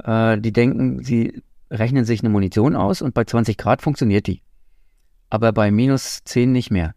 Äh, 0.05 0.39
die 0.39 0.53
denken, 0.53 1.03
sie 1.03 1.43
rechnen 1.71 2.05
sich 2.05 2.21
eine 2.21 2.29
Munition 2.29 2.77
aus 2.77 3.01
und 3.01 3.15
bei 3.15 3.25
20 3.25 3.57
Grad 3.57 3.81
funktioniert 3.81 4.27
die. 4.27 4.43
Aber 5.33 5.51
bei 5.53 5.71
minus 5.71 6.21
10 6.25 6.53
nicht 6.53 6.71
mehr. 6.71 6.95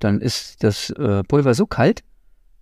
Dann 0.00 0.20
ist 0.20 0.64
das 0.64 0.90
äh, 0.90 1.22
Pulver 1.22 1.54
so 1.54 1.64
kalt, 1.64 2.02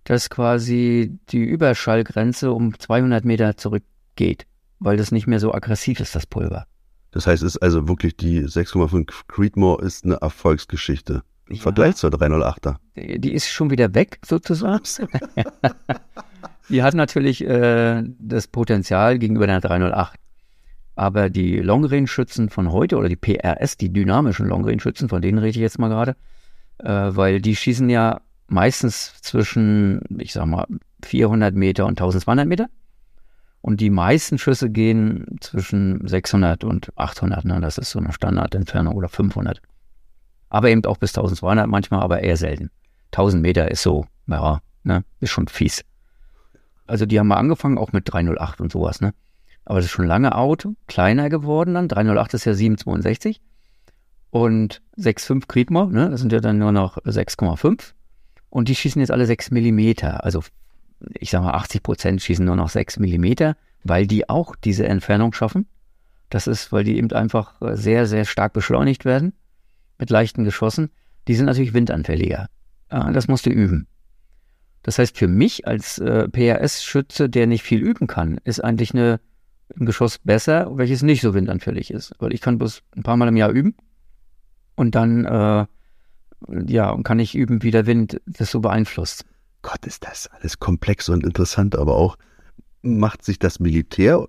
dass 0.03 0.29
quasi 0.29 1.17
die 1.29 1.43
Überschallgrenze 1.43 2.51
um 2.51 2.77
200 2.77 3.25
Meter 3.25 3.57
zurückgeht, 3.57 4.45
weil 4.77 4.97
das 4.97 5.11
nicht 5.11 5.25
mehr 5.25 5.39
so 5.39 5.55
aggressiv 5.55 5.99
ist, 6.01 6.13
das 6.13 6.27
Pulver. 6.27 6.67
Das 7.09 7.25
heißt, 7.25 7.41
es 7.41 7.55
ist 7.55 7.63
also 7.63 7.87
wirklich 7.87 8.15
die 8.15 8.43
6,5 8.43 9.11
Creedmoor 9.27 9.81
ist 9.81 10.05
eine 10.05 10.17
Erfolgsgeschichte. 10.17 11.23
Im 11.47 11.55
Ja. 11.55 11.63
Vergleich 11.63 11.95
zur 11.95 12.11
308er. 12.11 12.75
Die 12.95 13.33
ist 13.33 13.47
schon 13.47 13.71
wieder 13.71 13.95
weg, 13.95 14.19
sozusagen. 14.23 14.83
die 16.69 16.83
hat 16.83 16.93
natürlich 16.93 17.43
äh, 17.43 18.03
das 18.19 18.45
Potenzial 18.45 19.17
gegenüber 19.17 19.47
der 19.47 19.61
308. 19.61 20.20
Aber 20.95 21.29
die 21.29 21.57
Long-Range-Schützen 21.57 22.49
von 22.49 22.71
heute 22.71 22.97
oder 22.97 23.09
die 23.09 23.15
PRS, 23.15 23.77
die 23.77 23.91
dynamischen 23.91 24.47
Long-Range-Schützen, 24.47 25.09
von 25.09 25.21
denen 25.21 25.37
rede 25.37 25.51
ich 25.51 25.55
jetzt 25.57 25.79
mal 25.79 25.87
gerade, 25.87 26.15
äh, 26.79 27.15
weil 27.15 27.41
die 27.41 27.55
schießen 27.55 27.89
ja 27.89 28.21
meistens 28.47 29.21
zwischen, 29.21 30.01
ich 30.19 30.33
sag 30.33 30.45
mal, 30.45 30.67
400 31.03 31.55
Meter 31.55 31.85
und 31.85 31.99
1200 31.99 32.47
Meter. 32.47 32.67
Und 33.61 33.79
die 33.79 33.89
meisten 33.89 34.37
Schüsse 34.37 34.69
gehen 34.69 35.37
zwischen 35.39 36.05
600 36.07 36.63
und 36.63 36.91
800. 36.97 37.45
Ne? 37.45 37.61
Das 37.61 37.77
ist 37.77 37.91
so 37.91 37.99
eine 37.99 38.11
Standardentfernung 38.11 38.95
oder 38.95 39.07
500. 39.07 39.61
Aber 40.49 40.69
eben 40.69 40.83
auch 40.85 40.97
bis 40.97 41.11
1200 41.11 41.67
manchmal, 41.67 42.01
aber 42.01 42.21
eher 42.21 42.37
selten. 42.37 42.71
1000 43.11 43.41
Meter 43.41 43.69
ist 43.71 43.83
so, 43.83 44.05
ja, 44.27 44.61
ne, 44.83 45.03
ist 45.19 45.29
schon 45.29 45.47
fies. 45.47 45.83
Also 46.87 47.05
die 47.05 47.19
haben 47.19 47.27
mal 47.27 47.37
angefangen, 47.37 47.77
auch 47.77 47.93
mit 47.93 48.11
308 48.11 48.61
und 48.61 48.71
sowas, 48.71 48.99
ne. 49.01 49.13
Aber 49.71 49.79
das 49.79 49.85
ist 49.85 49.93
schon 49.93 50.05
lange 50.05 50.35
out, 50.35 50.67
kleiner 50.87 51.29
geworden 51.29 51.75
dann. 51.75 51.87
308 51.87 52.33
ist 52.33 52.43
ja 52.43 52.53
762 52.53 53.39
und 54.29 54.81
6,5 54.97 55.47
Creedmoor, 55.47 55.87
ne, 55.87 56.09
das 56.09 56.19
sind 56.19 56.33
ja 56.33 56.41
dann 56.41 56.57
nur 56.57 56.73
noch 56.73 56.97
6,5. 56.97 57.93
Und 58.49 58.67
die 58.67 58.75
schießen 58.75 58.99
jetzt 58.99 59.11
alle 59.11 59.25
6 59.25 59.51
Millimeter. 59.51 60.25
Also 60.25 60.43
ich 61.17 61.29
sag 61.29 61.41
mal 61.43 61.53
80 61.53 61.83
Prozent 61.83 62.21
schießen 62.21 62.43
nur 62.43 62.57
noch 62.57 62.67
6 62.67 62.99
Millimeter, 62.99 63.55
weil 63.85 64.07
die 64.07 64.27
auch 64.27 64.57
diese 64.57 64.85
Entfernung 64.85 65.31
schaffen. 65.31 65.67
Das 66.29 66.47
ist, 66.47 66.73
weil 66.73 66.83
die 66.83 66.97
eben 66.97 67.09
einfach 67.13 67.53
sehr, 67.61 68.07
sehr 68.07 68.25
stark 68.25 68.51
beschleunigt 68.51 69.05
werden 69.05 69.31
mit 69.97 70.09
leichten 70.09 70.43
Geschossen. 70.43 70.89
Die 71.29 71.35
sind 71.35 71.45
natürlich 71.45 71.73
windanfälliger. 71.73 72.49
Das 72.89 73.29
musst 73.29 73.45
du 73.45 73.51
üben. 73.51 73.87
Das 74.83 74.99
heißt, 74.99 75.17
für 75.17 75.29
mich 75.29 75.65
als 75.65 75.97
äh, 75.97 76.27
PRS-Schütze, 76.27 77.29
der 77.29 77.47
nicht 77.47 77.63
viel 77.63 77.79
üben 77.79 78.07
kann, 78.07 78.37
ist 78.43 78.61
eigentlich 78.61 78.93
eine, 78.93 79.21
ein 79.79 79.85
Geschoss 79.85 80.17
besser, 80.19 80.77
welches 80.77 81.01
nicht 81.01 81.21
so 81.21 81.33
windanfällig 81.33 81.91
ist. 81.91 82.13
Weil 82.19 82.33
ich 82.33 82.41
kann 82.41 82.57
bloß 82.57 82.81
ein 82.95 83.03
paar 83.03 83.17
Mal 83.17 83.27
im 83.27 83.37
Jahr 83.37 83.51
üben 83.51 83.75
und 84.75 84.95
dann 84.95 85.25
äh, 85.25 85.65
ja, 86.67 86.89
und 86.89 87.03
kann 87.03 87.19
ich 87.19 87.35
üben, 87.35 87.63
wie 87.63 87.71
der 87.71 87.85
Wind 87.85 88.21
das 88.25 88.51
so 88.51 88.59
beeinflusst. 88.59 89.25
Gott, 89.61 89.85
ist 89.85 90.05
das 90.05 90.27
alles 90.27 90.59
komplex 90.59 91.07
und 91.09 91.23
interessant, 91.23 91.75
aber 91.75 91.95
auch 91.95 92.17
macht 92.81 93.23
sich 93.23 93.37
das 93.37 93.59
Militär 93.59 94.27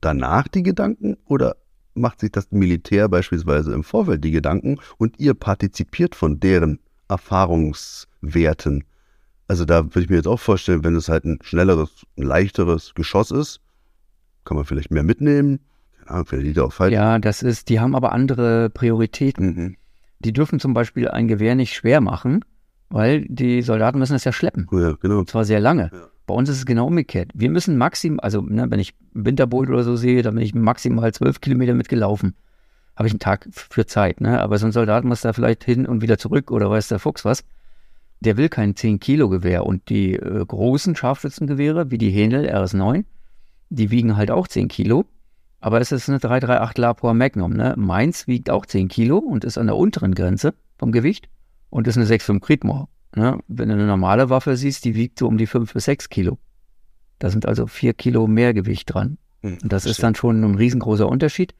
danach 0.00 0.48
die 0.48 0.62
Gedanken 0.62 1.16
oder 1.26 1.56
macht 1.94 2.20
sich 2.20 2.32
das 2.32 2.50
Militär 2.50 3.08
beispielsweise 3.08 3.72
im 3.72 3.84
Vorfeld 3.84 4.24
die 4.24 4.30
Gedanken 4.30 4.78
und 4.96 5.18
ihr 5.18 5.34
partizipiert 5.34 6.14
von 6.14 6.40
deren 6.40 6.80
Erfahrungswerten? 7.08 8.84
Also 9.46 9.64
da 9.64 9.84
würde 9.84 10.02
ich 10.02 10.10
mir 10.10 10.16
jetzt 10.16 10.28
auch 10.28 10.40
vorstellen, 10.40 10.84
wenn 10.84 10.96
es 10.96 11.08
halt 11.08 11.24
ein 11.24 11.38
schnelleres, 11.42 12.04
ein 12.16 12.24
leichteres 12.24 12.94
Geschoss 12.94 13.30
ist, 13.30 13.60
kann 14.48 14.56
man 14.56 14.64
vielleicht 14.64 14.90
mehr 14.90 15.02
mitnehmen. 15.02 15.60
Keine 15.98 16.10
Ahnung, 16.10 16.26
vielleicht 16.26 16.46
liegt 16.46 16.56
er 16.56 16.64
auf 16.64 16.78
halt. 16.80 16.92
Ja, 16.92 17.18
das 17.18 17.42
ist, 17.42 17.68
die 17.68 17.80
haben 17.80 17.94
aber 17.94 18.12
andere 18.12 18.70
Prioritäten. 18.70 19.46
Mhm. 19.46 19.76
Die 20.20 20.32
dürfen 20.32 20.58
zum 20.58 20.72
Beispiel 20.72 21.08
ein 21.08 21.28
Gewehr 21.28 21.54
nicht 21.54 21.74
schwer 21.74 22.00
machen, 22.00 22.44
weil 22.88 23.26
die 23.28 23.60
Soldaten 23.62 23.98
müssen 23.98 24.16
es 24.16 24.24
ja 24.24 24.32
schleppen. 24.32 24.66
Ja, 24.72 24.92
genau. 24.92 25.18
Und 25.18 25.28
zwar 25.28 25.44
sehr 25.44 25.60
lange. 25.60 25.90
Ja. 25.92 26.08
Bei 26.26 26.34
uns 26.34 26.48
ist 26.48 26.56
es 26.56 26.66
genau 26.66 26.86
umgekehrt. 26.86 27.30
Wir 27.34 27.50
müssen 27.50 27.76
maximal, 27.76 28.20
also 28.20 28.40
ne, 28.40 28.70
wenn 28.70 28.80
ich 28.80 28.94
Winterboot 29.12 29.68
oder 29.68 29.84
so 29.84 29.96
sehe, 29.96 30.22
dann 30.22 30.34
bin 30.34 30.44
ich 30.44 30.54
maximal 30.54 31.12
zwölf 31.12 31.40
Kilometer 31.40 31.74
mitgelaufen. 31.74 32.34
Habe 32.96 33.06
ich 33.06 33.12
einen 33.12 33.20
Tag 33.20 33.46
für 33.52 33.86
Zeit, 33.86 34.20
ne? 34.20 34.40
Aber 34.40 34.58
so 34.58 34.66
ein 34.66 34.72
Soldat 34.72 35.04
muss 35.04 35.20
da 35.20 35.32
vielleicht 35.32 35.62
hin 35.62 35.86
und 35.86 36.02
wieder 36.02 36.18
zurück 36.18 36.50
oder 36.50 36.68
weiß 36.70 36.88
der 36.88 36.98
Fuchs 36.98 37.24
was. 37.24 37.44
Der 38.20 38.36
will 38.36 38.48
kein 38.48 38.74
10-Kilo-Gewehr. 38.74 39.64
Und 39.64 39.88
die 39.90 40.14
äh, 40.14 40.44
großen 40.44 40.96
Scharfschützengewehre, 40.96 41.90
wie 41.90 41.98
die 41.98 42.10
Händel 42.10 42.46
RS9, 42.48 43.04
die 43.70 43.90
wiegen 43.90 44.16
halt 44.16 44.30
auch 44.30 44.48
10 44.48 44.68
Kilo. 44.68 45.06
Aber 45.60 45.80
es 45.80 45.90
ist 45.90 46.08
eine 46.08 46.18
338 46.18 46.78
Lapua 46.78 47.14
Magnum, 47.14 47.52
ne? 47.52 47.74
Meins 47.76 48.28
wiegt 48.28 48.48
auch 48.48 48.64
10 48.64 48.88
Kilo 48.88 49.18
und 49.18 49.44
ist 49.44 49.58
an 49.58 49.66
der 49.66 49.76
unteren 49.76 50.14
Grenze 50.14 50.54
vom 50.76 50.92
Gewicht 50.92 51.28
und 51.70 51.88
ist 51.88 51.96
eine 51.96 52.06
6,5 52.06 52.40
Creedmoor. 52.40 52.88
Ne? 53.16 53.38
Wenn 53.48 53.68
du 53.68 53.74
eine 53.74 53.86
normale 53.86 54.30
Waffe 54.30 54.56
siehst, 54.56 54.84
die 54.84 54.94
wiegt 54.94 55.18
so 55.18 55.26
um 55.26 55.38
die 55.38 55.46
5 55.46 55.72
bis 55.72 55.84
6 55.86 56.08
Kilo. 56.08 56.38
Da 57.18 57.30
sind 57.30 57.46
also 57.46 57.66
4 57.66 57.94
Kilo 57.94 58.26
mehr 58.26 58.54
Gewicht 58.54 58.94
dran. 58.94 59.18
Mhm. 59.42 59.58
Und 59.62 59.72
das 59.72 59.86
ist 59.86 60.02
dann 60.02 60.14
schon 60.14 60.44
ein 60.44 60.54
riesengroßer 60.54 61.08
Unterschied. 61.08 61.54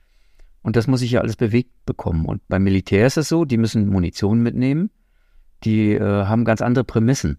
Und 0.63 0.77
das 0.77 0.87
muss 0.87 1.03
ich 1.03 1.13
ja 1.13 1.21
alles 1.21 1.37
bewegt 1.37 1.71
bekommen. 1.87 2.27
Und 2.27 2.47
beim 2.49 2.63
Militär 2.63 3.07
ist 3.07 3.17
es 3.17 3.29
so, 3.29 3.45
die 3.45 3.57
müssen 3.57 3.89
Munition 3.89 4.41
mitnehmen. 4.41 4.91
Die 5.65 5.95
äh, 5.95 6.01
haben 6.01 6.45
ganz 6.45 6.61
andere 6.61 6.85
Prämissen. 6.85 7.39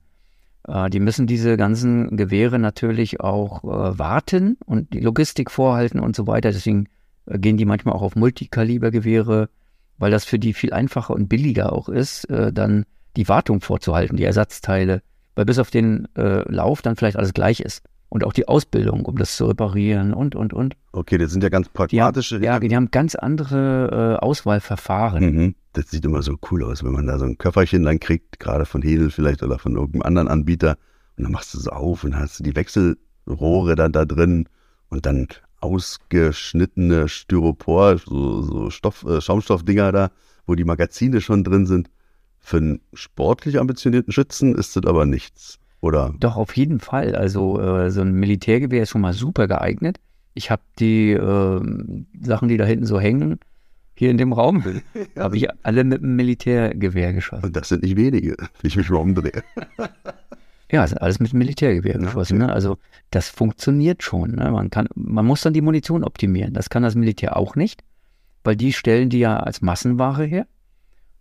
Äh, 0.69 0.89
die 0.89 0.99
müssen 0.99 1.27
diese 1.27 1.57
ganzen 1.57 2.15
Gewehre 2.15 2.59
natürlich 2.59 3.19
auch 3.19 3.63
äh, 3.63 3.97
warten 3.97 4.57
und 4.65 4.93
die 4.93 4.99
Logistik 4.99 5.51
vorhalten 5.51 5.99
und 5.99 6.15
so 6.15 6.27
weiter. 6.27 6.51
Deswegen 6.51 6.87
äh, 7.25 7.39
gehen 7.39 7.57
die 7.57 7.65
manchmal 7.65 7.95
auch 7.95 8.01
auf 8.01 8.15
Multikalibergewehre, 8.15 9.49
weil 9.97 10.11
das 10.11 10.25
für 10.25 10.39
die 10.39 10.53
viel 10.53 10.71
einfacher 10.73 11.13
und 11.13 11.27
billiger 11.27 11.73
auch 11.73 11.89
ist, 11.89 12.25
dann 12.29 12.85
die 13.17 13.27
Wartung 13.27 13.59
vorzuhalten, 13.59 14.15
die 14.15 14.23
Ersatzteile, 14.23 15.01
weil 15.35 15.43
bis 15.43 15.59
auf 15.59 15.71
den 15.71 16.07
Lauf 16.15 16.81
dann 16.81 16.95
vielleicht 16.95 17.17
alles 17.17 17.33
gleich 17.33 17.59
ist. 17.59 17.83
Und 18.07 18.23
auch 18.23 18.31
die 18.31 18.47
Ausbildung, 18.47 19.03
um 19.03 19.17
das 19.17 19.35
zu 19.35 19.45
reparieren 19.47 20.13
und, 20.13 20.35
und, 20.35 20.53
und. 20.53 20.77
Okay, 20.93 21.17
das 21.17 21.31
sind 21.31 21.43
ja 21.43 21.49
ganz 21.49 21.67
Die 21.67 22.01
haben, 22.01 22.13
pragmatische. 22.13 22.41
ja, 22.41 22.59
die 22.59 22.73
haben 22.73 22.91
ganz 22.91 23.15
andere 23.15 24.17
äh, 24.21 24.23
Auswahlverfahren. 24.23 25.23
Mhm. 25.25 25.55
Das 25.73 25.89
sieht 25.89 26.05
immer 26.05 26.21
so 26.21 26.37
cool 26.49 26.63
aus, 26.63 26.83
wenn 26.83 26.93
man 26.93 27.07
da 27.07 27.19
so 27.19 27.25
ein 27.25 27.37
Köfferchen 27.37 27.83
dann 27.83 27.99
kriegt, 27.99 28.39
gerade 28.39 28.65
von 28.65 28.81
Hedel 28.81 29.11
vielleicht 29.11 29.43
oder 29.43 29.59
von 29.59 29.75
irgendeinem 29.75 30.03
anderen 30.03 30.27
Anbieter. 30.27 30.77
Und 31.17 31.23
dann 31.23 31.31
machst 31.31 31.53
du 31.53 31.57
es 31.57 31.67
auf 31.67 32.03
und 32.03 32.17
hast 32.17 32.45
die 32.45 32.55
Wechselrohre 32.55 33.75
dann 33.75 33.91
da 33.91 34.05
drin 34.05 34.47
und 34.89 35.05
dann 35.05 35.27
ausgeschnittene 35.61 37.07
Styropor, 37.09 37.97
so, 37.97 38.41
so 38.41 38.69
Stoff, 38.69 39.03
äh, 39.05 39.21
Schaumstoffdinger 39.21 39.91
da, 39.91 40.11
wo 40.45 40.55
die 40.55 40.63
Magazine 40.63 41.21
schon 41.21 41.43
drin 41.43 41.65
sind. 41.65 41.89
Für 42.39 42.57
einen 42.57 42.81
sportlich 42.93 43.59
ambitionierten 43.59 44.13
Schützen 44.13 44.55
ist 44.55 44.75
das 44.75 44.85
aber 44.85 45.05
nichts, 45.05 45.59
oder? 45.81 46.15
Doch, 46.19 46.37
auf 46.37 46.55
jeden 46.55 46.79
Fall. 46.79 47.15
Also 47.15 47.59
äh, 47.59 47.91
so 47.91 48.01
ein 48.01 48.13
Militärgewehr 48.13 48.83
ist 48.83 48.89
schon 48.89 49.01
mal 49.01 49.13
super 49.13 49.47
geeignet. 49.47 49.99
Ich 50.33 50.49
habe 50.49 50.61
die 50.79 51.11
äh, 51.11 51.61
Sachen, 52.21 52.47
die 52.47 52.57
da 52.57 52.63
hinten 52.63 52.85
so 52.85 52.99
hängen, 52.99 53.39
hier 53.99 54.11
in 54.11 54.17
dem 54.17 54.31
Raum 54.31 54.63
bin, 54.63 54.81
ja. 55.15 55.23
habe 55.23 55.35
ich 55.35 55.47
alle 55.63 55.83
mit 55.83 56.01
einem 56.01 56.15
Militärgewehr 56.15 57.11
geschossen. 57.11 57.43
Und 57.43 57.55
das 57.55 57.67
sind 57.67 57.83
nicht 57.83 57.97
wenige, 57.97 58.37
wenn 58.37 58.47
ich 58.63 58.77
mich 58.77 58.89
mal 58.89 58.97
umdrehe. 58.97 59.43
Ja, 60.71 60.85
sind 60.85 61.01
alles 61.01 61.19
mit 61.19 61.33
Militärgewehr 61.33 61.95
ja, 61.95 61.99
geschossen. 61.99 62.37
Okay. 62.37 62.45
Ne? 62.45 62.53
Also 62.53 62.77
das 63.09 63.27
funktioniert 63.27 64.03
schon. 64.03 64.35
Ne? 64.35 64.51
Man, 64.51 64.69
kann, 64.69 64.87
man 64.93 65.25
muss 65.25 65.41
dann 65.41 65.51
die 65.51 65.63
Munition 65.63 66.03
optimieren. 66.03 66.53
Das 66.53 66.69
kann 66.69 66.83
das 66.83 66.93
Militär 66.93 67.37
auch 67.37 67.55
nicht, 67.55 67.83
weil 68.43 68.55
die 68.55 68.71
stellen 68.71 69.09
die 69.09 69.17
ja 69.17 69.37
als 69.37 69.63
Massenware 69.63 70.25
her. 70.25 70.45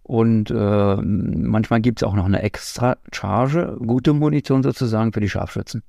Und 0.03 0.51
äh, 0.51 0.97
manchmal 0.97 1.81
gibt 1.81 2.03
es 2.03 2.07
auch 2.07 2.15
noch 2.15 2.27
eine 2.27 2.43
extra 2.43 2.99
Charge, 3.11 3.79
gute 3.79 4.13
Munition 4.13 4.63
sozusagen 4.63 5.15
für 5.15 5.21
die 5.21 5.31
Scharfschützen. 5.31 5.83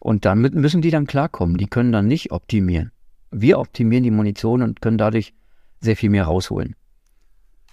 Und 0.00 0.24
damit 0.24 0.56
müssen 0.56 0.82
die 0.82 0.90
dann 0.90 1.06
klarkommen. 1.06 1.58
Die 1.58 1.68
können 1.68 1.92
dann 1.92 2.08
nicht 2.08 2.32
optimieren. 2.32 2.90
Wir 3.30 3.60
optimieren 3.60 4.02
die 4.02 4.10
Munition 4.10 4.62
und 4.62 4.82
können 4.82 4.98
dadurch 4.98 5.32
sehr 5.80 5.96
viel 5.96 6.10
mehr 6.10 6.24
rausholen. 6.24 6.74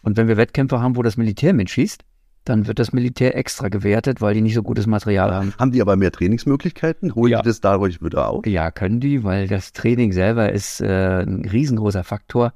Und 0.02 0.18
wenn 0.18 0.28
wir 0.28 0.38
Wettkämpfe 0.38 0.82
haben, 0.82 0.96
wo 0.96 1.02
das 1.02 1.18
Militär 1.18 1.54
mitschießt, 1.54 2.04
dann 2.46 2.68
wird 2.68 2.80
das 2.80 2.92
Militär 2.92 3.38
extra 3.38 3.70
gewertet, 3.70 4.20
weil 4.20 4.34
die 4.34 4.42
nicht 4.42 4.54
so 4.54 4.64
gutes 4.64 4.86
Material 4.86 5.34
haben. 5.34 5.54
Haben 5.58 5.72
die 5.72 5.82
aber 5.82 5.96
mehr 5.96 6.12
Trainingsmöglichkeiten? 6.12 7.16
Holen 7.16 7.32
ja. 7.32 7.42
die 7.42 7.48
das 7.48 7.62
dadurch 7.62 8.02
wieder 8.02 8.30
auf? 8.30 8.46
Ja, 8.46 8.70
können 8.70 9.00
die, 9.00 9.24
weil 9.24 9.48
das 9.48 9.72
Training 9.72 10.12
selber 10.12 10.52
ist 10.52 10.82
äh, 10.82 11.22
ein 11.22 11.46
riesengroßer 11.46 12.04
Faktor. 12.04 12.54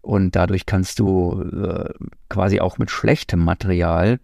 Und 0.00 0.36
dadurch 0.36 0.66
kannst 0.66 1.00
du 1.00 1.42
äh, 1.42 1.92
quasi 2.28 2.60
auch 2.60 2.78
mit 2.78 2.90
schlechtem 2.90 3.44
Material 3.44 4.20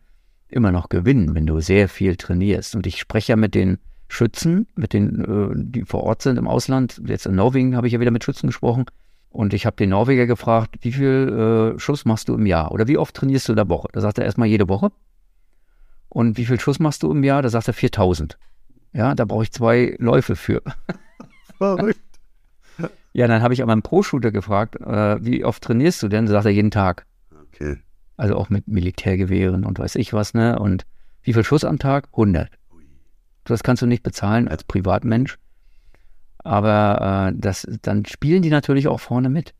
immer 0.48 0.70
noch 0.70 0.88
gewinnen, 0.88 1.34
wenn 1.34 1.46
du 1.46 1.60
sehr 1.60 1.88
viel 1.88 2.16
trainierst. 2.16 2.76
Und 2.76 2.86
ich 2.86 3.00
spreche 3.00 3.32
ja 3.32 3.36
mit 3.36 3.56
den 3.56 3.78
Schützen, 4.06 4.68
mit 4.76 4.92
den, 4.92 5.24
äh, 5.24 5.54
die 5.56 5.84
vor 5.84 6.04
Ort 6.04 6.22
sind 6.22 6.38
im 6.38 6.46
Ausland. 6.46 7.02
Jetzt 7.04 7.26
in 7.26 7.34
Norwegen 7.34 7.76
habe 7.76 7.88
ich 7.88 7.92
ja 7.92 8.00
wieder 8.00 8.12
mit 8.12 8.22
Schützen 8.22 8.46
gesprochen. 8.46 8.84
Und 9.34 9.52
ich 9.52 9.66
habe 9.66 9.74
den 9.74 9.90
Norweger 9.90 10.26
gefragt, 10.26 10.76
wie 10.82 10.92
viel 10.92 11.74
äh, 11.74 11.78
Schuss 11.80 12.04
machst 12.04 12.28
du 12.28 12.34
im 12.36 12.46
Jahr? 12.46 12.70
Oder 12.70 12.86
wie 12.86 12.96
oft 12.96 13.16
trainierst 13.16 13.48
du 13.48 13.52
in 13.52 13.56
der 13.56 13.68
Woche? 13.68 13.88
Da 13.90 14.00
sagt 14.00 14.16
er 14.18 14.24
erstmal 14.24 14.46
jede 14.46 14.68
Woche. 14.68 14.92
Und 16.08 16.38
wie 16.38 16.46
viel 16.46 16.60
Schuss 16.60 16.78
machst 16.78 17.02
du 17.02 17.10
im 17.10 17.24
Jahr? 17.24 17.42
Da 17.42 17.48
sagt 17.48 17.66
er 17.66 17.74
4000. 17.74 18.38
Ja, 18.92 19.16
da 19.16 19.24
brauche 19.24 19.42
ich 19.42 19.50
zwei 19.50 19.96
Läufe 19.98 20.36
für. 20.36 20.62
Verrückt. 21.58 21.98
ja, 23.12 23.26
dann 23.26 23.42
habe 23.42 23.54
ich 23.54 23.62
aber 23.64 23.72
einen 23.72 23.82
Pro-Shooter 23.82 24.30
gefragt, 24.30 24.76
äh, 24.76 25.16
wie 25.24 25.44
oft 25.44 25.64
trainierst 25.64 26.00
du 26.04 26.06
denn? 26.06 26.26
Da 26.26 26.32
sagt 26.32 26.46
er 26.46 26.52
jeden 26.52 26.70
Tag. 26.70 27.04
Okay. 27.48 27.78
Also 28.16 28.36
auch 28.36 28.50
mit 28.50 28.68
Militärgewehren 28.68 29.64
und 29.64 29.80
weiß 29.80 29.96
ich 29.96 30.12
was, 30.12 30.34
ne? 30.34 30.60
Und 30.60 30.86
wie 31.22 31.32
viel 31.32 31.42
Schuss 31.42 31.64
am 31.64 31.80
Tag? 31.80 32.06
100. 32.12 32.50
Das 33.42 33.64
kannst 33.64 33.82
du 33.82 33.86
nicht 33.86 34.04
bezahlen 34.04 34.46
als 34.46 34.62
Privatmensch. 34.62 35.38
Aber 36.44 37.30
äh, 37.30 37.34
das, 37.36 37.66
dann 37.82 38.04
spielen 38.04 38.42
die 38.42 38.50
natürlich 38.50 38.86
auch 38.86 39.00
vorne 39.00 39.30
mit. 39.30 39.54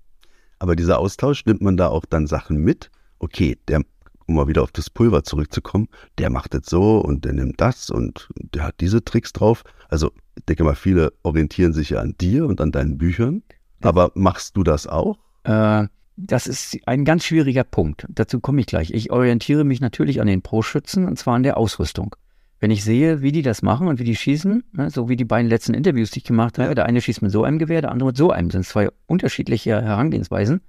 Aber 0.59 0.77
dieser 0.77 0.99
Austausch, 0.99 1.44
nimmt 1.47 1.62
man 1.62 1.77
da 1.77 1.88
auch 1.88 2.05
dann 2.05 2.27
Sachen 2.27 2.59
mit? 2.59 2.90
Okay, 3.18 3.59
der, 3.68 3.83
um 4.27 4.35
mal 4.37 4.49
wieder 4.49 4.62
auf 4.62 4.70
das 4.70 4.90
Pulver 4.90 5.25
zurückzukommen, 5.25 5.88
der 6.18 6.31
macht 6.31 6.55
jetzt 6.55 6.70
so 6.70 6.99
und 6.99 7.25
der 7.25 7.33
nimmt 7.33 7.61
das 7.61 7.90
und 7.90 8.29
der 8.37 8.64
hat 8.64 8.77
diese 8.81 9.05
Tricks 9.05 9.33
drauf. 9.33 9.64
Also 9.88 10.12
ich 10.37 10.44
denke 10.44 10.64
mal, 10.64 10.75
viele 10.75 11.12
orientieren 11.23 11.73
sich 11.73 11.90
ja 11.90 12.01
an 12.01 12.14
dir 12.20 12.47
und 12.47 12.61
an 12.61 12.70
deinen 12.70 12.99
Büchern. 12.99 13.42
Aber 13.83 14.12
machst 14.14 14.57
du 14.57 14.62
das 14.62 14.87
auch? 14.87 15.18
Äh, 15.44 15.88
das 16.16 16.47
ist 16.47 16.79
ein 16.87 17.05
ganz 17.05 17.25
schwieriger 17.25 17.64
Punkt. 17.64 18.07
Dazu 18.09 18.40
komme 18.40 18.61
ich 18.61 18.66
gleich. 18.66 18.92
Ich 18.92 19.11
orientiere 19.11 19.64
mich 19.64 19.81
natürlich 19.81 20.20
an 20.20 20.27
den 20.27 20.42
Pro-Schützen 20.42 21.07
und 21.07 21.18
zwar 21.18 21.35
an 21.35 21.42
der 21.42 21.57
Ausrüstung 21.57 22.14
wenn 22.60 22.70
ich 22.70 22.84
sehe, 22.84 23.20
wie 23.22 23.32
die 23.32 23.42
das 23.42 23.62
machen 23.62 23.88
und 23.88 23.98
wie 23.98 24.04
die 24.04 24.16
schießen, 24.16 24.64
ne, 24.72 24.90
so 24.90 25.08
wie 25.08 25.16
die 25.16 25.24
beiden 25.24 25.48
letzten 25.48 25.74
Interviews, 25.74 26.10
die 26.10 26.20
ich 26.20 26.24
gemacht 26.24 26.58
habe, 26.58 26.74
der 26.74 26.86
eine 26.86 27.00
schießt 27.00 27.22
mit 27.22 27.30
so 27.30 27.44
einem 27.44 27.58
Gewehr, 27.58 27.82
der 27.82 27.90
andere 27.90 28.08
mit 28.08 28.16
so 28.16 28.30
einem, 28.30 28.48
das 28.48 28.54
sind 28.54 28.66
zwei 28.66 28.88
unterschiedliche 29.06 29.82
Herangehensweisen. 29.82 30.60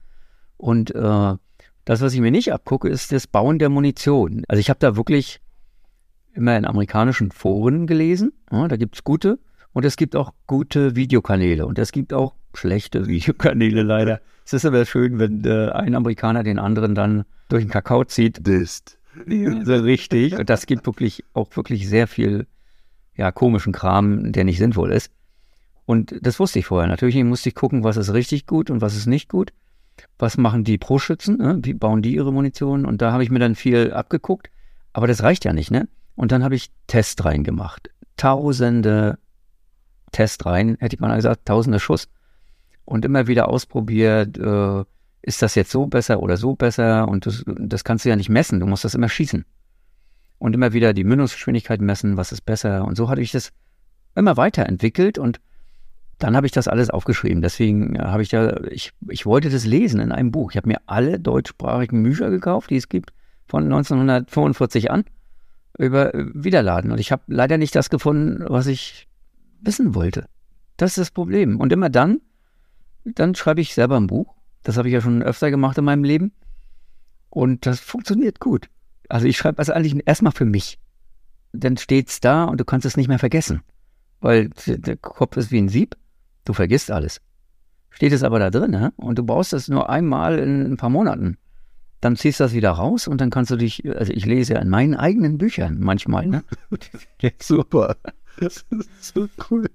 Und 0.58 0.94
äh, 0.94 1.34
das, 1.86 2.02
was 2.02 2.14
ich 2.14 2.20
mir 2.20 2.32
nicht 2.32 2.52
abgucke, 2.52 2.90
ist 2.90 3.12
das 3.12 3.28
Bauen 3.28 3.60
der 3.60 3.70
Munition. 3.70 4.44
Also 4.48 4.60
ich 4.60 4.70
habe 4.70 4.80
da 4.80 4.96
wirklich 4.96 5.40
immer 6.34 6.58
in 6.58 6.66
amerikanischen 6.66 7.32
Foren 7.32 7.88
gelesen, 7.88 8.34
ja, 8.52 8.68
da 8.68 8.76
gibt 8.76 8.96
es 8.96 9.04
gute 9.04 9.40
und 9.72 9.86
es 9.86 9.96
gibt 9.96 10.16
auch 10.16 10.34
gute 10.48 10.96
Videokanäle 10.96 11.66
und 11.66 11.80
es 11.80 11.92
gibt 11.92 12.14
auch 12.14 12.34
schlechte 12.54 13.08
Videokanäle 13.08 13.84
leider. 13.84 14.22
Es 14.46 14.54
ist 14.54 14.66
aber 14.66 14.86
schön, 14.86 15.18
wenn 15.18 15.44
äh, 15.46 15.70
ein 15.70 15.96
Amerikaner 15.96 16.44
den 16.44 16.60
anderen 16.60 16.94
dann 16.94 17.26
durch 17.50 17.64
den 17.64 17.72
Kakao 17.72 18.04
zieht. 18.04 18.46
Dist 18.46 18.98
richtig. 19.28 20.38
Und 20.38 20.50
das 20.50 20.66
gibt 20.66 20.86
wirklich 20.86 21.24
auch 21.34 21.48
wirklich 21.56 21.88
sehr 21.88 22.08
viel 22.08 22.48
ja, 23.16 23.32
komischen 23.32 23.74
Kram, 23.74 24.32
der 24.32 24.44
nicht 24.44 24.58
sinnvoll 24.58 24.92
ist. 24.92 25.12
Und 25.86 26.16
das 26.22 26.40
wusste 26.40 26.60
ich 26.60 26.66
vorher. 26.66 26.90
Natürlich 26.90 27.22
musste 27.24 27.50
ich 27.50 27.56
gucken, 27.56 27.84
was 27.84 27.98
ist 27.98 28.14
richtig 28.14 28.46
gut 28.48 28.70
und 28.70 28.82
was 28.82 28.96
ist 28.96 29.06
nicht 29.06 29.30
gut. 29.30 29.54
Was 30.18 30.38
machen 30.38 30.64
die 30.64 30.78
Pro-Schützen? 30.78 31.38
Ne? 31.38 31.60
Wie 31.62 31.74
bauen 31.74 32.02
die 32.02 32.16
ihre 32.16 32.34
Munition? 32.34 32.86
Und 32.86 33.02
da 33.02 33.12
habe 33.12 33.24
ich 33.24 33.30
mir 33.30 33.40
dann 33.40 33.56
viel 33.56 33.94
abgeguckt. 33.94 34.50
Aber 34.94 35.08
das 35.08 35.24
reicht 35.24 35.46
ja 35.46 35.54
nicht, 35.54 35.72
ne? 35.72 35.88
Und 36.16 36.32
dann 36.32 36.44
habe 36.44 36.56
ich 36.56 36.72
Testreihen 36.88 37.44
gemacht. 37.44 37.90
Tausende 38.18 39.20
Testreihen, 40.12 40.78
hätte 40.80 40.96
ich 40.96 41.02
mal 41.02 41.16
gesagt, 41.16 41.46
tausende 41.46 41.80
Schuss. 41.80 42.08
Und 42.86 43.04
immer 43.04 43.28
wieder 43.28 43.50
ausprobiert, 43.50 44.38
äh, 44.38 44.84
ist 45.26 45.42
das 45.42 45.56
jetzt 45.56 45.72
so 45.72 45.88
besser 45.88 46.22
oder 46.22 46.38
so 46.38 46.56
besser? 46.56 47.08
Und 47.08 47.26
das, 47.26 47.44
das 47.48 47.84
kannst 47.84 48.06
du 48.06 48.10
ja 48.10 48.16
nicht 48.16 48.30
messen, 48.30 48.60
du 48.60 48.68
musst 48.68 48.86
das 48.86 48.94
immer 48.94 49.10
schießen. 49.10 49.44
Und 50.38 50.54
immer 50.54 50.74
wieder 50.74 50.94
die 50.94 51.04
Mündungsgeschwindigkeit 51.04 51.82
messen, 51.82 52.16
was 52.16 52.32
ist 52.32 52.42
besser. 52.42 52.86
Und 52.86 52.96
so 52.96 53.10
hatte 53.10 53.22
ich 53.22 53.32
das 53.32 53.52
immer 54.14 54.38
weiterentwickelt 54.38 55.18
und 55.18 55.42
dann 56.20 56.36
habe 56.36 56.46
ich 56.46 56.52
das 56.52 56.68
alles 56.68 56.92
aufgeschrieben. 56.92 57.42
Deswegen 57.42 58.00
habe 58.00 58.22
ich 58.22 58.30
da, 58.30 58.62
ich, 58.70 58.92
ich 59.10 59.26
wollte 59.26 59.50
das 59.50 59.66
lesen 59.66 60.00
in 60.00 60.12
einem 60.12 60.32
Buch. 60.32 60.52
Ich 60.52 60.58
habe 60.58 60.68
mir 60.68 60.80
alle 60.86 61.20
deutschsprachigen 61.20 62.04
Bücher 62.04 62.30
gekauft, 62.30 62.70
die 62.70 62.78
es 62.78 62.88
gibt, 62.88 63.12
von 63.48 63.64
1945 63.64 64.92
an, 64.92 65.06
über 65.78 66.12
Wiederladen. 66.14 66.92
Und 66.92 67.00
ich 67.00 67.12
habe 67.12 67.24
leider 67.28 67.58
nicht 67.58 67.76
das 67.76 67.90
gefunden, 67.90 68.46
was 68.48 68.68
ich 68.68 69.08
wissen 69.60 69.96
wollte. 69.96 70.28
Das 70.78 70.92
ist 70.92 71.00
das 71.00 71.12
Problem. 71.12 71.60
Und 71.60 71.74
immer 71.74 71.90
dann, 71.90 72.22
dann 73.04 73.34
schreibe 73.34 73.62
ich 73.62 73.74
selber 73.74 73.98
ein 73.98 74.08
Buch 74.08 74.35
das 74.66 74.78
habe 74.78 74.88
ich 74.88 74.94
ja 74.94 75.00
schon 75.00 75.22
öfter 75.22 75.52
gemacht 75.52 75.78
in 75.78 75.86
meinem 75.86 76.04
Leben. 76.04 76.34
Und 77.30 77.68
das 77.68 77.80
funktioniert 77.80 78.40
gut. 78.40 78.68
Also 79.08 79.28
ich 79.28 79.38
schreibe 79.38 79.58
das 79.58 79.70
eigentlich 79.70 80.02
erstmal 80.08 80.34
für 80.34 80.46
mich. 80.46 80.80
Dann 81.54 81.78
steht 81.78 82.10
es 82.10 82.20
da 82.20 82.46
und 82.46 82.60
du 82.60 82.66
kannst 82.66 82.86
es 82.86 82.98
nicht 82.98 83.08
mehr 83.08 83.20
vergessen. 83.20 83.62
Weil 84.22 84.50
der 84.66 84.98
Kopf 84.98 85.38
ist 85.38 85.52
wie 85.52 85.60
ein 85.60 85.70
Sieb. 85.70 85.96
Du 86.46 86.54
vergisst 86.54 86.90
alles. 86.90 87.22
Steht 87.92 88.12
es 88.12 88.24
aber 88.24 88.40
da 88.40 88.50
drin, 88.50 88.72
ne? 88.72 88.92
und 88.98 89.20
du 89.20 89.24
brauchst 89.24 89.54
das 89.54 89.68
nur 89.68 89.90
einmal 89.90 90.40
in 90.40 90.64
ein 90.64 90.78
paar 90.78 90.90
Monaten. 90.90 91.38
Dann 92.02 92.16
ziehst 92.16 92.40
du 92.40 92.46
das 92.46 92.54
wieder 92.54 92.72
raus 92.72 93.08
und 93.08 93.22
dann 93.22 93.30
kannst 93.30 93.52
du 93.52 93.58
dich, 93.58 93.86
also 93.96 94.12
ich 94.12 94.26
lese 94.26 94.56
ja 94.56 94.62
in 94.62 94.70
meinen 94.70 94.96
eigenen 94.96 95.38
Büchern 95.38 95.78
manchmal, 95.80 96.26
ne? 96.26 96.44
Super. 97.42 97.98
Das 98.40 98.66
ist 98.70 98.90
so 99.02 99.28
cool. 99.50 99.70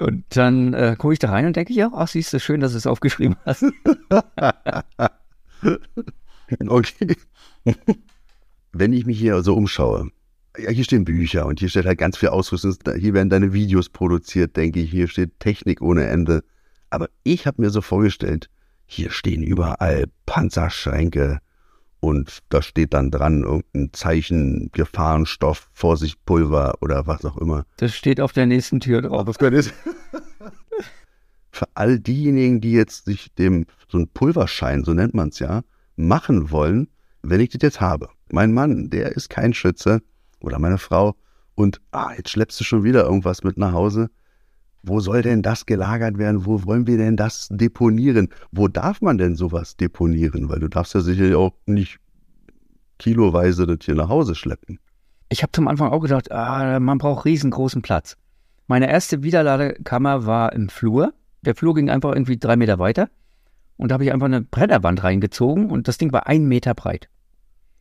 Und 0.00 0.24
dann 0.30 0.74
äh, 0.74 0.96
gucke 0.98 1.14
ich 1.14 1.18
da 1.18 1.30
rein 1.30 1.46
und 1.46 1.56
denke, 1.56 1.72
ja, 1.72 1.90
ach, 1.94 2.08
siehst 2.08 2.32
du, 2.32 2.40
schön, 2.40 2.60
dass 2.60 2.72
du 2.72 2.78
es 2.78 2.86
aufgeschrieben 2.86 3.36
hast. 3.44 3.64
okay. 6.68 7.16
Wenn 8.72 8.92
ich 8.92 9.06
mich 9.06 9.18
hier 9.18 9.42
so 9.42 9.54
umschaue, 9.54 10.10
ja, 10.58 10.70
hier 10.70 10.84
stehen 10.84 11.04
Bücher 11.04 11.46
und 11.46 11.60
hier 11.60 11.68
steht 11.68 11.86
halt 11.86 11.98
ganz 11.98 12.18
viel 12.18 12.28
Ausrüstung. 12.28 12.74
Hier 12.98 13.14
werden 13.14 13.30
deine 13.30 13.52
Videos 13.52 13.88
produziert, 13.88 14.56
denke 14.56 14.80
ich. 14.80 14.90
Hier 14.90 15.08
steht 15.08 15.40
Technik 15.40 15.80
ohne 15.80 16.06
Ende. 16.06 16.44
Aber 16.90 17.08
ich 17.22 17.46
habe 17.46 17.62
mir 17.62 17.70
so 17.70 17.80
vorgestellt, 17.80 18.50
hier 18.84 19.10
stehen 19.10 19.42
überall 19.42 20.04
Panzerschränke, 20.26 21.38
und 22.02 22.40
da 22.48 22.62
steht 22.62 22.94
dann 22.94 23.12
dran 23.12 23.44
irgendein 23.44 23.92
Zeichen, 23.92 24.70
Gefahrenstoff, 24.72 25.70
Vorsicht, 25.72 26.18
Pulver 26.26 26.74
oder 26.80 27.06
was 27.06 27.24
auch 27.24 27.38
immer. 27.38 27.64
Das 27.76 27.94
steht 27.94 28.20
auf 28.20 28.32
der 28.32 28.46
nächsten 28.46 28.80
Tür 28.80 29.02
drauf. 29.02 29.24
Das 29.24 29.36
ist. 29.52 29.72
Für 31.52 31.68
all 31.74 32.00
diejenigen, 32.00 32.60
die 32.60 32.72
jetzt 32.72 33.04
sich 33.04 33.32
dem, 33.34 33.66
so 33.86 33.98
ein 33.98 34.08
Pulverschein, 34.08 34.82
so 34.82 34.92
nennt 34.94 35.14
man 35.14 35.28
es 35.28 35.38
ja, 35.38 35.62
machen 35.94 36.50
wollen, 36.50 36.88
wenn 37.22 37.38
ich 37.38 37.50
das 37.50 37.62
jetzt 37.62 37.80
habe. 37.80 38.08
Mein 38.32 38.52
Mann, 38.52 38.90
der 38.90 39.12
ist 39.12 39.30
kein 39.30 39.54
Schütze 39.54 40.02
oder 40.40 40.58
meine 40.58 40.78
Frau 40.78 41.14
und 41.54 41.80
ah, 41.92 42.14
jetzt 42.16 42.30
schleppst 42.30 42.58
du 42.58 42.64
schon 42.64 42.82
wieder 42.82 43.04
irgendwas 43.04 43.44
mit 43.44 43.58
nach 43.58 43.72
Hause. 43.72 44.10
Wo 44.82 45.00
soll 45.00 45.22
denn 45.22 45.42
das 45.42 45.66
gelagert 45.66 46.18
werden? 46.18 46.44
Wo 46.44 46.64
wollen 46.64 46.86
wir 46.86 46.96
denn 46.96 47.16
das 47.16 47.48
deponieren? 47.50 48.28
Wo 48.50 48.68
darf 48.68 49.00
man 49.00 49.18
denn 49.18 49.36
sowas 49.36 49.76
deponieren? 49.76 50.48
Weil 50.48 50.60
du 50.60 50.68
darfst 50.68 50.94
ja 50.94 51.00
sicherlich 51.00 51.34
auch 51.34 51.52
nicht 51.66 51.98
kiloweise 52.98 53.66
das 53.66 53.78
hier 53.82 53.94
nach 53.94 54.08
Hause 54.08 54.34
schleppen. 54.34 54.78
Ich 55.28 55.42
habe 55.42 55.52
zum 55.52 55.68
Anfang 55.68 55.90
auch 55.90 56.00
gedacht, 56.00 56.30
ah, 56.30 56.78
man 56.78 56.98
braucht 56.98 57.24
riesengroßen 57.24 57.82
Platz. 57.82 58.16
Meine 58.66 58.90
erste 58.90 59.22
Wiederladekammer 59.22 60.26
war 60.26 60.52
im 60.52 60.68
Flur. 60.68 61.12
Der 61.42 61.54
Flur 61.54 61.74
ging 61.74 61.90
einfach 61.90 62.12
irgendwie 62.12 62.38
drei 62.38 62.56
Meter 62.56 62.78
weiter. 62.78 63.08
Und 63.76 63.90
da 63.90 63.94
habe 63.94 64.04
ich 64.04 64.12
einfach 64.12 64.26
eine 64.26 64.42
Brennerwand 64.42 65.02
reingezogen 65.02 65.70
und 65.70 65.88
das 65.88 65.98
Ding 65.98 66.12
war 66.12 66.26
ein 66.26 66.46
Meter 66.46 66.74
breit. 66.74 67.08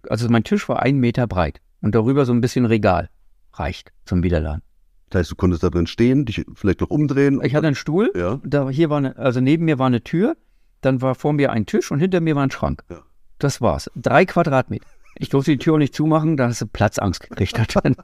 Also 0.09 0.29
mein 0.29 0.43
Tisch 0.43 0.67
war 0.69 0.81
ein 0.81 0.97
Meter 0.97 1.27
breit 1.27 1.61
und 1.81 1.93
darüber 1.93 2.25
so 2.25 2.33
ein 2.33 2.41
bisschen 2.41 2.65
Regal. 2.65 3.09
Reicht 3.53 3.91
zum 4.05 4.23
Wiederladen. 4.23 4.63
Das 5.11 5.19
heißt, 5.19 5.31
du 5.31 5.35
konntest 5.35 5.61
da 5.61 5.69
drin 5.69 5.87
stehen, 5.87 6.25
dich 6.25 6.45
vielleicht 6.55 6.81
noch 6.81 6.89
umdrehen. 6.89 7.41
Ich 7.43 7.53
hatte 7.53 7.67
einen 7.67 7.75
Stuhl, 7.75 8.11
Ja. 8.15 8.39
da 8.43 8.69
hier 8.69 8.89
war 8.89 8.97
eine, 8.97 9.17
also 9.17 9.41
neben 9.41 9.65
mir 9.65 9.77
war 9.77 9.87
eine 9.87 10.01
Tür, 10.03 10.35
dann 10.79 11.01
war 11.01 11.15
vor 11.15 11.33
mir 11.33 11.51
ein 11.51 11.65
Tisch 11.65 11.91
und 11.91 11.99
hinter 11.99 12.21
mir 12.21 12.35
war 12.35 12.43
ein 12.43 12.51
Schrank. 12.51 12.83
Ja. 12.89 13.01
Das 13.37 13.59
war's. 13.61 13.91
Drei 13.95 14.25
Quadratmeter. 14.25 14.87
Ich 15.17 15.27
durfte 15.29 15.51
die 15.51 15.57
Tür 15.57 15.73
auch 15.73 15.77
nicht 15.79 15.93
zumachen, 15.93 16.37
da 16.37 16.47
hast 16.47 16.61
du 16.61 16.65
Platzangst 16.65 17.21
gekriegt. 17.21 17.57
da 17.57 17.65
drin. 17.65 17.95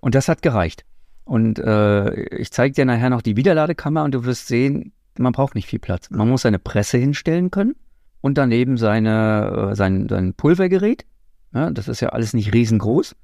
und 0.00 0.14
das 0.14 0.28
hat 0.28 0.42
gereicht. 0.42 0.84
Und 1.24 1.58
äh, 1.60 2.22
ich 2.36 2.50
zeige 2.52 2.74
dir 2.74 2.84
nachher 2.84 3.10
noch 3.10 3.22
die 3.22 3.36
Wiederladekammer 3.36 4.04
und 4.04 4.12
du 4.12 4.24
wirst 4.24 4.48
sehen, 4.48 4.92
man 5.18 5.32
braucht 5.32 5.54
nicht 5.54 5.68
viel 5.68 5.78
Platz. 5.78 6.10
Man 6.10 6.28
muss 6.28 6.42
seine 6.42 6.58
Presse 6.58 6.98
hinstellen 6.98 7.50
können 7.50 7.76
und 8.20 8.38
daneben 8.38 8.76
seine, 8.76 9.70
äh, 9.70 9.74
sein, 9.76 10.08
sein 10.08 10.34
Pulvergerät. 10.34 11.06
Ja, 11.54 11.70
das 11.70 11.86
ist 11.88 12.00
ja 12.00 12.08
alles 12.10 12.32
nicht 12.34 12.52
riesengroß. 12.52 13.14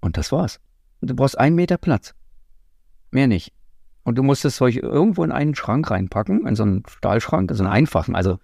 Und 0.00 0.16
das 0.16 0.32
war's. 0.32 0.60
Du 1.00 1.14
brauchst 1.14 1.38
einen 1.38 1.56
Meter 1.56 1.76
Platz. 1.78 2.14
Mehr 3.10 3.26
nicht. 3.26 3.52
Und 4.02 4.16
du 4.16 4.22
musst 4.22 4.44
das 4.44 4.56
Zeug 4.56 4.76
irgendwo 4.76 5.24
in 5.24 5.32
einen 5.32 5.54
Schrank 5.54 5.90
reinpacken, 5.90 6.46
in 6.46 6.54
so 6.54 6.62
einen 6.62 6.82
Stahlschrank, 6.88 7.50
so 7.52 7.64
einen 7.64 7.72
einfachen, 7.72 8.14
also 8.14 8.38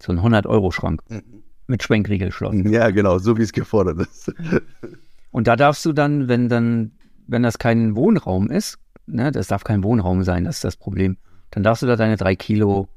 so 0.00 0.12
einen 0.12 0.20
100-Euro-Schrank 0.20 1.02
mit 1.66 1.82
Schwenkriegelschloss. 1.82 2.54
Ja, 2.64 2.90
genau, 2.90 3.18
so 3.18 3.36
wie 3.36 3.42
es 3.42 3.52
gefordert 3.52 4.00
ist. 4.00 4.32
Und 5.30 5.46
da 5.46 5.56
darfst 5.56 5.84
du 5.84 5.92
dann, 5.92 6.28
wenn 6.28 6.48
dann, 6.48 6.92
wenn 7.26 7.42
das 7.42 7.58
kein 7.58 7.96
Wohnraum 7.96 8.50
ist, 8.50 8.78
ne, 9.06 9.30
das 9.32 9.48
darf 9.48 9.64
kein 9.64 9.84
Wohnraum 9.84 10.22
sein, 10.22 10.44
das 10.44 10.56
ist 10.56 10.64
das 10.64 10.76
Problem, 10.76 11.18
dann 11.50 11.62
darfst 11.62 11.82
du 11.82 11.86
da 11.86 11.96
deine 11.96 12.16
drei 12.16 12.36
Kilo 12.36 12.88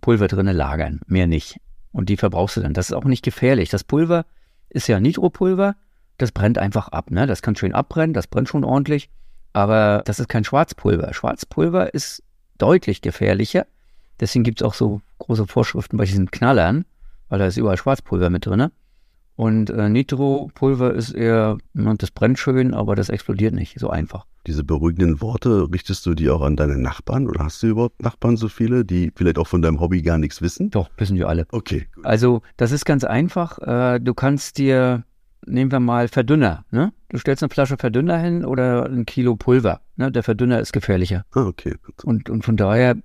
Pulver 0.00 0.28
drinne 0.28 0.52
lagern, 0.52 1.00
mehr 1.06 1.26
nicht. 1.26 1.58
Und 1.92 2.08
die 2.08 2.16
verbrauchst 2.16 2.56
du 2.56 2.60
dann. 2.60 2.74
Das 2.74 2.90
ist 2.90 2.94
auch 2.94 3.04
nicht 3.04 3.24
gefährlich. 3.24 3.70
Das 3.70 3.84
Pulver 3.84 4.26
ist 4.68 4.86
ja 4.86 5.00
Nitropulver, 5.00 5.74
das 6.18 6.32
brennt 6.32 6.58
einfach 6.58 6.88
ab, 6.88 7.10
ne? 7.10 7.26
Das 7.26 7.42
kann 7.42 7.56
schön 7.56 7.72
abbrennen, 7.72 8.12
das 8.12 8.26
brennt 8.26 8.48
schon 8.48 8.64
ordentlich, 8.64 9.10
aber 9.52 10.02
das 10.04 10.20
ist 10.20 10.28
kein 10.28 10.44
Schwarzpulver. 10.44 11.14
Schwarzpulver 11.14 11.94
ist 11.94 12.22
deutlich 12.58 13.00
gefährlicher. 13.00 13.66
Deswegen 14.20 14.44
gibt 14.44 14.60
es 14.60 14.66
auch 14.66 14.74
so 14.74 15.00
große 15.18 15.46
Vorschriften 15.46 15.96
bei 15.96 16.04
diesen 16.04 16.30
Knallern, 16.30 16.84
weil 17.28 17.38
da 17.38 17.46
ist 17.46 17.56
überall 17.56 17.76
Schwarzpulver 17.76 18.30
mit 18.30 18.46
drin. 18.46 18.68
Und 19.36 19.70
äh, 19.70 19.88
Nitropulver 19.88 20.94
ist 20.94 21.12
eher, 21.12 21.58
ne, 21.72 21.94
das 21.96 22.10
brennt 22.10 22.40
schön, 22.40 22.74
aber 22.74 22.96
das 22.96 23.08
explodiert 23.08 23.54
nicht 23.54 23.78
so 23.78 23.88
einfach. 23.88 24.26
Diese 24.48 24.64
beruhigenden 24.64 25.20
Worte, 25.20 25.68
richtest 25.72 26.04
du 26.06 26.14
die 26.14 26.28
auch 26.28 26.40
an 26.40 26.56
deine 26.56 26.76
Nachbarn 26.76 27.28
oder 27.28 27.44
hast 27.44 27.62
du 27.62 27.68
überhaupt 27.68 28.02
Nachbarn 28.02 28.36
so 28.36 28.48
viele, 28.48 28.84
die 28.84 29.12
vielleicht 29.14 29.38
auch 29.38 29.46
von 29.46 29.62
deinem 29.62 29.78
Hobby 29.78 30.02
gar 30.02 30.18
nichts 30.18 30.42
wissen? 30.42 30.70
Doch, 30.70 30.90
wissen 30.96 31.16
wir 31.16 31.28
alle. 31.28 31.46
Okay, 31.52 31.86
gut. 31.94 32.04
Also, 32.04 32.42
das 32.56 32.72
ist 32.72 32.84
ganz 32.84 33.04
einfach. 33.04 33.60
Äh, 33.60 34.00
du 34.00 34.12
kannst 34.12 34.58
dir, 34.58 35.04
nehmen 35.48 35.72
wir 35.72 35.80
mal 35.80 36.08
Verdünner, 36.08 36.64
ne? 36.70 36.92
Du 37.08 37.18
stellst 37.18 37.42
eine 37.42 37.50
Flasche 37.50 37.76
Verdünner 37.76 38.18
hin 38.18 38.44
oder 38.44 38.86
ein 38.86 39.06
Kilo 39.06 39.36
Pulver. 39.36 39.80
Ne? 39.96 40.12
Der 40.12 40.22
Verdünner 40.22 40.60
ist 40.60 40.72
gefährlicher. 40.72 41.24
Ah, 41.32 41.46
okay. 41.46 41.74
Und, 42.04 42.28
und 42.28 42.44
von 42.44 42.56
daher, 42.56 42.96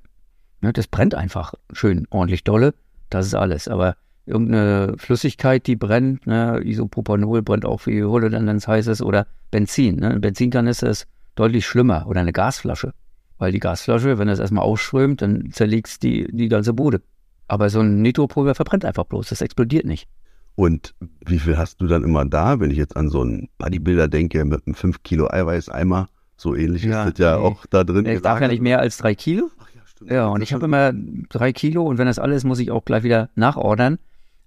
ne, 0.62 0.74
das 0.74 0.88
brennt 0.88 1.16
einfach 1.16 1.54
schön, 1.72 2.06
ordentlich 2.10 2.44
dolle. 2.44 2.74
Das 3.10 3.26
ist 3.26 3.34
alles. 3.34 3.68
Aber 3.68 3.96
irgendeine 4.26 4.96
Flüssigkeit, 4.98 5.68
die 5.68 5.76
brennt, 5.76 6.28
ne, 6.28 6.62
Isopropanol 6.64 7.42
brennt 7.42 7.66
auch 7.66 7.86
wie 7.86 8.04
Hulle, 8.04 8.30
dann 8.30 8.46
wenn 8.46 8.58
es 8.58 8.68
heiß 8.68 8.88
ist, 8.88 9.02
oder 9.02 9.28
Benzin. 9.52 9.98
Ne? 9.98 10.12
Ein 10.12 10.22
Benzinkanister 10.22 10.90
ist 10.90 11.08
deutlich 11.36 11.66
schlimmer 11.66 12.06
oder 12.08 12.22
eine 12.22 12.34
Gasflasche. 12.34 12.94
Weil 13.38 13.52
die 13.52 13.60
Gasflasche, 13.60 14.20
wenn 14.20 14.30
es 14.30 14.40
erstmal 14.40 14.64
ausströmt, 14.64 15.22
dann 15.22 15.52
zerlegt 15.52 16.04
die, 16.04 16.28
die 16.32 16.50
ganze 16.50 16.74
Bude. 16.74 17.02
Aber 17.48 17.70
so 17.70 17.82
ein 17.82 18.02
Nitropulver 18.02 18.56
verbrennt 18.56 18.86
einfach 18.86 19.06
bloß, 19.06 19.30
das 19.30 19.42
explodiert 19.42 19.86
nicht. 19.86 20.08
Und 20.56 20.94
wie 21.26 21.40
viel 21.40 21.58
hast 21.58 21.82
du 21.82 21.88
dann 21.88 22.04
immer 22.04 22.26
da, 22.26 22.60
wenn 22.60 22.70
ich 22.70 22.78
jetzt 22.78 22.96
an 22.96 23.10
so 23.10 23.22
einen 23.22 23.50
Bodybuilder 23.58 24.08
denke 24.08 24.46
mit 24.46 24.66
einem 24.66 24.76
5 24.76 25.02
Kilo 25.04 25.30
Eiweißeimer? 25.30 26.10
So 26.38 26.56
ähnlich 26.56 26.84
Ja, 26.84 27.06
ist 27.06 27.20
das 27.20 27.26
ja 27.26 27.38
nee. 27.38 27.44
auch 27.44 27.66
da 27.66 27.84
drin. 27.84 28.06
Ich 28.06 28.22
darf 28.22 28.42
ja 28.42 28.48
nicht 28.48 28.62
mehr 28.62 28.80
als 28.80 28.98
drei 28.98 29.16
Kilo. 29.16 29.50
Ach 29.60 29.70
ja, 29.74 29.82
stimmt. 29.86 30.12
Ja, 30.12 30.28
und 30.28 30.42
ich 30.42 30.54
habe 30.54 30.66
immer 30.66 30.94
drei 31.30 31.54
Kilo 31.54 31.84
und 31.84 31.98
wenn 31.98 32.08
das 32.08 32.20
alles 32.20 32.38
ist, 32.38 32.44
muss 32.44 32.60
ich 32.60 32.72
auch 32.72 32.86
gleich 32.86 33.04
wieder 33.04 33.30
nachordern. 33.36 33.98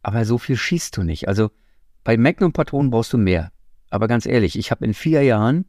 Aber 0.02 0.24
so 0.24 0.38
viel 0.38 0.56
schießt 0.56 0.96
du 0.96 1.02
nicht. 1.02 1.26
Also 1.26 1.50
bei 2.04 2.16
Magnum-Patronen 2.16 2.90
brauchst 2.90 3.12
du 3.12 3.18
mehr. 3.18 3.50
Aber 3.90 4.06
ganz 4.06 4.26
ehrlich, 4.26 4.58
ich 4.58 4.70
habe 4.70 4.84
in 4.84 4.94
vier 4.94 5.22
Jahren 5.22 5.64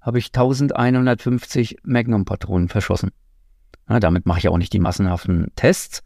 habe 0.00 0.18
ich 0.18 0.26
1150 0.26 1.78
Magnum-Patronen 1.84 2.68
verschossen. 2.68 3.10
Ja, 3.88 4.00
damit 4.00 4.26
mache 4.26 4.40
ich 4.40 4.48
auch 4.48 4.58
nicht 4.58 4.72
die 4.74 4.78
massenhaften 4.78 5.52
Tests. 5.56 6.02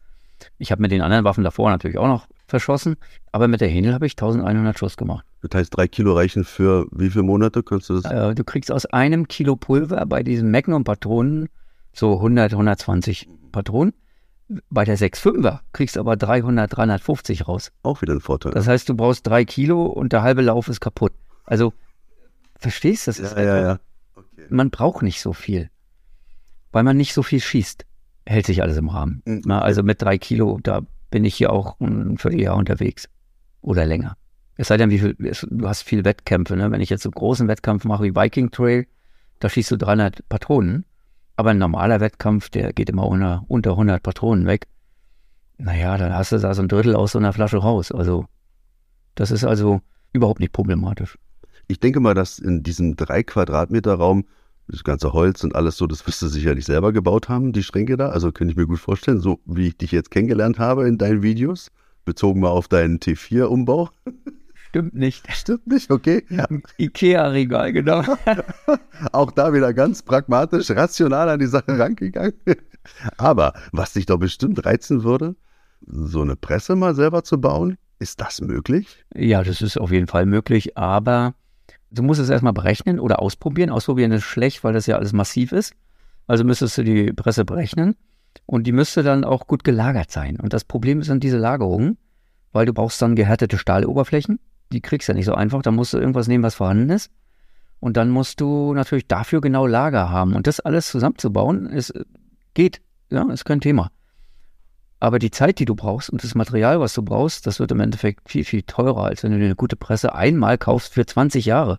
Ich 0.58 0.70
habe 0.70 0.82
mit 0.82 0.92
den 0.92 1.02
anderen 1.02 1.24
Waffen 1.24 1.42
davor 1.42 1.70
natürlich 1.70 1.98
auch 1.98 2.06
noch 2.06 2.28
verschossen, 2.48 2.96
aber 3.30 3.46
mit 3.46 3.60
der 3.60 3.68
Händel 3.68 3.94
habe 3.94 4.06
ich 4.06 4.12
1100 4.12 4.78
Schuss 4.78 4.96
gemacht. 4.96 5.24
Das 5.42 5.56
heißt, 5.56 5.76
drei 5.76 5.86
Kilo 5.86 6.14
reichen 6.14 6.44
für 6.44 6.86
wie 6.90 7.10
viele 7.10 7.22
Monate? 7.22 7.62
Kannst 7.62 7.90
du 7.90 8.00
das? 8.00 8.10
Äh, 8.10 8.34
du 8.34 8.44
kriegst 8.44 8.72
aus 8.72 8.86
einem 8.86 9.28
Kilo 9.28 9.54
Pulver 9.56 10.04
bei 10.06 10.22
diesen 10.22 10.50
Magnum-Patronen 10.50 11.48
so 11.92 12.16
100, 12.16 12.52
120 12.52 13.28
Patronen. 13.52 13.92
Bei 14.70 14.84
der 14.84 14.96
6,5er 14.96 15.60
kriegst 15.72 15.96
du 15.96 16.00
aber 16.00 16.16
300, 16.16 16.74
350 16.74 17.46
raus. 17.46 17.70
Auch 17.82 18.00
wieder 18.00 18.14
ein 18.14 18.20
Vorteil. 18.20 18.52
Das 18.52 18.66
heißt, 18.66 18.88
du 18.88 18.94
brauchst 18.94 19.26
drei 19.26 19.44
Kilo 19.44 19.84
und 19.84 20.12
der 20.12 20.22
halbe 20.22 20.40
Lauf 20.40 20.68
ist 20.68 20.80
kaputt. 20.80 21.12
Also, 21.44 21.74
verstehst 22.56 23.06
du? 23.06 23.10
Das 23.10 23.18
ist 23.18 23.36
ja, 23.36 23.42
ja, 23.42 23.60
ja. 23.60 23.78
Okay. 24.14 24.46
Man 24.48 24.70
braucht 24.70 25.02
nicht 25.02 25.20
so 25.20 25.34
viel, 25.34 25.70
weil 26.72 26.82
man 26.82 26.96
nicht 26.96 27.12
so 27.12 27.22
viel 27.22 27.40
schießt. 27.40 27.84
Hält 28.24 28.46
sich 28.46 28.62
alles 28.62 28.76
im 28.78 28.88
Rahmen. 28.88 29.22
Mhm. 29.26 29.42
Na, 29.44 29.60
also 29.60 29.82
mit 29.82 30.00
drei 30.00 30.16
Kilo, 30.16 30.58
da 30.62 30.82
bin 31.10 31.24
ich 31.24 31.34
hier 31.34 31.52
auch 31.52 31.78
ein 31.80 32.18
Vierteljahr 32.18 32.56
unterwegs. 32.56 33.08
Oder 33.60 33.86
länger. 33.86 34.16
Es 34.56 34.68
sei 34.68 34.76
denn, 34.76 34.90
wie 34.90 34.98
viel, 34.98 35.16
es- 35.24 35.46
du 35.48 35.68
hast 35.68 35.82
viel 35.82 36.04
Wettkämpfe. 36.04 36.56
Ne? 36.56 36.70
Wenn 36.70 36.80
ich 36.80 36.90
jetzt 36.90 37.02
so 37.02 37.10
großen 37.10 37.48
Wettkampf 37.48 37.84
mache 37.84 38.04
wie 38.04 38.14
Viking 38.14 38.50
Trail, 38.50 38.86
da 39.40 39.48
schießt 39.48 39.70
du 39.72 39.76
300 39.76 40.28
Patronen. 40.28 40.84
Aber 41.36 41.50
ein 41.50 41.58
normaler 41.58 42.00
Wettkampf, 42.00 42.50
der 42.50 42.72
geht 42.72 42.90
immer 42.90 43.06
unter, 43.06 43.44
unter 43.48 43.70
100 43.72 44.02
Patronen 44.02 44.46
weg. 44.46 44.66
Naja, 45.58 45.96
dann 45.96 46.12
hast 46.14 46.32
du 46.32 46.38
da 46.38 46.54
so 46.54 46.62
ein 46.62 46.68
Drittel 46.68 46.94
aus 46.96 47.12
so 47.12 47.18
einer 47.18 47.32
Flasche 47.32 47.58
raus. 47.58 47.92
Also, 47.92 48.26
das 49.14 49.30
ist 49.30 49.44
also 49.44 49.80
überhaupt 50.12 50.40
nicht 50.40 50.52
problematisch. 50.52 51.18
Ich 51.68 51.80
denke 51.80 52.00
mal, 52.00 52.14
dass 52.14 52.38
in 52.38 52.62
diesem 52.62 52.96
drei 52.96 53.22
Quadratmeter 53.22 53.94
Raum 53.94 54.24
das 54.68 54.84
ganze 54.84 55.12
Holz 55.12 55.42
und 55.44 55.54
alles 55.54 55.76
so, 55.76 55.86
das 55.86 56.06
wirst 56.06 56.20
du 56.22 56.28
sicherlich 56.28 56.66
selber 56.66 56.92
gebaut 56.92 57.28
haben, 57.28 57.52
die 57.52 57.62
Schränke 57.62 57.96
da. 57.96 58.10
Also 58.10 58.32
könnte 58.32 58.52
ich 58.52 58.56
mir 58.56 58.66
gut 58.66 58.78
vorstellen, 58.78 59.20
so 59.20 59.40
wie 59.46 59.68
ich 59.68 59.78
dich 59.78 59.92
jetzt 59.92 60.10
kennengelernt 60.10 60.58
habe 60.58 60.86
in 60.86 60.98
deinen 60.98 61.22
Videos, 61.22 61.70
bezogen 62.04 62.40
mal 62.40 62.50
auf 62.50 62.68
deinen 62.68 62.98
T4-Umbau. 62.98 63.90
Stimmt 64.68 64.94
nicht. 64.94 65.32
Stimmt 65.32 65.66
nicht, 65.66 65.90
okay? 65.90 66.24
Ja. 66.28 66.46
Ikea-Regal, 66.78 67.72
genau. 67.72 68.02
Auch 69.12 69.30
da 69.30 69.54
wieder 69.54 69.72
ganz 69.72 70.02
pragmatisch, 70.02 70.70
rational 70.70 71.30
an 71.30 71.40
die 71.40 71.46
Sache 71.46 71.78
rangegangen. 71.78 72.34
Aber 73.16 73.54
was 73.72 73.94
dich 73.94 74.04
doch 74.04 74.18
bestimmt 74.18 74.66
reizen 74.66 75.04
würde, 75.04 75.36
so 75.86 76.20
eine 76.20 76.36
Presse 76.36 76.76
mal 76.76 76.94
selber 76.94 77.24
zu 77.24 77.40
bauen, 77.40 77.78
ist 77.98 78.20
das 78.20 78.42
möglich? 78.42 79.04
Ja, 79.14 79.42
das 79.42 79.62
ist 79.62 79.78
auf 79.78 79.90
jeden 79.90 80.06
Fall 80.06 80.26
möglich, 80.26 80.76
aber 80.76 81.34
du 81.90 82.02
musst 82.02 82.20
es 82.20 82.30
erstmal 82.30 82.52
berechnen 82.52 83.00
oder 83.00 83.20
ausprobieren. 83.20 83.70
Ausprobieren 83.70 84.12
ist 84.12 84.24
schlecht, 84.24 84.64
weil 84.64 84.72
das 84.72 84.86
ja 84.86 84.96
alles 84.96 85.12
massiv 85.12 85.52
ist. 85.52 85.74
Also 86.26 86.44
müsstest 86.44 86.78
du 86.78 86.84
die 86.84 87.12
Presse 87.12 87.44
berechnen 87.44 87.96
und 88.46 88.66
die 88.66 88.72
müsste 88.72 89.02
dann 89.02 89.24
auch 89.24 89.46
gut 89.46 89.64
gelagert 89.64 90.10
sein. 90.10 90.38
Und 90.38 90.52
das 90.52 90.64
Problem 90.64 91.02
sind 91.02 91.24
diese 91.24 91.38
Lagerungen, 91.38 91.98
weil 92.52 92.66
du 92.66 92.72
brauchst 92.72 93.00
dann 93.00 93.16
gehärtete 93.16 93.58
Stahloberflächen. 93.58 94.38
Die 94.72 94.80
kriegst 94.80 95.08
du 95.08 95.12
ja 95.12 95.16
nicht 95.16 95.26
so 95.26 95.34
einfach. 95.34 95.62
Da 95.62 95.70
musst 95.70 95.94
du 95.94 95.98
irgendwas 95.98 96.28
nehmen, 96.28 96.44
was 96.44 96.54
vorhanden 96.54 96.90
ist. 96.90 97.10
Und 97.80 97.96
dann 97.96 98.10
musst 98.10 98.40
du 98.40 98.74
natürlich 98.74 99.06
dafür 99.06 99.40
genau 99.40 99.66
Lager 99.66 100.10
haben. 100.10 100.34
Und 100.34 100.46
das 100.46 100.60
alles 100.60 100.88
zusammenzubauen, 100.88 101.66
ist, 101.66 101.94
geht. 102.54 102.82
Ja, 103.10 103.30
ist 103.32 103.44
kein 103.44 103.60
Thema. 103.60 103.90
Aber 105.00 105.18
die 105.18 105.30
Zeit, 105.30 105.58
die 105.60 105.64
du 105.64 105.74
brauchst 105.74 106.10
und 106.10 106.24
das 106.24 106.34
Material, 106.34 106.80
was 106.80 106.94
du 106.94 107.02
brauchst, 107.02 107.46
das 107.46 107.60
wird 107.60 107.70
im 107.70 107.80
Endeffekt 107.80 108.28
viel, 108.28 108.44
viel 108.44 108.62
teurer, 108.62 109.04
als 109.04 109.22
wenn 109.22 109.30
du 109.30 109.38
dir 109.38 109.44
eine 109.44 109.56
gute 109.56 109.76
Presse 109.76 110.14
einmal 110.14 110.58
kaufst 110.58 110.94
für 110.94 111.06
20 111.06 111.44
Jahre. 111.44 111.78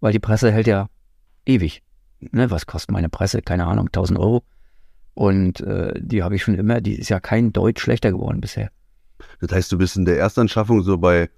Weil 0.00 0.12
die 0.12 0.18
Presse 0.18 0.50
hält 0.50 0.66
ja 0.66 0.88
ewig. 1.46 1.82
Ne, 2.20 2.50
was 2.50 2.66
kostet 2.66 2.90
meine 2.90 3.08
Presse? 3.08 3.42
Keine 3.42 3.66
Ahnung, 3.66 3.86
1000 3.86 4.18
Euro. 4.18 4.42
Und 5.14 5.60
äh, 5.60 5.94
die 6.00 6.22
habe 6.22 6.34
ich 6.34 6.42
schon 6.42 6.54
immer, 6.54 6.80
die 6.80 6.94
ist 6.94 7.08
ja 7.08 7.20
kein 7.20 7.52
Deut 7.52 7.78
schlechter 7.78 8.10
geworden 8.10 8.40
bisher. 8.40 8.70
Das 9.40 9.52
heißt, 9.52 9.72
du 9.72 9.78
bist 9.78 9.96
in 9.96 10.04
der 10.04 10.18
Erstanschaffung 10.18 10.82
so 10.82 10.98
bei, 10.98 11.30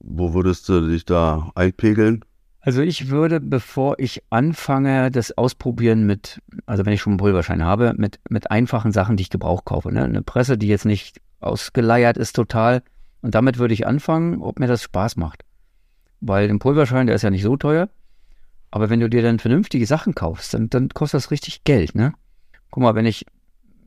wo 0.00 0.34
würdest 0.34 0.68
du 0.68 0.88
dich 0.88 1.04
da 1.04 1.50
einpegeln? 1.54 2.24
Also 2.64 2.80
ich 2.80 3.08
würde, 3.08 3.40
bevor 3.40 3.98
ich 3.98 4.22
anfange, 4.30 5.10
das 5.10 5.36
ausprobieren 5.36 6.06
mit, 6.06 6.40
also 6.64 6.86
wenn 6.86 6.92
ich 6.92 7.00
schon 7.00 7.14
einen 7.14 7.18
Pulverschein 7.18 7.64
habe, 7.64 7.92
mit, 7.96 8.20
mit 8.30 8.52
einfachen 8.52 8.92
Sachen, 8.92 9.16
die 9.16 9.22
ich 9.22 9.30
Gebrauch 9.30 9.64
kaufe. 9.64 9.90
Ne? 9.90 10.04
Eine 10.04 10.22
Presse, 10.22 10.56
die 10.56 10.68
jetzt 10.68 10.84
nicht 10.84 11.20
ausgeleiert 11.40 12.16
ist 12.16 12.36
total. 12.36 12.82
Und 13.20 13.34
damit 13.34 13.58
würde 13.58 13.74
ich 13.74 13.84
anfangen, 13.84 14.40
ob 14.40 14.60
mir 14.60 14.68
das 14.68 14.84
Spaß 14.84 15.16
macht. 15.16 15.44
Weil 16.20 16.48
ein 16.48 16.60
Pulverschein, 16.60 17.08
der 17.08 17.16
ist 17.16 17.22
ja 17.22 17.30
nicht 17.30 17.42
so 17.42 17.56
teuer. 17.56 17.88
Aber 18.70 18.90
wenn 18.90 19.00
du 19.00 19.10
dir 19.10 19.22
dann 19.22 19.40
vernünftige 19.40 19.84
Sachen 19.84 20.14
kaufst, 20.14 20.54
dann, 20.54 20.70
dann 20.70 20.88
kostet 20.88 21.18
das 21.18 21.32
richtig 21.32 21.64
Geld, 21.64 21.96
ne? 21.96 22.14
Guck 22.70 22.84
mal, 22.84 22.94
wenn 22.94 23.06
ich, 23.06 23.26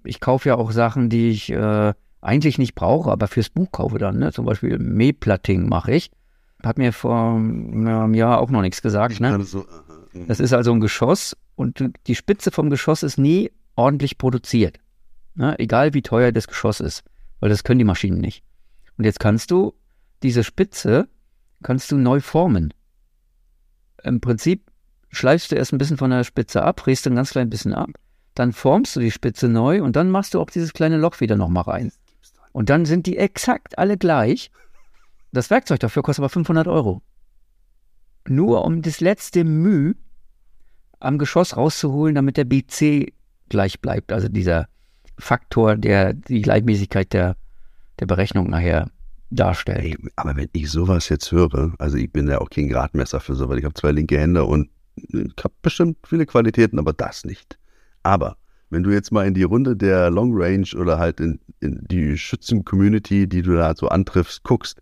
ich 0.04 0.20
kaufe 0.20 0.50
ja 0.50 0.56
auch 0.56 0.72
Sachen, 0.72 1.10
die 1.10 1.30
ich 1.30 1.50
äh, 1.50 1.94
eigentlich 2.20 2.58
nicht 2.58 2.76
brauche, 2.76 3.10
aber 3.10 3.28
fürs 3.28 3.50
Buch 3.50 3.72
kaufe 3.72 4.00
dann, 4.00 4.20
ne? 4.20 4.34
Zum 4.34 4.46
Beispiel 4.46 4.78
Mähplatting 4.78 5.68
mache 5.70 5.94
ich. 5.94 6.12
Hat 6.66 6.78
mir 6.78 6.94
vor 6.94 7.36
einem 7.36 8.14
Jahr 8.14 8.40
auch 8.40 8.50
noch 8.50 8.62
nichts 8.62 8.82
gesagt, 8.82 9.20
ne? 9.20 9.42
So, 9.44 9.66
mhm. 10.14 10.28
das 10.28 10.40
ist 10.40 10.54
also 10.54 10.74
ein 10.74 10.80
Geschoss 10.80 11.38
und 11.56 11.92
die 12.08 12.16
Spitze 12.16 12.52
vom 12.52 12.70
Geschoss 12.70 13.04
ist 13.04 13.18
nie 13.18 13.52
ordentlich 13.76 14.18
produziert. 14.18 14.80
Ne? 15.36 15.58
Egal 15.60 15.94
wie 15.94 16.02
teuer 16.02 16.32
das 16.32 16.48
Geschoss 16.48 16.80
ist, 16.80 17.04
weil 17.40 17.50
das 17.50 17.64
können 17.64 17.80
die 17.80 17.86
Maschinen 17.86 18.20
nicht. 18.20 18.44
Und 18.98 19.04
jetzt 19.06 19.20
kannst 19.20 19.52
du 19.52 19.74
diese 20.24 20.44
Spitze 20.44 21.08
kannst 21.62 21.92
du 21.92 21.98
neu 21.98 22.20
formen. 22.20 22.74
Im 24.04 24.22
Prinzip 24.22 24.72
schleifst 25.10 25.52
du 25.52 25.56
erst 25.56 25.74
ein 25.74 25.78
bisschen 25.78 25.98
von 25.98 26.12
der 26.12 26.24
Spitze 26.24 26.64
ab, 26.64 26.78
drehst 26.78 27.08
ein 27.08 27.16
ganz 27.16 27.32
klein 27.32 27.50
bisschen 27.50 27.74
ab, 27.74 27.90
dann 28.34 28.54
formst 28.54 28.96
du 28.96 29.00
die 29.00 29.12
Spitze 29.12 29.48
neu 29.48 29.82
und 29.82 29.96
dann 29.96 30.10
machst 30.10 30.34
du 30.34 30.40
auch 30.40 30.50
dieses 30.50 30.74
kleine 30.74 30.98
Loch 30.98 31.20
wieder 31.22 31.36
nochmal 31.36 31.64
rein. 31.64 31.92
Und 32.52 32.70
dann 32.70 32.86
sind 32.86 33.06
die 33.06 33.18
exakt 33.18 33.78
alle 33.78 33.98
gleich. 33.98 34.52
Das 35.36 35.50
Werkzeug 35.50 35.82
dafür 35.82 36.02
kostet 36.02 36.22
aber 36.22 36.30
500 36.30 36.68
Euro. 36.68 37.02
Nur 38.28 38.64
um 38.64 38.82
das 38.82 39.02
letzte 39.02 39.44
Mühe 39.44 39.96
am 41.00 41.18
Geschoss 41.18 41.58
rauszuholen, 41.58 42.16
damit 42.16 42.38
der 42.38 42.46
BC 42.46 43.14
gleich 43.50 43.82
bleibt. 43.82 44.14
Also 44.14 44.30
dieser 44.30 44.68
Faktor, 45.20 45.76
der 45.76 46.14
die 46.14 46.42
Gleichmäßigkeit 46.42 47.12
der, 47.12 47.36
der 48.00 48.06
Berechnung 48.06 48.50
nachher 48.50 48.90
darstellt. 49.30 49.82
Hey, 49.82 49.98
aber 50.16 50.38
wenn 50.38 50.50
ich 50.54 50.72
sowas 50.72 51.10
jetzt 51.10 51.32
höre, 51.32 51.74
also 51.80 51.98
ich 51.98 52.12
bin 52.12 52.28
ja 52.28 52.40
auch 52.40 52.50
kein 52.50 52.70
Gradmesser 52.70 53.20
für 53.20 53.36
sowas, 53.36 53.58
ich 53.58 53.66
habe 53.66 53.74
zwei 53.74 53.92
linke 53.92 54.18
Hände 54.18 54.46
und 54.46 54.70
ich 54.96 55.44
habe 55.44 55.54
bestimmt 55.62 55.98
viele 56.08 56.26
Qualitäten, 56.26 56.80
aber 56.80 56.94
das 56.94 57.26
nicht. 57.26 57.60
Aber 58.04 58.38
wenn 58.70 58.84
du 58.84 58.92
jetzt 58.92 59.12
mal 59.12 59.28
in 59.28 59.34
die 59.34 59.44
Runde 59.44 59.76
der 59.76 60.10
Long 60.10 60.32
Range 60.34 60.68
oder 60.78 60.98
halt 60.98 61.20
in, 61.20 61.40
in 61.60 61.86
die 61.90 62.18
Schützen-Community, 62.18 63.28
die 63.28 63.42
du 63.42 63.56
da 63.56 63.76
so 63.76 63.90
antriffst, 63.90 64.44
guckst, 64.44 64.82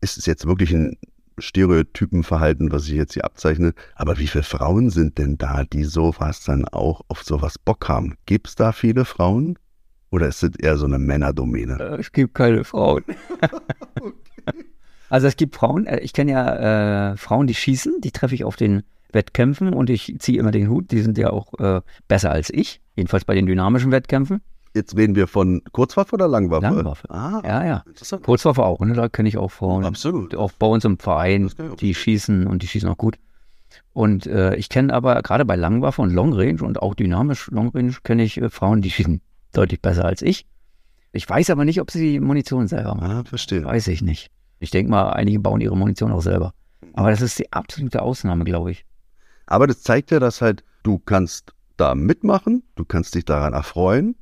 ist 0.00 0.18
es 0.18 0.26
jetzt 0.26 0.46
wirklich 0.46 0.72
ein 0.72 0.96
Stereotypenverhalten, 1.38 2.72
was 2.72 2.86
ich 2.88 2.94
jetzt 2.94 3.14
hier 3.14 3.24
abzeichne. 3.24 3.74
Aber 3.94 4.18
wie 4.18 4.26
viele 4.26 4.44
Frauen 4.44 4.90
sind 4.90 5.18
denn 5.18 5.36
da, 5.36 5.64
die 5.64 5.84
sowas 5.84 6.44
dann 6.44 6.66
auch 6.66 7.02
auf 7.08 7.22
sowas 7.22 7.58
Bock 7.58 7.88
haben? 7.88 8.16
Gibt 8.26 8.48
es 8.48 8.54
da 8.54 8.72
viele 8.72 9.04
Frauen? 9.04 9.58
Oder 10.10 10.28
ist 10.28 10.42
es 10.42 10.56
eher 10.56 10.76
so 10.76 10.86
eine 10.86 10.98
Männerdomäne? 10.98 11.78
Äh, 11.78 12.00
es 12.00 12.12
gibt 12.12 12.34
keine 12.34 12.64
Frauen. 12.64 13.04
Also 15.08 15.26
es 15.26 15.36
gibt 15.36 15.54
Frauen, 15.54 15.86
äh, 15.86 16.00
ich 16.00 16.12
kenne 16.12 16.32
ja 16.32 17.12
äh, 17.12 17.16
Frauen, 17.16 17.46
die 17.46 17.54
schießen, 17.54 18.00
die 18.00 18.10
treffe 18.10 18.34
ich 18.34 18.44
auf 18.44 18.56
den 18.56 18.82
Wettkämpfen 19.12 19.72
und 19.72 19.88
ich 19.88 20.16
ziehe 20.18 20.38
immer 20.38 20.50
den 20.50 20.68
Hut, 20.68 20.90
die 20.90 21.00
sind 21.00 21.16
ja 21.16 21.30
auch 21.30 21.54
äh, 21.58 21.80
besser 22.08 22.32
als 22.32 22.50
ich, 22.50 22.80
jedenfalls 22.96 23.24
bei 23.24 23.34
den 23.34 23.46
dynamischen 23.46 23.92
Wettkämpfen. 23.92 24.40
Jetzt 24.76 24.94
reden 24.94 25.14
wir 25.14 25.26
von 25.26 25.62
Kurzwaffe 25.72 26.14
oder 26.14 26.28
Langwaffe? 26.28 26.66
Langwaffe. 26.66 27.08
Ah, 27.10 27.40
ja, 27.42 27.64
ja. 27.64 27.84
Kurzwaffe 28.22 28.62
auch, 28.62 28.80
ne? 28.80 28.92
da 28.92 29.08
kenne 29.08 29.26
ich 29.26 29.38
auch 29.38 29.50
Frauen. 29.50 29.86
Absolut. 29.86 30.34
Auch 30.34 30.52
bei 30.52 30.66
uns 30.66 30.84
im 30.84 30.98
Verein, 30.98 31.50
die 31.80 31.94
schießen 31.94 32.46
und 32.46 32.62
die 32.62 32.66
schießen 32.66 32.86
auch 32.86 32.98
gut. 32.98 33.16
Und 33.94 34.26
äh, 34.26 34.54
ich 34.56 34.68
kenne 34.68 34.92
aber 34.92 35.22
gerade 35.22 35.46
bei 35.46 35.56
Langwaffe 35.56 36.02
und 36.02 36.12
Long 36.12 36.34
Range 36.34 36.62
und 36.62 36.82
auch 36.82 36.94
dynamisch 36.94 37.50
Long 37.50 37.70
Range 37.70 37.94
kenne 38.04 38.22
ich 38.22 38.36
äh, 38.36 38.50
Frauen, 38.50 38.82
die 38.82 38.90
schießen 38.90 39.22
deutlich 39.52 39.80
besser 39.80 40.04
als 40.04 40.20
ich. 40.20 40.46
Ich 41.12 41.26
weiß 41.26 41.48
aber 41.48 41.64
nicht, 41.64 41.80
ob 41.80 41.90
sie 41.90 42.20
Munition 42.20 42.68
selber 42.68 42.94
machen. 42.94 43.10
Ah, 43.10 43.24
verstehe. 43.24 43.64
Weiß 43.64 43.88
ich 43.88 44.02
nicht. 44.02 44.30
Ich 44.58 44.70
denke 44.70 44.90
mal, 44.90 45.10
einige 45.10 45.40
bauen 45.40 45.62
ihre 45.62 45.76
Munition 45.76 46.12
auch 46.12 46.20
selber. 46.20 46.52
Aber 46.92 47.10
das 47.10 47.22
ist 47.22 47.38
die 47.38 47.50
absolute 47.50 48.02
Ausnahme, 48.02 48.44
glaube 48.44 48.72
ich. 48.72 48.84
Aber 49.46 49.66
das 49.66 49.82
zeigt 49.82 50.10
ja, 50.10 50.20
dass 50.20 50.42
halt 50.42 50.64
du 50.82 50.98
kannst 50.98 51.54
da 51.78 51.94
mitmachen, 51.94 52.62
du 52.74 52.84
kannst 52.84 53.14
dich 53.14 53.24
daran 53.24 53.54
erfreuen, 53.54 54.16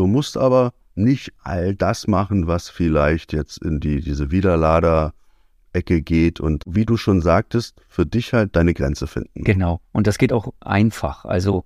du 0.00 0.06
musst 0.06 0.36
aber 0.38 0.72
nicht 0.94 1.32
all 1.42 1.74
das 1.74 2.06
machen, 2.06 2.46
was 2.46 2.68
vielleicht 2.68 3.32
jetzt 3.32 3.62
in 3.62 3.80
die, 3.80 4.00
diese 4.00 4.30
Widerlader-Ecke 4.30 6.02
geht 6.02 6.40
und 6.40 6.64
wie 6.66 6.86
du 6.86 6.96
schon 6.96 7.20
sagtest, 7.20 7.80
für 7.88 8.06
dich 8.06 8.32
halt 8.32 8.56
deine 8.56 8.74
Grenze 8.74 9.06
finden. 9.06 9.44
Genau. 9.44 9.80
Und 9.92 10.06
das 10.06 10.18
geht 10.18 10.32
auch 10.32 10.52
einfach. 10.60 11.24
Also 11.24 11.64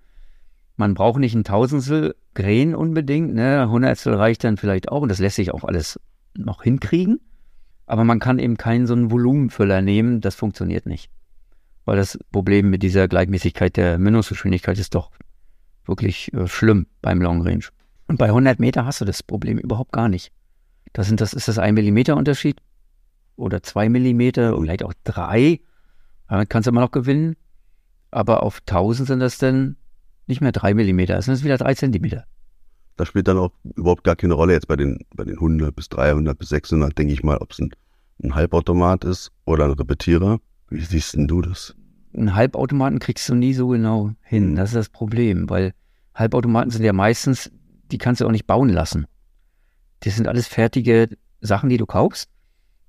man 0.77 0.95
braucht 0.95 1.21
nicht 1.21 1.35
ein 1.35 1.45
Tausendstel 1.45 2.17
Gren 2.35 2.75
unbedingt, 2.75 3.35
ne? 3.35 3.69
Hundertstel 3.71 4.15
reicht 4.15 4.43
dann 4.43 4.57
vielleicht 4.57 4.91
auch 4.91 5.03
und 5.03 5.09
das 5.09 5.21
lässt 5.21 5.37
sich 5.37 5.53
auch 5.53 5.63
alles 5.63 6.01
noch 6.37 6.65
hinkriegen. 6.65 7.21
Aber 7.87 8.03
man 8.03 8.19
kann 8.19 8.41
eben 8.41 8.57
keinen 8.57 8.89
so 8.89 8.95
einen 8.95 9.13
Volumenfüller 9.13 9.81
nehmen, 9.81 10.21
das 10.21 10.35
funktioniert 10.35 10.87
nicht 10.87 11.09
weil 11.85 11.97
das 11.97 12.19
Problem 12.33 12.71
mit 12.71 12.83
dieser 12.83 13.09
Gleichmäßigkeit 13.09 13.77
der 13.77 13.99
Mündungsgeschwindigkeit 13.99 14.79
ist 14.79 14.95
doch 14.95 15.11
wirklich 15.85 16.33
äh, 16.33 16.47
schlimm 16.47 16.87
beim 17.03 17.21
Long 17.21 17.43
Range. 17.43 17.65
Und 18.07 18.19
bei 18.19 18.27
100 18.27 18.61
Meter 18.61 18.85
hast 18.85 19.01
du 19.01 19.05
das 19.05 19.23
Problem 19.23 19.59
überhaupt 19.59 19.93
gar 19.93 20.09
nicht. 20.09 20.33
Das, 20.93 21.07
sind, 21.07 21.21
das 21.21 21.33
ist 21.33 21.49
das 21.49 21.59
ein 21.59 21.75
Millimeter 21.75 22.17
Unterschied 22.17 22.61
oder 23.37 23.63
zwei 23.63 23.89
Millimeter, 23.89 24.53
oder 24.55 24.63
vielleicht 24.63 24.85
auch 24.85 24.95
drei. 25.05 25.61
Damit 26.29 26.51
kannst 26.51 26.67
du 26.67 26.71
immer 26.71 26.81
noch 26.81 26.93
gewinnen. 26.93 27.37
Aber 28.11 28.43
auf 28.43 28.61
1000 28.61 29.09
sind 29.09 29.21
das 29.21 29.39
dann 29.39 29.77
nicht 30.27 30.41
mehr 30.41 30.53
drei 30.53 30.75
Millimeter, 30.75 31.19
es 31.19 31.27
sind 31.27 31.43
wieder 31.45 31.59
drei 31.59 31.75
Zentimeter. 31.75 32.25
Das 32.97 33.09
spielt 33.09 33.27
dann 33.27 33.39
auch 33.39 33.51
überhaupt 33.75 34.05
gar 34.05 34.17
keine 34.17 34.35
Rolle 34.35 34.53
jetzt 34.53 34.69
bei 34.69 34.77
den, 34.77 35.01
bei 35.15 35.25
den 35.25 35.35
100 35.35 35.75
bis 35.75 35.89
300 35.89 36.39
bis 36.39 36.51
600, 36.51 36.97
denke 36.97 37.13
ich 37.13 37.25
mal, 37.25 37.39
ob 37.39 37.51
es 37.51 37.59
ein, 37.59 37.71
ein 38.23 38.35
Halbautomat 38.35 39.05
ist 39.05 39.33
oder 39.45 39.65
ein 39.65 39.73
Repetierer. 39.73 40.39
Wie 40.71 40.81
siehst 40.81 41.15
denn 41.15 41.27
du 41.27 41.43
das? 41.43 41.75
Einen 42.15 42.37
Halbautomaten 42.37 43.01
kriegst 43.01 43.29
du 43.29 43.35
nie 43.35 43.53
so 43.53 43.69
genau 43.69 44.13
hin. 44.23 44.53
Mhm. 44.53 44.57
Das 44.57 44.71
ist 44.71 44.77
das 44.77 44.89
Problem, 44.89 45.51
weil 45.51 45.75
Halbautomaten 46.15 46.71
sind 46.71 46.85
ja 46.85 46.93
meistens, 46.93 47.51
die 47.91 47.99
kannst 47.99 48.21
du 48.21 48.27
auch 48.27 48.31
nicht 48.31 48.47
bauen 48.47 48.69
lassen. 48.69 49.07
Das 50.01 50.17
sind 50.17 50.29
alles 50.29 50.47
fertige 50.47 51.09
Sachen, 51.41 51.69
die 51.69 51.77
du 51.77 51.87
kaufst. 51.87 52.29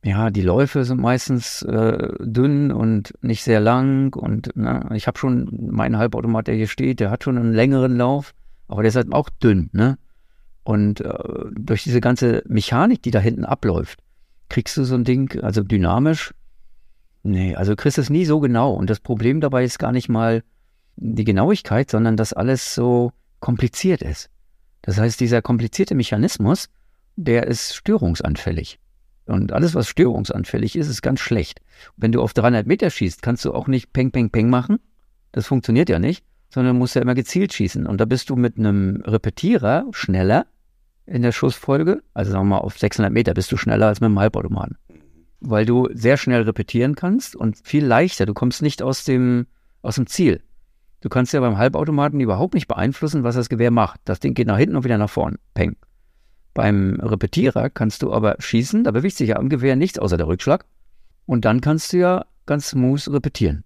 Ja, 0.03 0.29
die 0.29 0.41
Läufe 0.41 0.85
sind 0.85 1.01
meistens 1.01 1.63
äh, 1.63 2.09
dünn 2.19 2.71
und 2.71 3.13
nicht 3.21 3.43
sehr 3.43 3.59
lang. 3.59 4.13
Und 4.15 4.51
na, 4.55 4.91
ich 4.91 5.07
habe 5.07 5.17
schon 5.17 5.49
meinen 5.71 5.97
Halbautomat, 5.97 6.47
der 6.47 6.55
hier 6.55 6.67
steht, 6.67 6.99
der 6.99 7.09
hat 7.09 7.23
schon 7.23 7.37
einen 7.37 7.53
längeren 7.53 7.97
Lauf, 7.97 8.33
aber 8.67 8.83
der 8.83 8.89
ist 8.89 8.95
halt 8.95 9.11
auch 9.13 9.29
dünn. 9.29 9.69
Ne? 9.73 9.97
Und 10.63 11.01
äh, 11.01 11.13
durch 11.51 11.83
diese 11.83 12.01
ganze 12.01 12.43
Mechanik, 12.47 13.01
die 13.01 13.11
da 13.11 13.19
hinten 13.19 13.45
abläuft, 13.45 13.99
kriegst 14.49 14.77
du 14.77 14.83
so 14.83 14.93
ein 14.93 15.05
Ding, 15.05 15.41
also 15.41 15.63
dynamisch, 15.63 16.33
Nee, 17.25 17.55
also 17.55 17.71
du 17.71 17.75
kriegst 17.75 17.97
es 17.97 18.11
nie 18.11 18.23
so 18.23 18.39
genau. 18.39 18.71
Und 18.73 18.87
das 18.87 18.99
Problem 18.99 19.41
dabei 19.41 19.63
ist 19.63 19.79
gar 19.79 19.91
nicht 19.91 20.09
mal 20.09 20.43
die 20.95 21.23
Genauigkeit, 21.23 21.89
sondern 21.89 22.17
dass 22.17 22.33
alles 22.33 22.75
so 22.75 23.13
kompliziert 23.39 24.03
ist. 24.03 24.29
Das 24.85 24.97
heißt, 24.97 25.19
dieser 25.19 25.41
komplizierte 25.41 25.95
Mechanismus, 25.95 26.69
der 27.15 27.47
ist 27.47 27.75
störungsanfällig. 27.75 28.79
Und 29.25 29.51
alles, 29.51 29.73
was 29.73 29.87
störungsanfällig 29.87 30.75
ist, 30.75 30.87
ist 30.87 31.01
ganz 31.01 31.19
schlecht. 31.19 31.61
Wenn 31.97 32.11
du 32.11 32.21
auf 32.21 32.33
300 32.33 32.67
Meter 32.67 32.89
schießt, 32.89 33.21
kannst 33.21 33.43
du 33.45 33.53
auch 33.53 33.67
nicht 33.67 33.91
Peng, 33.93 34.11
Peng, 34.11 34.29
Peng 34.29 34.49
machen. 34.49 34.77
Das 35.31 35.47
funktioniert 35.47 35.89
ja 35.89 35.97
nicht, 35.97 36.23
sondern 36.49 36.77
musst 36.77 36.95
ja 36.95 37.01
immer 37.01 37.15
gezielt 37.15 37.51
schießen. 37.53 37.87
Und 37.87 37.99
da 37.99 38.05
bist 38.05 38.29
du 38.29 38.35
mit 38.35 38.59
einem 38.59 39.01
Repetierer 39.03 39.85
schneller 39.91 40.45
in 41.07 41.23
der 41.23 41.31
Schussfolge. 41.31 42.03
Also 42.13 42.31
sagen 42.31 42.47
wir 42.47 42.57
mal, 42.57 42.59
auf 42.59 42.77
600 42.77 43.11
Meter 43.11 43.33
bist 43.33 43.51
du 43.51 43.57
schneller 43.57 43.87
als 43.87 43.99
mit 43.99 44.07
einem 44.07 44.19
Halbautomaten 44.19 44.77
weil 45.47 45.65
du 45.65 45.87
sehr 45.93 46.17
schnell 46.17 46.41
repetieren 46.43 46.95
kannst 46.95 47.35
und 47.35 47.57
viel 47.63 47.85
leichter. 47.85 48.25
Du 48.25 48.33
kommst 48.33 48.61
nicht 48.61 48.81
aus 48.81 49.03
dem, 49.03 49.47
aus 49.81 49.95
dem 49.95 50.07
Ziel. 50.07 50.41
Du 51.05 51.09
kannst 51.09 51.33
ja 51.33 51.39
beim 51.39 51.59
Halbautomaten 51.59 52.19
überhaupt 52.19 52.55
nicht 52.55 52.67
beeinflussen, 52.67 53.23
was 53.23 53.35
das 53.35 53.47
Gewehr 53.47 53.69
macht. 53.69 54.01
Das 54.05 54.19
Ding 54.19 54.33
geht 54.33 54.47
nach 54.47 54.57
hinten 54.57 54.75
und 54.75 54.85
wieder 54.85 54.97
nach 54.97 55.07
vorn. 55.07 55.37
Peng. 55.53 55.75
Beim 56.55 56.99
Repetierer 56.99 57.69
kannst 57.69 58.01
du 58.01 58.11
aber 58.11 58.37
schießen, 58.39 58.83
da 58.83 58.89
bewegt 58.89 59.15
sich 59.15 59.29
ja 59.29 59.35
am 59.35 59.47
Gewehr 59.47 59.75
nichts 59.75 59.99
außer 59.99 60.17
der 60.17 60.25
Rückschlag. 60.25 60.65
Und 61.27 61.45
dann 61.45 61.61
kannst 61.61 61.93
du 61.93 61.97
ja 61.97 62.25
ganz 62.47 62.69
smooth 62.69 63.07
repetieren. 63.09 63.63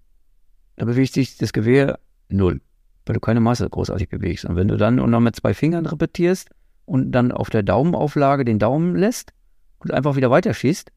Da 0.76 0.84
bewegt 0.84 1.14
sich 1.14 1.38
das 1.38 1.54
Gewehr 1.54 2.00
null, 2.28 2.60
weil 3.06 3.14
du 3.14 3.22
keine 3.22 3.40
Masse 3.40 3.70
großartig 3.70 4.10
bewegst. 4.10 4.44
Und 4.44 4.58
wenn 4.58 4.68
du 4.68 4.76
dann 4.76 5.00
und 5.00 5.10
noch 5.10 5.22
mit 5.22 5.38
zwei 5.38 5.54
Fingern 5.54 5.86
repetierst 5.86 6.50
und 6.84 7.14
dann 7.14 7.32
auf 7.32 7.50
der 7.50 7.64
Daumenauflage 7.64 8.44
den 8.44 8.60
Daumen 8.60 8.98
lässt 8.98 9.32
und 9.78 9.94
einfach 9.94 10.18
wieder 10.18 10.30
weiterschießt, 10.30 10.92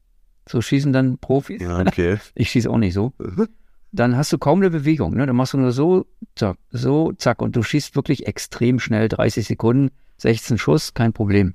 so 0.49 0.61
schießen 0.61 0.91
dann 0.91 1.19
Profis. 1.19 1.61
Ja, 1.61 1.79
okay. 1.79 2.17
Ich 2.35 2.49
schieße 2.49 2.69
auch 2.69 2.79
nicht 2.79 2.95
so. 2.95 3.13
Dann 3.93 4.17
hast 4.17 4.33
du 4.33 4.39
kaum 4.39 4.59
eine 4.59 4.71
Bewegung. 4.71 5.13
Ne? 5.13 5.27
Dann 5.27 5.35
machst 5.35 5.53
du 5.53 5.59
nur 5.59 5.71
so, 5.71 6.07
zack, 6.35 6.57
so, 6.71 7.13
zack. 7.13 7.43
Und 7.43 7.55
du 7.55 7.61
schießt 7.61 7.95
wirklich 7.95 8.25
extrem 8.25 8.79
schnell, 8.79 9.07
30 9.07 9.45
Sekunden, 9.45 9.91
16 10.17 10.57
Schuss, 10.57 10.95
kein 10.95 11.13
Problem. 11.13 11.53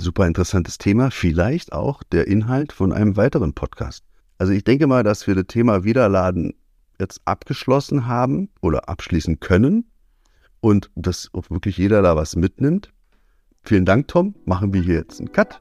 Super 0.00 0.26
interessantes 0.26 0.78
Thema. 0.78 1.10
Vielleicht 1.10 1.74
auch 1.74 2.02
der 2.02 2.26
Inhalt 2.26 2.72
von 2.72 2.90
einem 2.90 3.18
weiteren 3.18 3.52
Podcast. 3.52 4.02
Also 4.38 4.54
ich 4.54 4.64
denke 4.64 4.86
mal, 4.86 5.02
dass 5.02 5.26
wir 5.26 5.34
das 5.34 5.44
Thema 5.46 5.84
Wiederladen 5.84 6.54
jetzt 6.98 7.20
abgeschlossen 7.26 8.06
haben 8.06 8.48
oder 8.62 8.88
abschließen 8.88 9.40
können 9.40 9.84
und 10.60 10.90
dass 10.94 11.28
auch 11.34 11.50
wirklich 11.50 11.76
jeder 11.76 12.00
da 12.00 12.16
was 12.16 12.34
mitnimmt. 12.34 12.94
Vielen 13.62 13.84
Dank, 13.84 14.08
Tom. 14.08 14.34
Machen 14.46 14.72
wir 14.72 14.80
hier 14.80 14.94
jetzt 14.94 15.20
einen 15.20 15.32
Cut. 15.32 15.60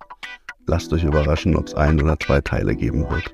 Lasst 0.68 0.94
euch 0.94 1.04
überraschen, 1.04 1.58
ob 1.58 1.68
es 1.68 1.74
ein 1.74 2.02
oder 2.02 2.18
zwei 2.18 2.40
Teile 2.40 2.76
geben 2.76 3.10
wird. 3.10 3.34